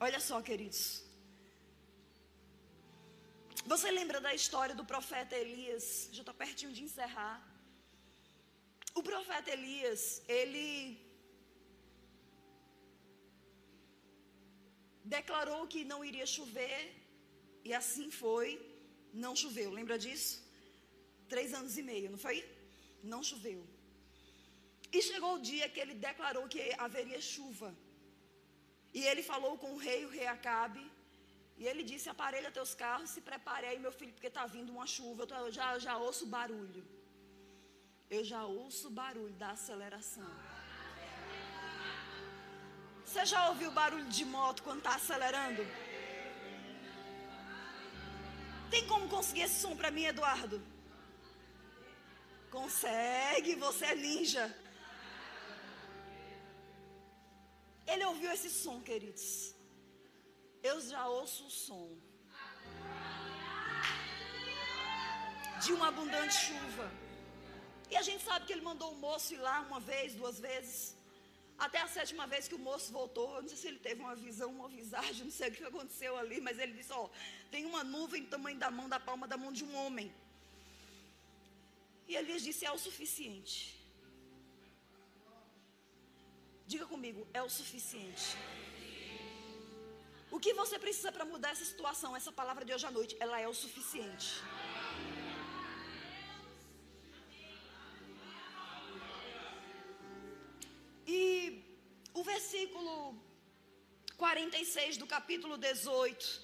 Olha 0.00 0.20
só, 0.20 0.42
queridos. 0.42 1.02
Você 3.72 3.90
lembra 3.98 4.18
da 4.20 4.32
história 4.38 4.74
do 4.78 4.84
profeta 4.92 5.34
Elias? 5.42 5.84
Já 6.16 6.22
está 6.22 6.34
pertinho 6.42 6.72
de 6.76 6.82
encerrar. 6.86 7.36
O 8.98 9.02
profeta 9.02 9.50
Elias, 9.56 10.02
ele 10.28 10.98
declarou 15.16 15.60
que 15.72 15.80
não 15.92 16.00
iria 16.10 16.26
chover, 16.34 16.78
e 17.68 17.72
assim 17.80 18.08
foi, 18.22 18.50
não 19.24 19.34
choveu. 19.42 19.70
Lembra 19.78 19.98
disso? 20.04 20.34
Três 21.32 21.54
anos 21.60 21.78
e 21.78 21.84
meio, 21.90 22.10
não 22.14 22.20
foi? 22.26 22.38
Não 23.02 23.22
choveu. 23.30 23.62
E 24.92 25.00
chegou 25.08 25.32
o 25.34 25.44
dia 25.50 25.68
que 25.72 25.80
ele 25.84 25.94
declarou 26.08 26.46
que 26.54 26.62
haveria 26.86 27.20
chuva. 27.32 27.70
E 28.92 29.02
ele 29.10 29.22
falou 29.32 29.54
com 29.62 29.72
o 29.72 29.80
rei, 29.86 30.00
o 30.04 30.12
rei 30.16 30.26
Acabe, 30.26 30.84
e 31.56 31.66
ele 31.66 31.82
disse: 31.82 32.08
aparelha 32.08 32.50
teus 32.50 32.74
carros, 32.74 33.10
se 33.10 33.20
prepare 33.20 33.66
aí, 33.66 33.78
meu 33.78 33.92
filho, 33.92 34.12
porque 34.12 34.26
está 34.26 34.46
vindo 34.46 34.72
uma 34.72 34.86
chuva. 34.86 35.24
Eu, 35.24 35.52
já, 35.52 35.78
já 35.78 35.96
ouço 35.96 36.26
barulho. 36.26 36.84
Eu 38.10 38.24
já 38.24 38.44
ouço 38.44 38.88
o 38.88 38.90
barulho 38.90 39.34
da 39.34 39.50
aceleração. 39.50 40.30
Você 43.04 43.24
já 43.24 43.48
ouviu 43.48 43.68
o 43.70 43.72
barulho 43.72 44.06
de 44.06 44.24
moto 44.24 44.62
quando 44.62 44.78
está 44.78 44.96
acelerando? 44.96 45.62
Tem 48.70 48.86
como 48.88 49.08
conseguir 49.08 49.42
esse 49.42 49.60
som 49.60 49.76
para 49.76 49.90
mim, 49.90 50.04
Eduardo? 50.04 50.60
Consegue, 52.50 53.54
você 53.54 53.86
é 53.86 53.94
ninja. 53.94 54.44
Ele 57.86 58.04
ouviu 58.06 58.30
esse 58.32 58.50
som, 58.50 58.80
queridos 58.80 59.53
eu 60.70 60.76
já 60.90 61.02
ouço 61.20 61.40
o 61.48 61.54
som 61.64 61.88
de 65.62 65.72
uma 65.76 65.88
abundante 65.92 66.36
chuva. 66.46 66.86
E 67.92 67.96
a 68.00 68.04
gente 68.08 68.22
sabe 68.28 68.46
que 68.46 68.52
ele 68.54 68.66
mandou 68.70 68.88
o 68.92 68.98
moço 69.06 69.34
ir 69.34 69.42
lá 69.48 69.56
uma 69.68 69.80
vez, 69.90 70.14
duas 70.22 70.38
vezes. 70.48 70.78
Até 71.66 71.78
a 71.82 71.88
sétima 71.96 72.26
vez 72.32 72.48
que 72.48 72.56
o 72.60 72.64
moço 72.68 72.88
voltou, 72.98 73.26
eu 73.36 73.42
não 73.42 73.48
sei 73.50 73.58
se 73.58 73.68
ele 73.68 73.78
teve 73.78 74.00
uma 74.06 74.16
visão, 74.16 74.48
uma 74.60 74.68
visagem, 74.80 75.24
não 75.28 75.36
sei 75.38 75.48
o 75.50 75.52
que 75.52 75.64
aconteceu 75.72 76.16
ali, 76.22 76.40
mas 76.46 76.58
ele 76.58 76.72
disse: 76.78 76.92
Ó, 76.92 77.04
tem 77.52 77.64
uma 77.72 77.84
nuvem 77.84 78.22
do 78.24 78.30
tamanho 78.34 78.58
da 78.64 78.70
mão, 78.78 78.88
da 78.88 78.98
palma 79.08 79.28
da 79.32 79.36
mão 79.36 79.52
de 79.52 79.64
um 79.68 79.74
homem. 79.82 80.08
E 82.08 82.16
Elias 82.16 82.42
disse: 82.42 82.64
É 82.64 82.72
o 82.72 82.78
suficiente. 82.88 83.56
Diga 86.66 86.86
comigo, 86.86 87.22
é 87.32 87.42
o 87.42 87.50
suficiente. 87.60 88.28
O 90.34 90.40
que 90.44 90.52
você 90.60 90.76
precisa 90.84 91.10
para 91.16 91.24
mudar 91.32 91.50
essa 91.52 91.66
situação, 91.70 92.16
essa 92.20 92.32
palavra 92.38 92.64
de 92.64 92.72
hoje 92.74 92.86
à 92.88 92.90
noite, 92.96 93.16
ela 93.24 93.36
é 93.44 93.46
o 93.46 93.54
suficiente. 93.54 94.30
E 101.06 101.22
o 102.12 102.24
versículo 102.32 102.96
46 104.16 104.96
do 104.96 105.06
capítulo 105.14 105.56
18 105.56 106.42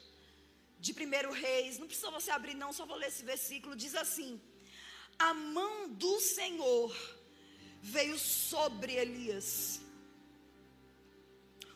de 0.78 0.92
1 0.92 1.32
Reis, 1.32 1.80
não 1.80 1.88
precisa 1.88 2.12
você 2.12 2.30
abrir, 2.30 2.54
não, 2.54 2.72
só 2.72 2.86
vou 2.86 2.96
ler 2.96 3.08
esse 3.08 3.24
versículo, 3.34 3.74
diz 3.84 3.96
assim: 3.96 4.40
A 5.18 5.34
mão 5.34 5.88
do 5.88 6.14
Senhor 6.20 6.96
veio 7.82 8.16
sobre 8.16 8.92
Elias 9.04 9.80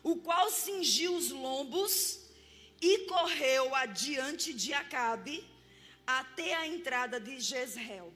o 0.09 0.15
qual 0.17 0.51
cingiu 0.51 1.15
os 1.19 1.31
lombos 1.31 2.19
e 2.79 2.99
correu 3.13 3.73
adiante 3.73 4.53
de 4.53 4.71
Acabe 4.71 5.43
até 6.05 6.53
a 6.53 6.67
entrada 6.67 7.19
de 7.19 7.39
Jezreel. 7.39 8.13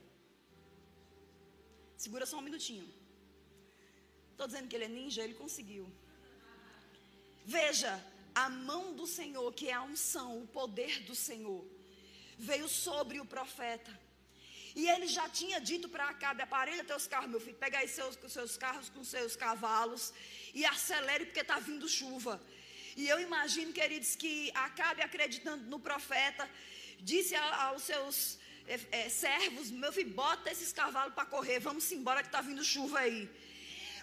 Segura 1.96 2.24
só 2.24 2.38
um 2.38 2.42
minutinho. 2.42 2.88
Estou 4.30 4.46
dizendo 4.46 4.68
que 4.68 4.76
ele 4.76 4.84
é 4.84 4.88
ninja, 4.88 5.24
ele 5.24 5.34
conseguiu. 5.34 5.84
Veja, 7.44 7.92
a 8.36 8.48
mão 8.48 8.94
do 8.94 9.06
Senhor, 9.08 9.52
que 9.52 9.68
é 9.68 9.72
a 9.72 9.82
unção, 9.82 10.40
o 10.44 10.46
poder 10.46 11.00
do 11.00 11.16
Senhor, 11.16 11.66
veio 12.38 12.68
sobre 12.68 13.18
o 13.18 13.26
profeta. 13.26 13.99
E 14.74 14.88
ele 14.88 15.06
já 15.06 15.28
tinha 15.28 15.60
dito 15.60 15.88
para 15.88 16.08
Acabe: 16.08 16.42
aparelha 16.42 16.84
teus 16.84 17.06
carros, 17.06 17.30
meu 17.30 17.40
filho, 17.40 17.56
pega 17.56 17.78
aí 17.78 17.88
seus, 17.88 18.18
seus 18.28 18.56
carros 18.56 18.88
com 18.88 19.02
seus 19.02 19.36
cavalos 19.36 20.12
e 20.54 20.64
acelere, 20.64 21.26
porque 21.26 21.40
está 21.40 21.58
vindo 21.58 21.88
chuva. 21.88 22.40
E 22.96 23.08
eu 23.08 23.20
imagino, 23.20 23.72
queridos, 23.72 24.14
que 24.16 24.50
Acabe 24.54 25.02
acreditando 25.02 25.64
no 25.64 25.78
profeta, 25.78 26.48
disse 27.00 27.34
aos 27.36 27.82
seus 27.82 28.38
é, 28.66 28.78
é, 28.92 29.08
servos: 29.08 29.70
meu 29.70 29.92
filho, 29.92 30.10
bota 30.10 30.50
esses 30.50 30.72
cavalos 30.72 31.14
para 31.14 31.24
correr, 31.24 31.58
vamos 31.58 31.90
embora 31.92 32.22
que 32.22 32.28
está 32.28 32.40
vindo 32.40 32.62
chuva 32.64 33.00
aí. 33.00 33.28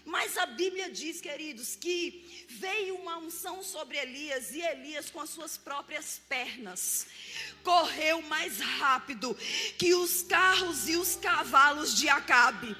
Mas 0.07 0.35
a 0.37 0.45
Bíblia 0.45 0.89
diz, 0.89 1.19
queridos, 1.19 1.75
que 1.75 2.47
veio 2.47 2.95
uma 2.95 3.17
unção 3.17 3.61
sobre 3.61 3.97
Elias 3.97 4.51
e 4.51 4.61
Elias, 4.61 5.09
com 5.09 5.19
as 5.19 5.29
suas 5.29 5.57
próprias 5.57 6.21
pernas, 6.29 7.07
correu 7.61 8.21
mais 8.21 8.61
rápido 8.61 9.37
que 9.77 9.93
os 9.93 10.23
carros 10.23 10.87
e 10.87 10.95
os 10.95 11.17
cavalos 11.17 11.93
de 11.93 12.07
Acabe. 12.07 12.73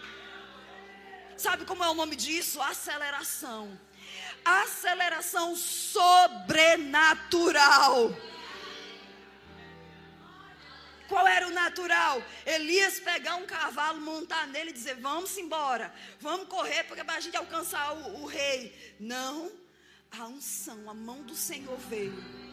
Sabe 1.36 1.66
como 1.66 1.84
é 1.84 1.90
o 1.90 1.94
nome 1.94 2.16
disso? 2.16 2.62
Aceleração. 2.62 3.78
Aceleração 4.46 5.54
sobrenatural. 5.54 8.16
Qual 11.08 11.26
era 11.28 11.48
o 11.48 11.52
natural? 11.52 12.22
Elias 12.46 13.00
pegar 13.00 13.36
um 13.36 13.46
cavalo, 13.46 14.02
montar 14.02 14.48
nele 14.48 14.72
e 14.72 14.74
dizer: 14.74 14.96
Vamos 14.96 15.38
embora, 15.38 15.94
vamos 16.20 16.48
correr 16.48 16.84
para 16.84 17.14
a 17.14 17.20
gente 17.20 17.38
alcançar 17.38 17.94
o, 17.94 18.24
o 18.24 18.26
rei. 18.26 18.96
Não, 19.00 19.52
a 20.12 20.26
unção, 20.26 20.90
a 20.90 20.94
mão 20.94 21.24
do 21.24 21.36
Senhor 21.36 21.78
veio 21.78 22.48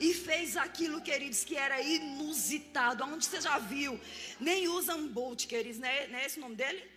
e 0.00 0.12
fez 0.12 0.56
aquilo, 0.56 1.00
queridos, 1.00 1.44
que 1.44 1.56
era 1.56 1.80
inusitado. 1.80 3.02
Aonde 3.02 3.26
você 3.26 3.40
já 3.40 3.58
viu? 3.58 4.00
Nem 4.40 4.68
usa 4.68 4.94
um 4.94 5.08
Bolt, 5.08 5.46
queridos, 5.46 5.78
não 5.78 5.88
é, 5.88 6.08
não 6.08 6.18
é 6.18 6.26
esse 6.26 6.38
o 6.38 6.42
nome 6.42 6.56
dele? 6.56 6.90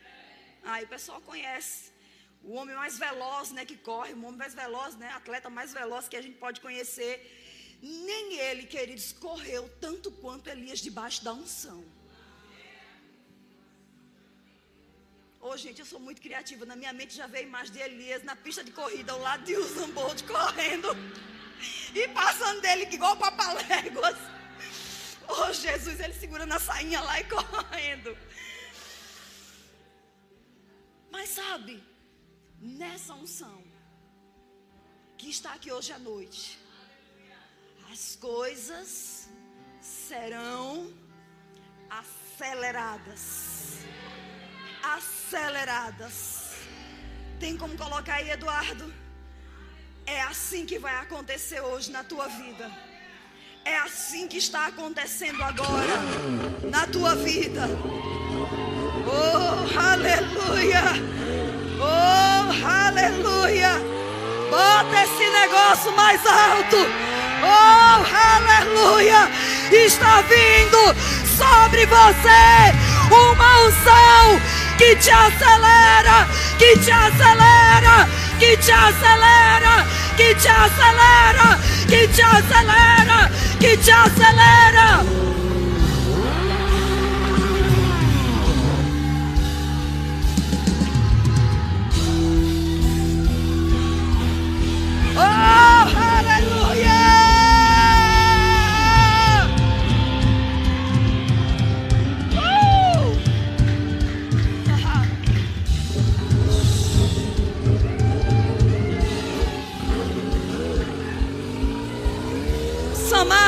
Aí 0.64 0.86
o 0.86 0.88
pessoal 0.88 1.22
conhece. 1.22 1.92
O 2.44 2.54
homem 2.54 2.76
mais 2.76 2.98
veloz, 2.98 3.52
né, 3.52 3.66
que 3.66 3.76
corre, 3.78 4.14
o 4.14 4.24
homem 4.24 4.38
mais 4.38 4.54
veloz, 4.54 4.96
né, 4.96 5.10
atleta 5.12 5.50
mais 5.50 5.74
veloz 5.74 6.08
que 6.08 6.16
a 6.16 6.22
gente 6.22 6.38
pode 6.38 6.62
conhecer. 6.62 7.37
Nem 7.82 8.40
ele, 8.40 8.64
queridos, 8.66 9.12
correu 9.14 9.70
tanto 9.80 10.12
quanto 10.12 10.50
Elias 10.50 10.80
debaixo 10.80 11.24
da 11.24 11.34
unção. 11.34 11.84
Ô, 15.40 15.50
oh, 15.50 15.58
gente, 15.58 15.80
eu 15.80 15.86
sou 15.86 16.00
muito 16.00 16.20
criativa. 16.20 16.66
Na 16.66 16.76
minha 16.76 16.92
mente 16.92 17.16
já 17.16 17.28
veio 17.28 17.48
imagem 17.48 17.74
de 17.74 17.80
Elias 17.80 18.24
na 18.24 18.36
pista 18.36 18.64
de 18.64 18.72
corrida, 18.72 19.12
ao 19.14 19.20
lado 19.20 19.44
de 19.44 19.56
Usain 19.56 19.92
Bolt, 19.92 20.24
correndo. 20.24 20.90
E 21.94 22.08
passando 22.10 22.62
dele 22.62 22.88
igual 22.94 23.16
papaléguas. 23.16 24.18
Oh, 25.28 25.52
Jesus, 25.54 26.00
ele 26.00 26.14
segurando 26.14 26.54
a 26.54 26.60
sainha 26.60 27.02
lá 27.02 27.20
e 27.20 27.26
correndo. 27.26 28.18
Mas 31.12 31.30
sabe, 31.30 31.84
nessa 32.60 33.14
unção 33.14 33.64
que 35.18 35.30
está 35.30 35.54
aqui 35.54 35.72
hoje 35.72 35.92
à 35.92 36.00
noite, 36.00 36.60
as 37.92 38.16
coisas 38.16 39.30
serão 39.82 40.92
aceleradas. 41.90 43.80
Aceleradas. 44.84 46.54
Tem 47.40 47.58
como 47.58 47.78
colocar 47.78 48.16
aí, 48.16 48.30
Eduardo? 48.30 48.94
É 50.06 50.22
assim 50.22 50.66
que 50.66 50.80
vai 50.80 50.96
acontecer 50.96 51.62
hoje 51.62 51.92
na 51.92 52.04
tua 52.04 52.28
vida. 52.28 52.72
É 53.64 53.78
assim 53.80 54.28
que 54.28 54.38
está 54.38 54.68
acontecendo 54.68 55.42
agora 55.44 55.98
na 56.70 56.88
tua 56.88 57.16
vida. 57.16 57.68
Oh, 59.06 59.80
aleluia! 59.80 60.84
Oh, 61.80 62.66
aleluia! 62.66 63.72
Bota 64.50 65.04
esse 65.04 65.30
negócio 65.30 65.92
mais 65.96 66.26
alto. 66.26 67.17
Oh, 67.44 68.04
aleluia! 68.36 69.30
Está 69.72 70.22
vindo 70.22 70.96
sobre 71.38 71.86
você 71.86 72.74
uma 73.12 73.60
unção 73.66 74.42
que 74.78 74.96
te 74.96 75.12
acelera, 75.12 76.28
que 76.58 76.78
te 76.80 76.92
acelera, 76.92 78.08
que 78.40 78.58
te 78.58 78.72
acelera, 78.72 79.86
que 80.16 80.36
te 80.36 80.48
acelera, 80.48 81.60
que 81.88 82.08
te 82.08 82.22
acelera, 82.22 83.32
que 83.60 83.78
te 83.78 83.92
acelera. 83.92 85.04
Oh, 85.04 85.47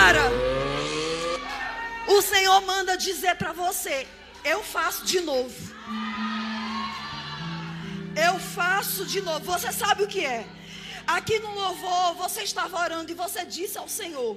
Samara, 0.10 0.32
o 2.08 2.22
Senhor 2.22 2.62
manda 2.62 2.98
dizer 2.98 3.36
para 3.36 3.54
você: 3.54 4.08
eu 4.44 4.64
faço 4.64 5.06
de 5.06 5.20
novo. 5.22 5.56
Eu 8.16 8.40
faço 8.40 9.06
de 9.06 9.22
novo. 9.22 9.46
Você 9.46 9.72
sabe 9.72 10.04
o 10.04 10.08
que 10.08 10.26
é? 10.26 10.48
Aqui 11.06 11.38
no 11.40 11.54
louvor, 11.54 12.16
você 12.16 12.42
estava 12.42 12.80
orando 12.80 13.12
e 13.12 13.16
você 13.16 13.46
disse 13.46 13.78
ao 13.78 13.88
Senhor: 13.88 14.36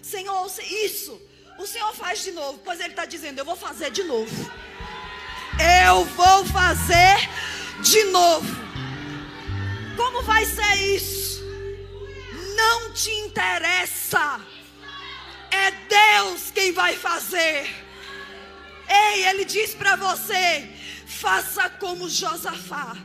Senhor, 0.00 0.48
isso, 0.84 1.20
o 1.58 1.66
Senhor 1.66 1.92
faz 1.94 2.22
de 2.22 2.30
novo. 2.30 2.60
Pois 2.64 2.78
Ele 2.78 2.90
está 2.90 3.04
dizendo: 3.04 3.40
Eu 3.40 3.44
vou 3.44 3.56
fazer 3.56 3.90
de 3.90 4.04
novo. 4.04 4.50
Eu 5.88 6.04
vou 6.04 6.44
fazer 6.46 7.16
de 7.82 8.04
novo. 8.04 8.64
Como 9.96 10.22
vai 10.22 10.44
ser 10.44 10.74
isso? 10.94 11.34
não 12.54 12.92
te 12.92 13.10
interessa. 13.10 14.40
É 15.54 15.70
Deus 15.70 16.50
quem 16.50 16.72
vai 16.72 16.96
fazer. 16.96 17.70
Ei, 18.88 19.26
ele 19.28 19.44
diz 19.44 19.74
para 19.74 19.96
você: 19.96 20.68
faça 21.06 21.68
como 21.70 22.08
Josafá, 22.08 22.96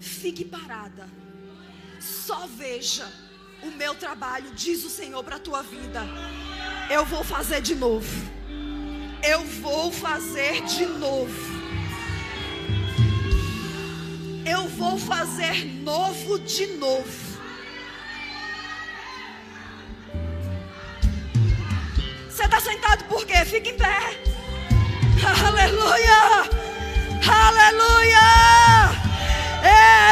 fique 0.00 0.44
parada, 0.44 1.08
só 2.00 2.46
veja 2.46 3.06
o 3.62 3.70
meu 3.70 3.94
trabalho, 3.94 4.50
diz 4.54 4.84
o 4.84 4.90
Senhor 4.90 5.22
para 5.22 5.36
a 5.36 5.40
tua 5.40 5.62
vida. 5.62 6.02
Eu 6.90 7.04
vou 7.04 7.24
fazer 7.24 7.60
de 7.60 7.74
novo. 7.74 8.34
Eu 9.22 9.42
vou 9.42 9.90
fazer 9.90 10.62
de 10.64 10.84
novo. 10.84 11.54
Eu 14.44 14.68
vou 14.68 14.98
fazer 14.98 15.64
novo 15.82 16.38
de 16.40 16.66
novo. 16.66 17.33
Você 22.34 22.46
está 22.46 22.60
sentado 22.60 23.04
por 23.04 23.24
quê? 23.24 23.44
Fica 23.44 23.68
em 23.68 23.76
pé. 23.76 23.96
Aleluia! 25.46 26.50
Aleluia! 27.28 28.20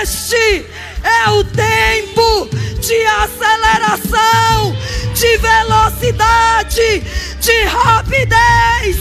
Este 0.01 0.65
é 1.03 1.31
o 1.31 1.43
tempo 1.43 2.49
de 2.79 3.07
aceleração, 3.07 4.77
de 5.13 5.37
velocidade, 5.39 7.01
de 7.41 7.65
rapidez, 7.65 8.97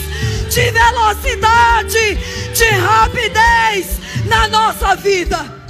de 0.50 0.72
velocidade, 0.72 2.16
de 2.56 2.70
rapidez 2.72 4.00
na 4.26 4.48
nossa 4.48 4.96
vida. 4.96 5.61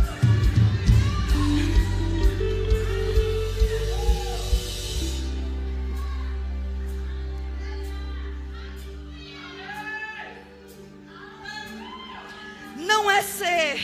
Não 13.02 13.10
é 13.10 13.24
ser 13.24 13.80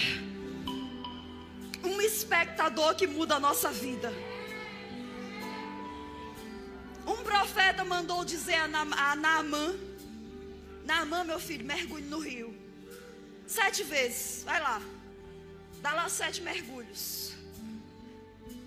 um 1.83 1.99
espectador 1.99 2.93
que 2.93 3.07
muda 3.07 3.33
a 3.37 3.39
nossa 3.39 3.71
vida. 3.71 4.13
Um 7.03 7.23
profeta 7.23 7.83
mandou 7.83 8.23
dizer 8.23 8.53
a, 8.53 8.67
Naamã: 8.67 9.75
Naamã, 10.85 11.23
meu 11.23 11.39
filho, 11.39 11.65
mergulhe 11.65 12.05
no 12.05 12.19
rio. 12.19 12.55
Sete 13.47 13.81
vezes, 13.83 14.43
vai 14.43 14.61
lá. 14.61 14.79
Dá 15.81 15.93
lá 15.93 16.07
sete 16.09 16.39
mergulhos. 16.43 17.33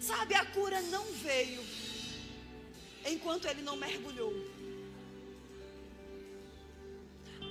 Sabe, 0.00 0.34
a 0.34 0.44
cura 0.46 0.82
não 0.82 1.04
veio 1.12 1.62
enquanto 3.06 3.46
ele 3.46 3.62
não 3.62 3.76
mergulhou. 3.76 4.34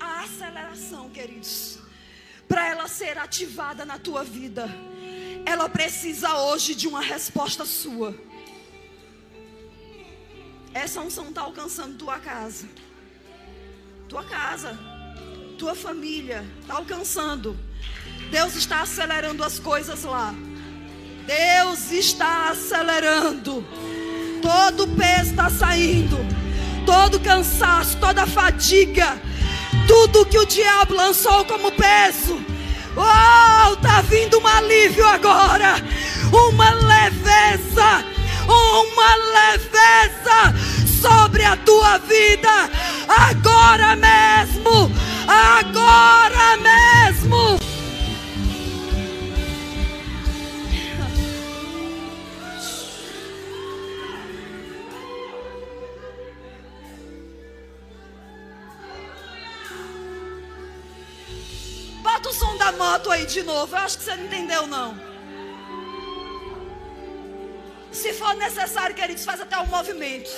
A 0.01 0.23
aceleração, 0.23 1.09
queridos, 1.09 1.78
para 2.49 2.67
ela 2.67 2.87
ser 2.87 3.17
ativada 3.19 3.85
na 3.85 3.99
tua 3.99 4.23
vida, 4.23 4.67
ela 5.45 5.69
precisa 5.69 6.35
hoje 6.35 6.73
de 6.73 6.87
uma 6.87 6.99
resposta 6.99 7.63
sua. 7.63 8.15
Essa 10.73 10.99
unção 10.99 11.29
está 11.29 11.41
alcançando 11.41 11.95
tua 11.95 12.17
casa, 12.17 12.67
tua 14.07 14.23
casa, 14.23 14.77
tua 15.59 15.75
família, 15.75 16.43
está 16.61 16.73
alcançando. 16.73 17.55
Deus 18.31 18.55
está 18.55 18.81
acelerando 18.81 19.43
as 19.43 19.59
coisas 19.59 20.03
lá. 20.03 20.33
Deus 21.27 21.91
está 21.91 22.49
acelerando. 22.49 23.63
Todo 24.41 24.87
peso 24.87 25.31
está 25.31 25.49
saindo. 25.49 26.17
Todo 26.85 27.19
cansaço, 27.19 27.99
toda 27.99 28.25
fadiga 28.25 29.28
tudo 29.89 30.23
que 30.23 30.37
o 30.37 30.45
diabo 30.45 30.93
lançou 30.93 31.43
como 31.45 31.71
peso. 31.71 32.39
Oh, 32.95 33.75
tá 33.77 34.01
vindo 34.07 34.39
um 34.39 34.45
alívio 34.45 35.03
agora. 35.07 35.83
Uma 36.31 36.69
leveza, 36.69 38.05
uma 38.47 39.15
leveza 39.15 40.53
sobre 41.01 41.43
a 41.43 41.57
tua 41.57 41.97
vida. 41.97 42.69
Agora 43.07 43.95
mesmo, 43.95 44.91
agora 45.27 46.57
mesmo. 46.57 47.58
Moto 62.99 63.11
aí 63.11 63.25
de 63.25 63.43
novo. 63.43 63.75
Eu 63.75 63.79
acho 63.79 63.97
que 63.97 64.03
você 64.03 64.15
não 64.15 64.25
entendeu, 64.25 64.67
não. 64.67 64.95
Se 67.91 68.13
for 68.13 68.35
necessário, 68.35 68.95
queridos, 68.95 69.23
faz 69.23 69.41
até 69.41 69.57
um 69.57 69.65
movimento. 69.67 70.29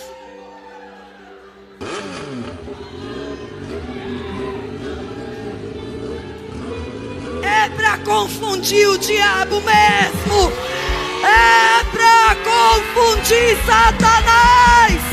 É 7.43 7.69
para 7.75 7.97
confundir 7.99 8.87
o 8.87 8.97
diabo 8.97 9.61
mesmo. 9.61 10.51
É 11.23 11.83
para 11.91 12.35
confundir 12.35 13.57
Satanás. 13.65 15.10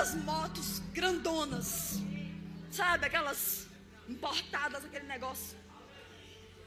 Aquelas 0.00 0.14
motos 0.14 0.78
grandonas, 0.94 1.98
sabe, 2.70 3.04
aquelas 3.04 3.66
importadas, 4.08 4.82
aquele 4.82 5.06
negócio. 5.06 5.58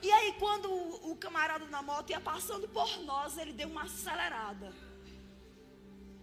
E 0.04 0.12
aí, 0.12 0.34
quando 0.34 0.72
o, 0.72 1.12
o 1.12 1.16
camarada 1.16 1.66
na 1.66 1.82
moto 1.82 2.12
ia 2.12 2.20
passando 2.20 2.68
por 2.68 3.00
nós, 3.00 3.38
ele 3.40 3.52
deu 3.52 3.68
uma 3.68 3.84
acelerada. 3.84 4.72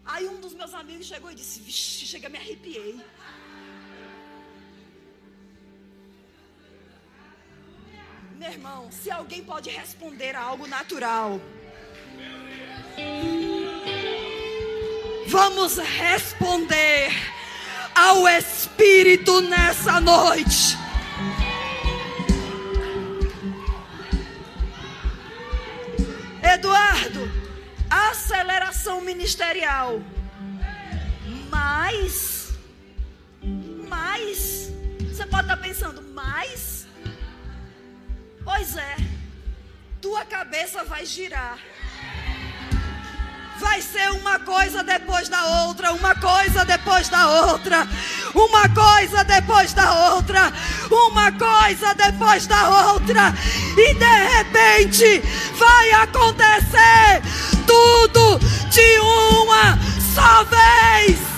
Aí 0.05 0.29
um 0.29 0.41
dos 0.41 0.55
meus 0.55 0.73
amigos 0.73 1.07
chegou 1.07 1.33
e 1.33 1.35
disse: 1.35 1.59
Vixe, 1.61 2.07
chega, 2.07 2.29
me 2.29 2.39
arrepiei. 2.39 3.01
Meu 8.37 8.51
irmão, 8.53 8.93
se 8.93 9.11
alguém 9.11 9.45
pode 9.45 9.69
responder 9.69 10.37
a 10.37 10.43
algo 10.43 10.67
natural, 10.69 11.41
Vamos 15.31 15.79
responder 15.79 17.13
ao 17.95 18.27
Espírito 18.27 19.41
nessa 19.41 20.01
noite. 20.01 20.77
Eduardo, 26.43 27.31
aceleração 27.89 29.03
ministerial. 29.03 30.03
Mas, 31.49 32.51
mas, 33.89 34.73
você 34.99 35.25
pode 35.27 35.43
estar 35.43 35.57
pensando, 35.59 36.03
mas, 36.13 36.89
pois 38.43 38.77
é, 38.77 38.97
tua 40.03 40.25
cabeça 40.25 40.83
vai 40.83 41.07
girar 41.07 41.57
vai 43.61 43.83
ser 43.83 44.11
uma 44.11 44.39
coisa 44.39 44.83
depois 44.83 45.29
da 45.29 45.67
outra, 45.67 45.93
uma 45.93 46.15
coisa 46.15 46.65
depois 46.65 47.09
da 47.09 47.29
outra, 47.47 47.87
uma 48.35 48.69
coisa 48.69 49.23
depois 49.23 49.75
da 49.75 50.15
outra, 50.15 50.53
uma 50.91 51.31
coisa 51.33 51.95
depois 51.95 52.47
da 52.47 52.93
outra, 52.93 53.35
e 53.77 53.95
de 53.95 54.37
repente 54.37 55.23
vai 55.57 55.93
acontecer 55.93 57.23
tudo 57.67 58.39
de 58.71 58.99
uma 58.99 59.79
só 60.15 60.45
vez. 60.45 61.30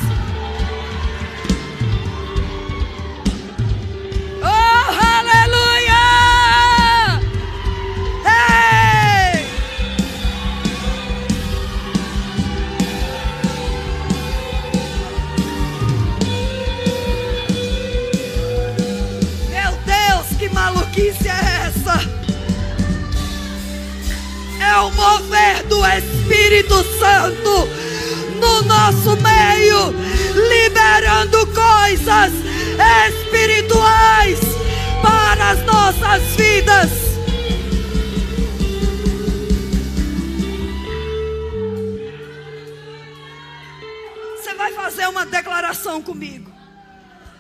o 24.83 24.91
mover 24.91 25.63
do 25.69 25.85
Espírito 25.87 26.75
Santo 26.99 27.69
no 28.41 28.63
nosso 28.63 29.17
meio, 29.23 29.95
liberando 30.49 31.47
coisas 31.47 32.33
espirituais 33.07 34.41
para 35.01 35.51
as 35.51 35.63
nossas 35.65 36.23
vidas. 36.35 36.91
Você 44.37 44.55
vai 44.55 44.73
fazer 44.73 45.07
uma 45.07 45.25
declaração 45.25 46.03
comigo. 46.03 46.51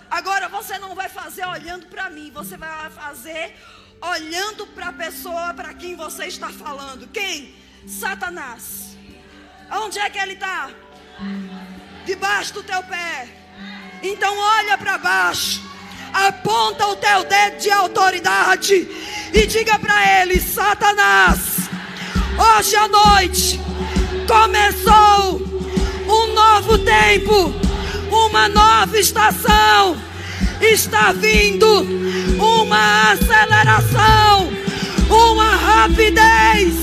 Agora 0.08 0.48
você 0.48 0.78
não 0.78 0.94
vai 0.94 1.08
fazer 1.08 1.44
olhando 1.44 1.86
para 1.86 2.08
mim, 2.08 2.30
você 2.32 2.56
vai 2.56 2.88
fazer 2.90 3.56
olhando 4.02 4.66
para 4.66 4.88
a 4.88 4.92
pessoa 4.92 5.54
para 5.54 5.72
quem 5.74 5.94
você 5.94 6.26
está 6.26 6.50
falando. 6.50 7.08
Quem? 7.08 7.54
Satanás. 7.86 8.96
Onde 9.70 9.98
é 9.98 10.10
que 10.10 10.18
ele 10.18 10.32
está? 10.34 10.70
Debaixo 12.04 12.54
do 12.54 12.62
teu 12.62 12.82
pé. 12.82 13.28
Então 14.02 14.36
olha 14.36 14.76
para 14.76 14.98
baixo. 14.98 15.62
Aponta 16.12 16.88
o 16.88 16.96
teu 16.96 17.24
dedo 17.24 17.58
de 17.58 17.70
autoridade 17.70 18.74
e 19.32 19.46
diga 19.46 19.78
para 19.78 20.20
ele: 20.20 20.38
Satanás, 20.40 21.70
hoje 22.58 22.76
à 22.76 22.86
noite 22.88 23.60
começou 24.26 25.40
um 26.06 26.34
novo 26.34 26.78
tempo, 26.78 27.54
uma 28.10 28.48
nova 28.48 28.98
estação. 28.98 30.11
Está 30.62 31.12
vindo 31.12 31.66
uma 32.38 33.12
aceleração, 33.12 34.50
uma 35.10 35.56
rapidez, 35.56 36.74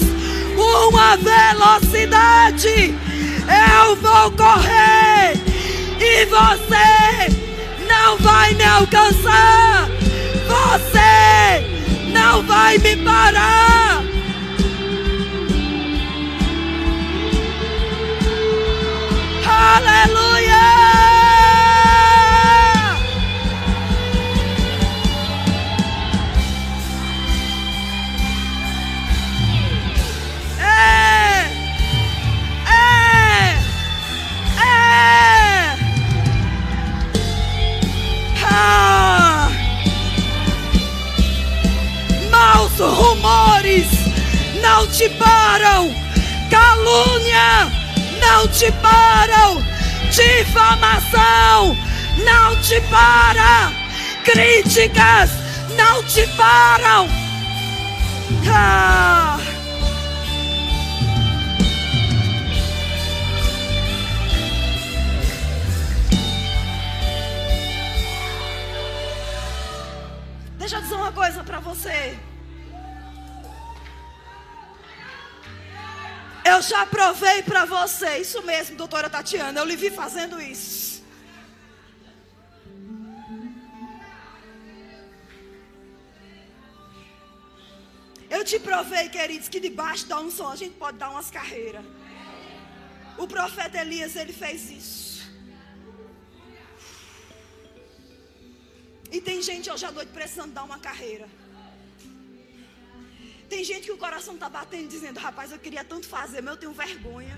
uma 0.56 1.16
velocidade. 1.18 2.94
Eu 3.80 3.96
vou 3.96 4.32
correr 4.32 5.34
e 5.98 6.26
você 6.26 7.36
não 7.88 8.18
vai 8.18 8.54
me 8.54 8.64
alcançar. 8.64 9.90
Você 10.46 11.66
não 12.12 12.44
vai 12.44 12.78
me 12.78 12.98
parar. 12.98 14.04
Aleluia! 19.48 20.29
Rumores 42.80 43.88
não 44.62 44.88
te 44.88 45.10
param, 45.10 45.94
calúnia 46.50 47.70
não 48.22 48.48
te 48.48 48.72
param, 48.74 49.62
difamação 50.12 51.76
não 52.24 52.56
te 52.62 52.80
para, 52.90 53.72
críticas 54.24 55.30
não 55.76 56.04
te 56.04 56.26
param. 56.36 57.08
Ah. 58.48 59.40
Deixa 70.58 70.76
eu 70.76 70.82
dizer 70.82 70.96
uma 70.96 71.12
coisa 71.12 71.44
para 71.44 71.60
você. 71.60 72.29
Eu 76.52 76.62
já 76.62 76.84
provei 76.86 77.44
para 77.44 77.64
você, 77.66 78.18
isso 78.18 78.42
mesmo, 78.42 78.76
doutora 78.76 79.10
Tatiana, 79.10 79.60
eu 79.60 79.66
lhe 79.66 79.76
vi 79.76 79.90
fazendo 80.02 80.42
isso. 80.42 81.04
Eu 88.36 88.44
te 88.50 88.58
provei, 88.60 89.10
queridos, 89.10 89.50
que 89.50 89.60
debaixo 89.60 90.08
da 90.08 90.20
unção 90.20 90.50
a 90.50 90.56
gente 90.56 90.76
pode 90.84 90.98
dar 90.98 91.10
umas 91.10 91.30
carreiras. 91.30 91.86
O 93.18 93.28
profeta 93.28 93.78
Elias, 93.84 94.16
ele 94.16 94.34
fez 94.34 94.70
isso. 94.70 95.32
E 99.12 99.20
tem 99.20 99.42
gente 99.42 99.70
hoje 99.72 99.86
à 99.86 99.92
noite 99.92 100.12
precisando 100.12 100.54
dar 100.54 100.64
uma 100.64 100.80
carreira. 100.80 101.28
Tem 103.50 103.64
gente 103.64 103.86
que 103.86 103.92
o 103.92 103.98
coração 103.98 104.36
está 104.36 104.48
batendo 104.48 104.88
dizendo, 104.88 105.20
rapaz, 105.20 105.52
eu 105.52 105.58
queria 105.58 105.84
tanto 105.84 106.08
fazer, 106.08 106.42
mas 106.42 106.54
eu 106.54 106.60
tenho 106.60 106.72
vergonha. 106.72 107.38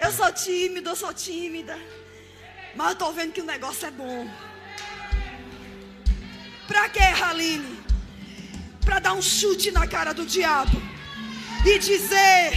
Eu 0.00 0.10
sou 0.10 0.32
tímido, 0.32 0.88
eu 0.88 0.96
sou 0.96 1.12
tímida. 1.12 1.78
Mas 2.74 2.86
eu 2.86 2.92
estou 2.94 3.12
vendo 3.12 3.32
que 3.32 3.42
o 3.42 3.44
negócio 3.44 3.86
é 3.86 3.90
bom. 3.90 4.28
Para 6.66 6.88
que, 6.88 6.98
Haline? 6.98 7.78
Para 8.82 8.98
dar 9.00 9.12
um 9.12 9.20
chute 9.20 9.70
na 9.70 9.86
cara 9.86 10.14
do 10.14 10.24
diabo. 10.24 10.80
E 11.66 11.78
dizer 11.78 12.50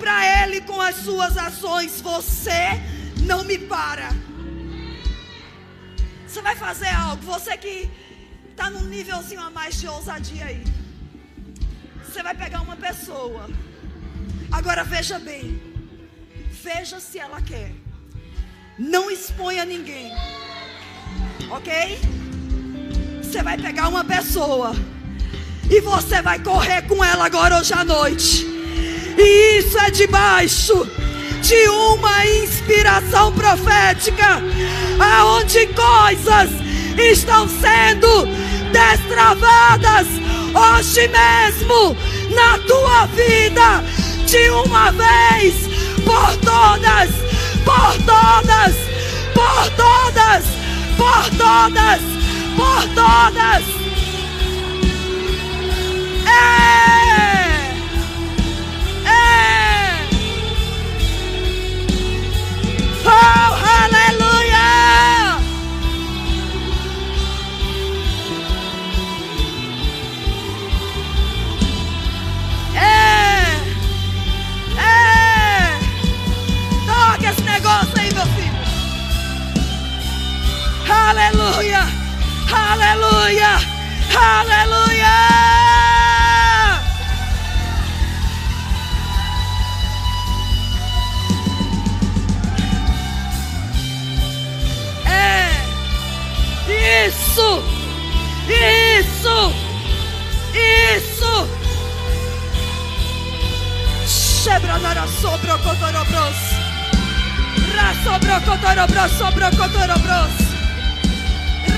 para 0.00 0.42
ele 0.42 0.62
com 0.62 0.80
as 0.80 0.96
suas 0.96 1.36
ações: 1.36 2.00
Você 2.00 2.60
não 3.26 3.44
me 3.44 3.58
para. 3.58 4.08
Você 6.26 6.40
vai 6.40 6.56
fazer 6.56 6.88
algo. 6.88 7.22
Você 7.24 7.56
que 7.58 7.90
está 8.50 8.70
num 8.70 8.86
nívelzinho 8.86 9.42
a 9.42 9.50
mais 9.50 9.78
de 9.78 9.86
ousadia 9.86 10.46
aí. 10.46 10.81
Você 12.12 12.22
vai 12.22 12.34
pegar 12.34 12.60
uma 12.60 12.76
pessoa. 12.76 13.48
Agora 14.50 14.84
veja 14.84 15.18
bem. 15.18 15.58
Veja 16.62 17.00
se 17.00 17.18
ela 17.18 17.40
quer. 17.40 17.72
Não 18.78 19.10
exponha 19.10 19.64
ninguém. 19.64 20.12
Ok? 21.48 21.98
Você 23.22 23.42
vai 23.42 23.56
pegar 23.56 23.88
uma 23.88 24.04
pessoa. 24.04 24.74
E 25.70 25.80
você 25.80 26.20
vai 26.20 26.38
correr 26.38 26.82
com 26.82 27.02
ela 27.02 27.24
agora 27.24 27.58
hoje 27.58 27.72
à 27.72 27.82
noite. 27.82 28.44
E 29.16 29.58
isso 29.60 29.78
é 29.78 29.90
debaixo 29.90 30.86
de 31.40 31.68
uma 31.70 32.26
inspiração 32.26 33.32
profética, 33.32 34.42
aonde 35.00 35.66
coisas 35.68 36.50
estão 36.98 37.48
sendo 37.48 38.26
destravadas 38.70 40.21
hoje 40.54 41.08
mesmo 41.08 41.96
na 42.34 42.58
tua 42.66 43.06
vida, 43.06 43.82
de 44.26 44.50
uma 44.50 44.90
vez 44.92 45.54
por 46.04 46.36
todas, 46.38 47.10
por 47.64 47.94
todas, 48.04 48.74
por 49.34 49.70
todas, 49.76 50.44
por 50.96 51.24
todas, 51.36 52.00
por 52.56 52.82
todas. 52.94 53.64
É! 56.26 56.62
Oh, 63.04 63.61
Aleluia! 81.12 81.86
Aleluia! 82.50 83.58
Aleluia! 84.16 85.12
Isso! 97.06 97.62
Isso! 98.48 99.52
Isso! 100.96 101.48
Chebranara 104.42 105.06
sobro 105.20 105.58
cotorobros. 105.58 106.38
Rasobro 107.76 108.40
cotorobros, 108.46 109.12
sobro 109.18 109.50
cotorobros. 109.58 110.51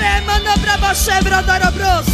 Remano 0.04 0.52
brabo 0.60 0.92
shebro 0.94 1.40
dorobros. 1.48 2.06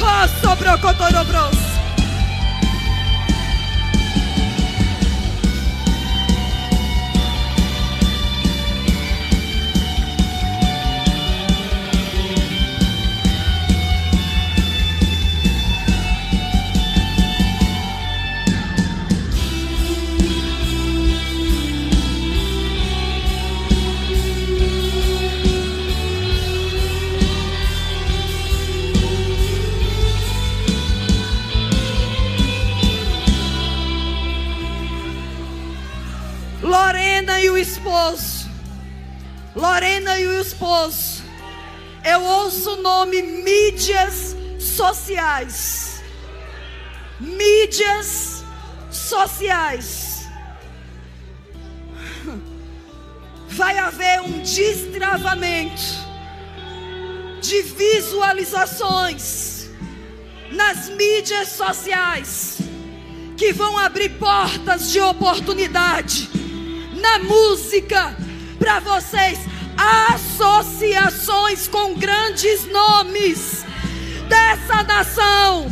Ha 0.00 0.28
sobro 0.40 0.78
kotorobros. 0.80 1.75
Esposo, 37.86 38.50
Lorena 39.54 40.18
e 40.18 40.26
o 40.26 40.40
esposo, 40.40 41.22
eu 42.04 42.20
ouço 42.20 42.72
o 42.72 42.82
nome 42.82 43.22
mídias 43.22 44.36
sociais. 44.58 46.02
Mídias 47.20 48.42
sociais. 48.90 50.26
Vai 53.48 53.78
haver 53.78 54.20
um 54.20 54.40
destravamento 54.40 56.04
de 57.40 57.62
visualizações 57.62 59.70
nas 60.50 60.88
mídias 60.90 61.50
sociais 61.50 62.58
que 63.36 63.52
vão 63.52 63.78
abrir 63.78 64.18
portas 64.18 64.90
de 64.90 65.00
oportunidade 65.00 66.35
na 67.06 67.18
música 67.20 68.16
para 68.58 68.80
vocês 68.80 69.38
associações 70.12 71.68
com 71.68 71.94
grandes 71.94 72.66
nomes 72.66 73.64
dessa 74.28 74.82
nação, 74.82 75.68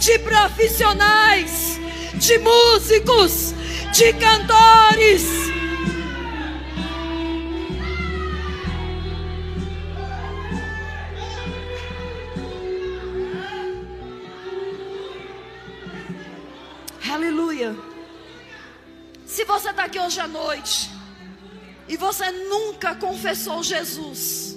de 0.00 0.18
profissionais, 0.18 1.78
de 2.14 2.38
músicos, 2.38 3.54
de 3.92 4.12
cantores. 4.14 5.44
Aleluia. 17.08 17.93
Se 19.34 19.44
você 19.44 19.70
está 19.70 19.86
aqui 19.86 19.98
hoje 19.98 20.20
à 20.20 20.28
noite 20.28 20.88
e 21.88 21.96
você 21.96 22.30
nunca 22.30 22.94
confessou 22.94 23.64
Jesus 23.64 24.56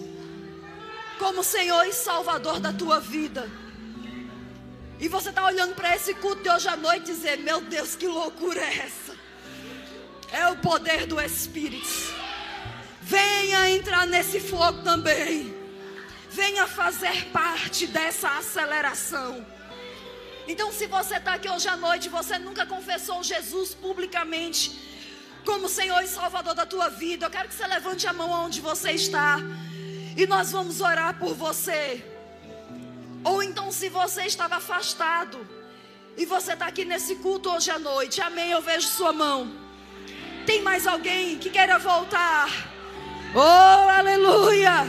como 1.18 1.44
Senhor 1.44 1.84
e 1.86 1.92
Salvador 1.92 2.60
da 2.60 2.72
tua 2.72 3.00
vida, 3.00 3.50
e 5.00 5.08
você 5.08 5.30
está 5.30 5.44
olhando 5.44 5.74
para 5.74 5.96
esse 5.96 6.14
culto 6.14 6.44
de 6.44 6.50
hoje 6.52 6.68
à 6.68 6.78
noite 6.78 7.10
e 7.10 7.16
dizer: 7.16 7.40
Meu 7.40 7.60
Deus, 7.60 7.96
que 7.96 8.06
loucura 8.06 8.62
é 8.62 8.78
essa? 8.86 9.16
É 10.32 10.48
o 10.50 10.58
poder 10.58 11.08
do 11.08 11.20
Espírito. 11.20 12.14
Venha 13.02 13.72
entrar 13.72 14.06
nesse 14.06 14.40
fogo 14.40 14.84
também. 14.84 15.58
Venha 16.30 16.68
fazer 16.68 17.32
parte 17.32 17.88
dessa 17.88 18.30
aceleração. 18.30 19.44
Então, 20.48 20.72
se 20.72 20.88
você 20.88 21.18
está 21.18 21.34
aqui 21.34 21.50
hoje 21.50 21.68
à 21.68 21.76
noite, 21.76 22.10
você 22.10 22.40
nunca 22.40 22.66
confessou 22.66 23.22
Jesus 23.24 23.74
publicamente 23.74 24.88
como 25.46 25.70
Senhor 25.70 26.02
e 26.04 26.08
Salvador 26.08 26.54
da 26.54 26.66
tua 26.66 26.90
vida, 26.90 27.26
eu 27.26 27.30
quero 27.30 27.48
que 27.48 27.56
você 27.56 27.66
levante 27.68 28.06
a 28.06 28.14
mão 28.14 28.30
onde 28.46 28.60
você 28.60 28.92
está 28.92 29.40
e 30.16 30.26
nós 30.26 30.52
vamos 30.52 30.82
orar 30.82 31.18
por 31.20 31.34
você. 31.34 32.04
Ou 33.24 33.44
então, 33.44 33.72
se 33.72 33.88
você 33.88 34.24
estava 34.24 34.56
afastado 34.56 35.48
e 36.18 36.26
você 36.26 36.54
está 36.54 36.68
aqui 36.68 36.84
nesse 36.84 37.16
culto 37.16 37.50
hoje 37.50 37.70
à 37.70 37.78
noite, 37.78 38.22
amém. 38.22 38.52
Eu 38.52 38.62
vejo 38.62 38.88
sua 38.88 39.14
mão. 39.14 39.52
Tem 40.46 40.62
mais 40.62 40.88
alguém 40.88 41.38
que 41.38 41.50
queira 41.50 41.78
voltar? 41.78 42.50
Oh, 43.36 43.90
aleluia! 43.90 44.86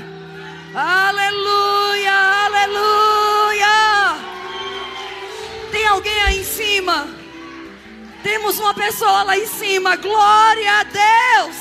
Aleluia! 0.74 2.12
Aleluia! 2.46 3.17
Alguém 5.98 6.22
aí 6.22 6.38
em 6.38 6.44
cima? 6.44 7.08
Temos 8.22 8.60
uma 8.60 8.72
pessoa 8.72 9.24
lá 9.24 9.36
em 9.36 9.48
cima. 9.48 9.96
Glória 9.96 10.72
a 10.78 10.84
Deus. 10.84 11.56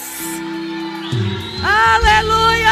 Aleluia. 1.96 2.70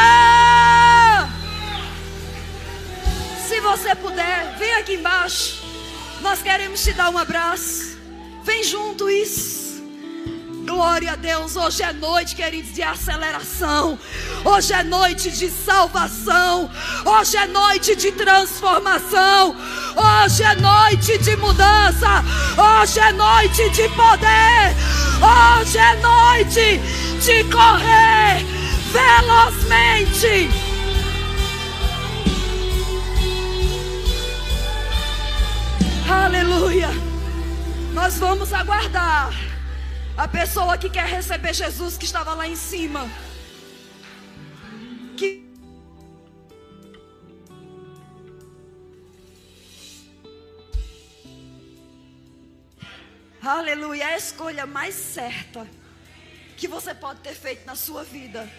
Se 3.48 3.58
você 3.58 3.96
puder, 3.96 4.54
vem 4.56 4.74
aqui 4.74 4.94
embaixo. 4.94 5.60
Nós 6.20 6.40
queremos 6.40 6.84
te 6.84 6.92
dar 6.92 7.10
um 7.10 7.18
abraço. 7.18 7.98
Vem 8.44 8.62
junto 8.62 9.10
isso. 9.10 9.65
Glória 10.66 11.12
a 11.12 11.16
Deus, 11.16 11.54
hoje 11.54 11.84
é 11.84 11.92
noite, 11.92 12.34
queridos, 12.34 12.74
de 12.74 12.82
aceleração. 12.82 13.96
Hoje 14.44 14.72
é 14.72 14.82
noite 14.82 15.30
de 15.30 15.48
salvação. 15.48 16.68
Hoje 17.04 17.36
é 17.36 17.46
noite 17.46 17.94
de 17.94 18.10
transformação. 18.10 19.54
Hoje 19.94 20.42
é 20.42 20.56
noite 20.56 21.18
de 21.18 21.36
mudança. 21.36 22.24
Hoje 22.58 22.98
é 22.98 23.12
noite 23.12 23.70
de 23.70 23.88
poder. 23.90 24.74
Hoje 25.22 25.78
é 25.78 25.94
noite 25.96 26.80
de 27.24 27.44
correr 27.44 28.44
velozmente. 28.92 30.50
Aleluia. 36.10 36.90
Nós 37.94 38.18
vamos 38.18 38.52
aguardar 38.52 39.45
a 40.16 40.26
pessoa 40.26 40.78
que 40.78 40.88
quer 40.88 41.06
receber 41.06 41.52
Jesus 41.52 41.98
que 41.98 42.04
estava 42.06 42.32
lá 42.34 42.48
em 42.48 42.56
cima. 42.56 43.08
Que 45.16 45.44
Aleluia, 53.42 54.02
é 54.04 54.14
a 54.14 54.16
escolha 54.16 54.66
mais 54.66 54.94
certa 54.94 55.68
que 56.56 56.66
você 56.66 56.94
pode 56.94 57.20
ter 57.20 57.34
feito 57.34 57.64
na 57.66 57.76
sua 57.76 58.02
vida. 58.02 58.50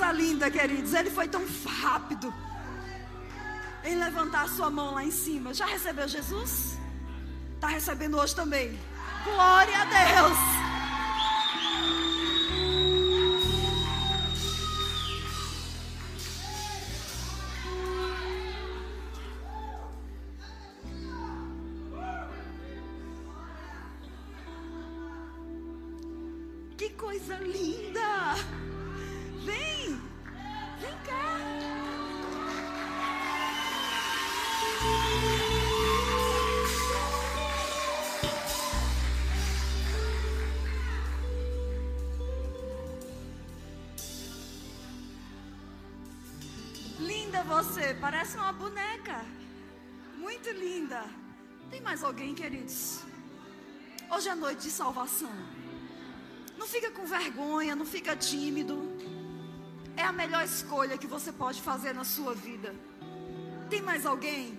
Coisa 0.00 0.12
linda, 0.12 0.50
queridos. 0.50 0.94
Ele 0.94 1.10
foi 1.10 1.28
tão 1.28 1.44
rápido 1.82 2.32
em 3.84 3.96
levantar 3.96 4.44
a 4.44 4.48
sua 4.48 4.70
mão 4.70 4.94
lá 4.94 5.04
em 5.04 5.10
cima. 5.10 5.52
Já 5.52 5.66
recebeu 5.66 6.08
Jesus? 6.08 6.78
Está 7.54 7.68
recebendo 7.68 8.16
hoje 8.16 8.34
também. 8.34 8.78
Glória 9.24 9.76
a 9.76 9.84
Deus. 9.84 10.59
Queridos? 52.40 53.00
Hoje 54.10 54.28
é 54.30 54.34
noite 54.34 54.62
de 54.62 54.70
salvação. 54.70 55.30
Não 56.56 56.66
fica 56.66 56.90
com 56.90 57.04
vergonha, 57.04 57.76
não 57.76 57.84
fica 57.84 58.16
tímido. 58.16 58.76
É 59.94 60.02
a 60.02 60.12
melhor 60.20 60.42
escolha 60.42 60.96
que 60.96 61.06
você 61.06 61.30
pode 61.30 61.60
fazer 61.60 61.92
na 61.92 62.02
sua 62.02 62.34
vida. 62.34 62.74
Tem 63.68 63.82
mais 63.82 64.06
alguém? 64.06 64.58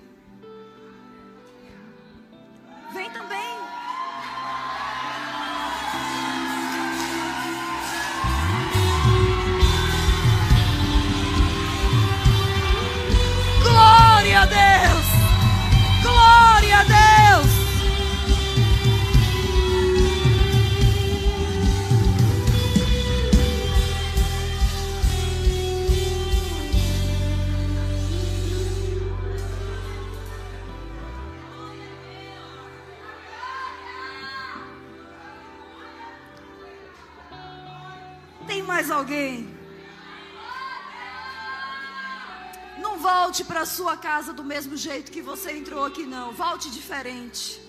Sua 43.72 43.96
casa 43.96 44.34
do 44.34 44.44
mesmo 44.44 44.76
jeito 44.76 45.12
que 45.12 45.22
você 45.22 45.54
entrou 45.54 45.86
aqui, 45.86 46.06
não. 46.06 46.34
Volte 46.34 46.70
diferente. 46.70 47.62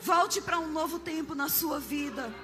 Volte 0.00 0.40
para 0.40 0.58
um 0.58 0.70
novo 0.72 0.98
tempo 0.98 1.34
na 1.34 1.48
sua 1.48 1.78
vida. 1.78 2.34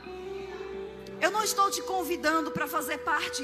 Eu 1.21 1.31
não 1.31 1.43
estou 1.43 1.71
te 1.71 1.83
convidando 1.83 2.51
para 2.51 2.67
fazer 2.67 2.99
parte 2.99 3.43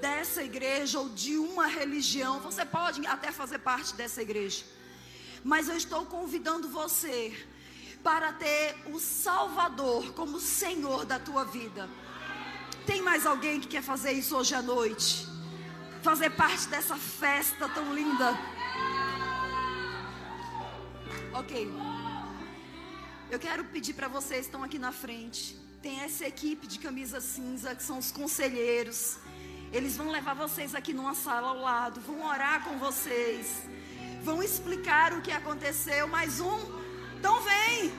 dessa 0.00 0.42
igreja 0.42 0.98
ou 0.98 1.08
de 1.08 1.36
uma 1.36 1.66
religião. 1.66 2.40
Você 2.40 2.64
pode 2.64 3.06
até 3.06 3.30
fazer 3.30 3.60
parte 3.60 3.94
dessa 3.94 4.20
igreja. 4.20 4.64
Mas 5.44 5.68
eu 5.68 5.76
estou 5.76 6.04
convidando 6.06 6.68
você 6.68 7.32
para 8.02 8.32
ter 8.32 8.76
o 8.92 8.98
Salvador 8.98 10.12
como 10.12 10.40
Senhor 10.40 11.04
da 11.04 11.20
tua 11.20 11.44
vida. 11.44 11.88
Tem 12.84 13.00
mais 13.00 13.24
alguém 13.26 13.60
que 13.60 13.68
quer 13.68 13.82
fazer 13.82 14.12
isso 14.12 14.36
hoje 14.36 14.54
à 14.54 14.62
noite? 14.62 15.26
Fazer 16.02 16.30
parte 16.30 16.66
dessa 16.68 16.96
festa 16.96 17.68
tão 17.68 17.94
linda? 17.94 18.55
Ok. 21.38 21.70
Eu 23.30 23.38
quero 23.38 23.62
pedir 23.64 23.92
para 23.92 24.08
vocês 24.08 24.40
que 24.40 24.46
estão 24.46 24.62
aqui 24.62 24.78
na 24.78 24.90
frente. 24.90 25.54
Tem 25.82 26.00
essa 26.00 26.24
equipe 26.26 26.66
de 26.66 26.78
camisa 26.78 27.20
cinza, 27.20 27.74
que 27.74 27.82
são 27.82 27.98
os 27.98 28.10
conselheiros. 28.10 29.18
Eles 29.70 29.98
vão 29.98 30.10
levar 30.10 30.32
vocês 30.32 30.74
aqui 30.74 30.94
numa 30.94 31.14
sala 31.14 31.48
ao 31.48 31.60
lado, 31.60 32.00
vão 32.00 32.26
orar 32.26 32.64
com 32.64 32.78
vocês, 32.78 33.64
vão 34.22 34.42
explicar 34.42 35.12
o 35.12 35.20
que 35.20 35.30
aconteceu. 35.30 36.08
Mais 36.08 36.40
um, 36.40 36.58
então 37.18 37.38
vem. 37.42 37.92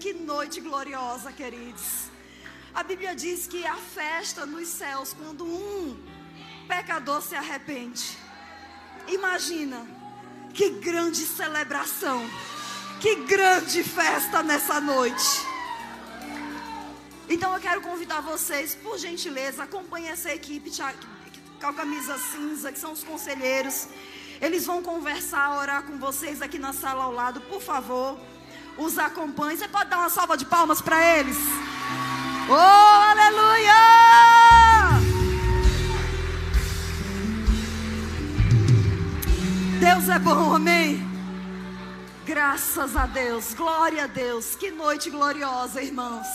Que 0.00 0.12
noite 0.12 0.60
gloriosa, 0.60 1.32
queridos. 1.32 2.08
A 2.72 2.84
Bíblia 2.84 3.12
diz 3.12 3.48
que 3.48 3.66
a 3.66 3.74
festa 3.74 4.46
nos 4.46 4.68
céus 4.68 5.12
quando 5.12 5.44
um 5.44 5.98
pecador 6.68 7.20
se 7.20 7.34
arrepende. 7.34 8.16
Imagina, 9.08 9.84
que 10.54 10.70
grande 10.70 11.26
celebração, 11.26 12.24
que 13.00 13.16
grande 13.26 13.82
festa 13.82 14.44
nessa 14.44 14.80
noite. 14.80 15.44
Então 17.28 17.52
eu 17.52 17.60
quero 17.60 17.80
convidar 17.80 18.20
vocês, 18.20 18.76
por 18.76 18.96
gentileza, 18.96 19.64
acompanhe 19.64 20.06
essa 20.06 20.32
equipe 20.32 20.70
com 21.60 21.66
a 21.66 21.72
camisa 21.74 22.16
cinza, 22.16 22.70
que 22.70 22.78
são 22.78 22.92
os 22.92 23.02
conselheiros. 23.02 23.88
Eles 24.40 24.66
vão 24.66 24.80
conversar, 24.82 25.56
orar 25.58 25.82
com 25.82 25.98
vocês 25.98 26.40
aqui 26.40 26.60
na 26.60 26.72
sala 26.72 27.04
ao 27.04 27.12
lado, 27.12 27.40
por 27.40 27.60
favor. 27.60 28.20
Os 28.76 28.98
acompanhe. 28.98 29.56
Você 29.56 29.68
pode 29.68 29.90
dar 29.90 29.98
uma 29.98 30.10
salva 30.10 30.36
de 30.36 30.44
palmas 30.44 30.80
para 30.80 31.18
eles? 31.18 31.36
Oh, 32.48 32.52
aleluia! 32.52 33.72
Deus 39.78 40.08
é 40.08 40.18
bom, 40.18 40.54
amém? 40.54 41.02
Graças 42.26 42.96
a 42.96 43.06
Deus, 43.06 43.54
glória 43.54 44.04
a 44.04 44.06
Deus. 44.06 44.56
Que 44.56 44.70
noite 44.70 45.10
gloriosa, 45.10 45.80
irmãos. 45.80 46.26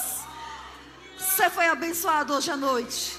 Você 1.18 1.50
foi 1.50 1.68
abençoado 1.68 2.34
hoje 2.34 2.52
à 2.52 2.56
noite. 2.56 3.19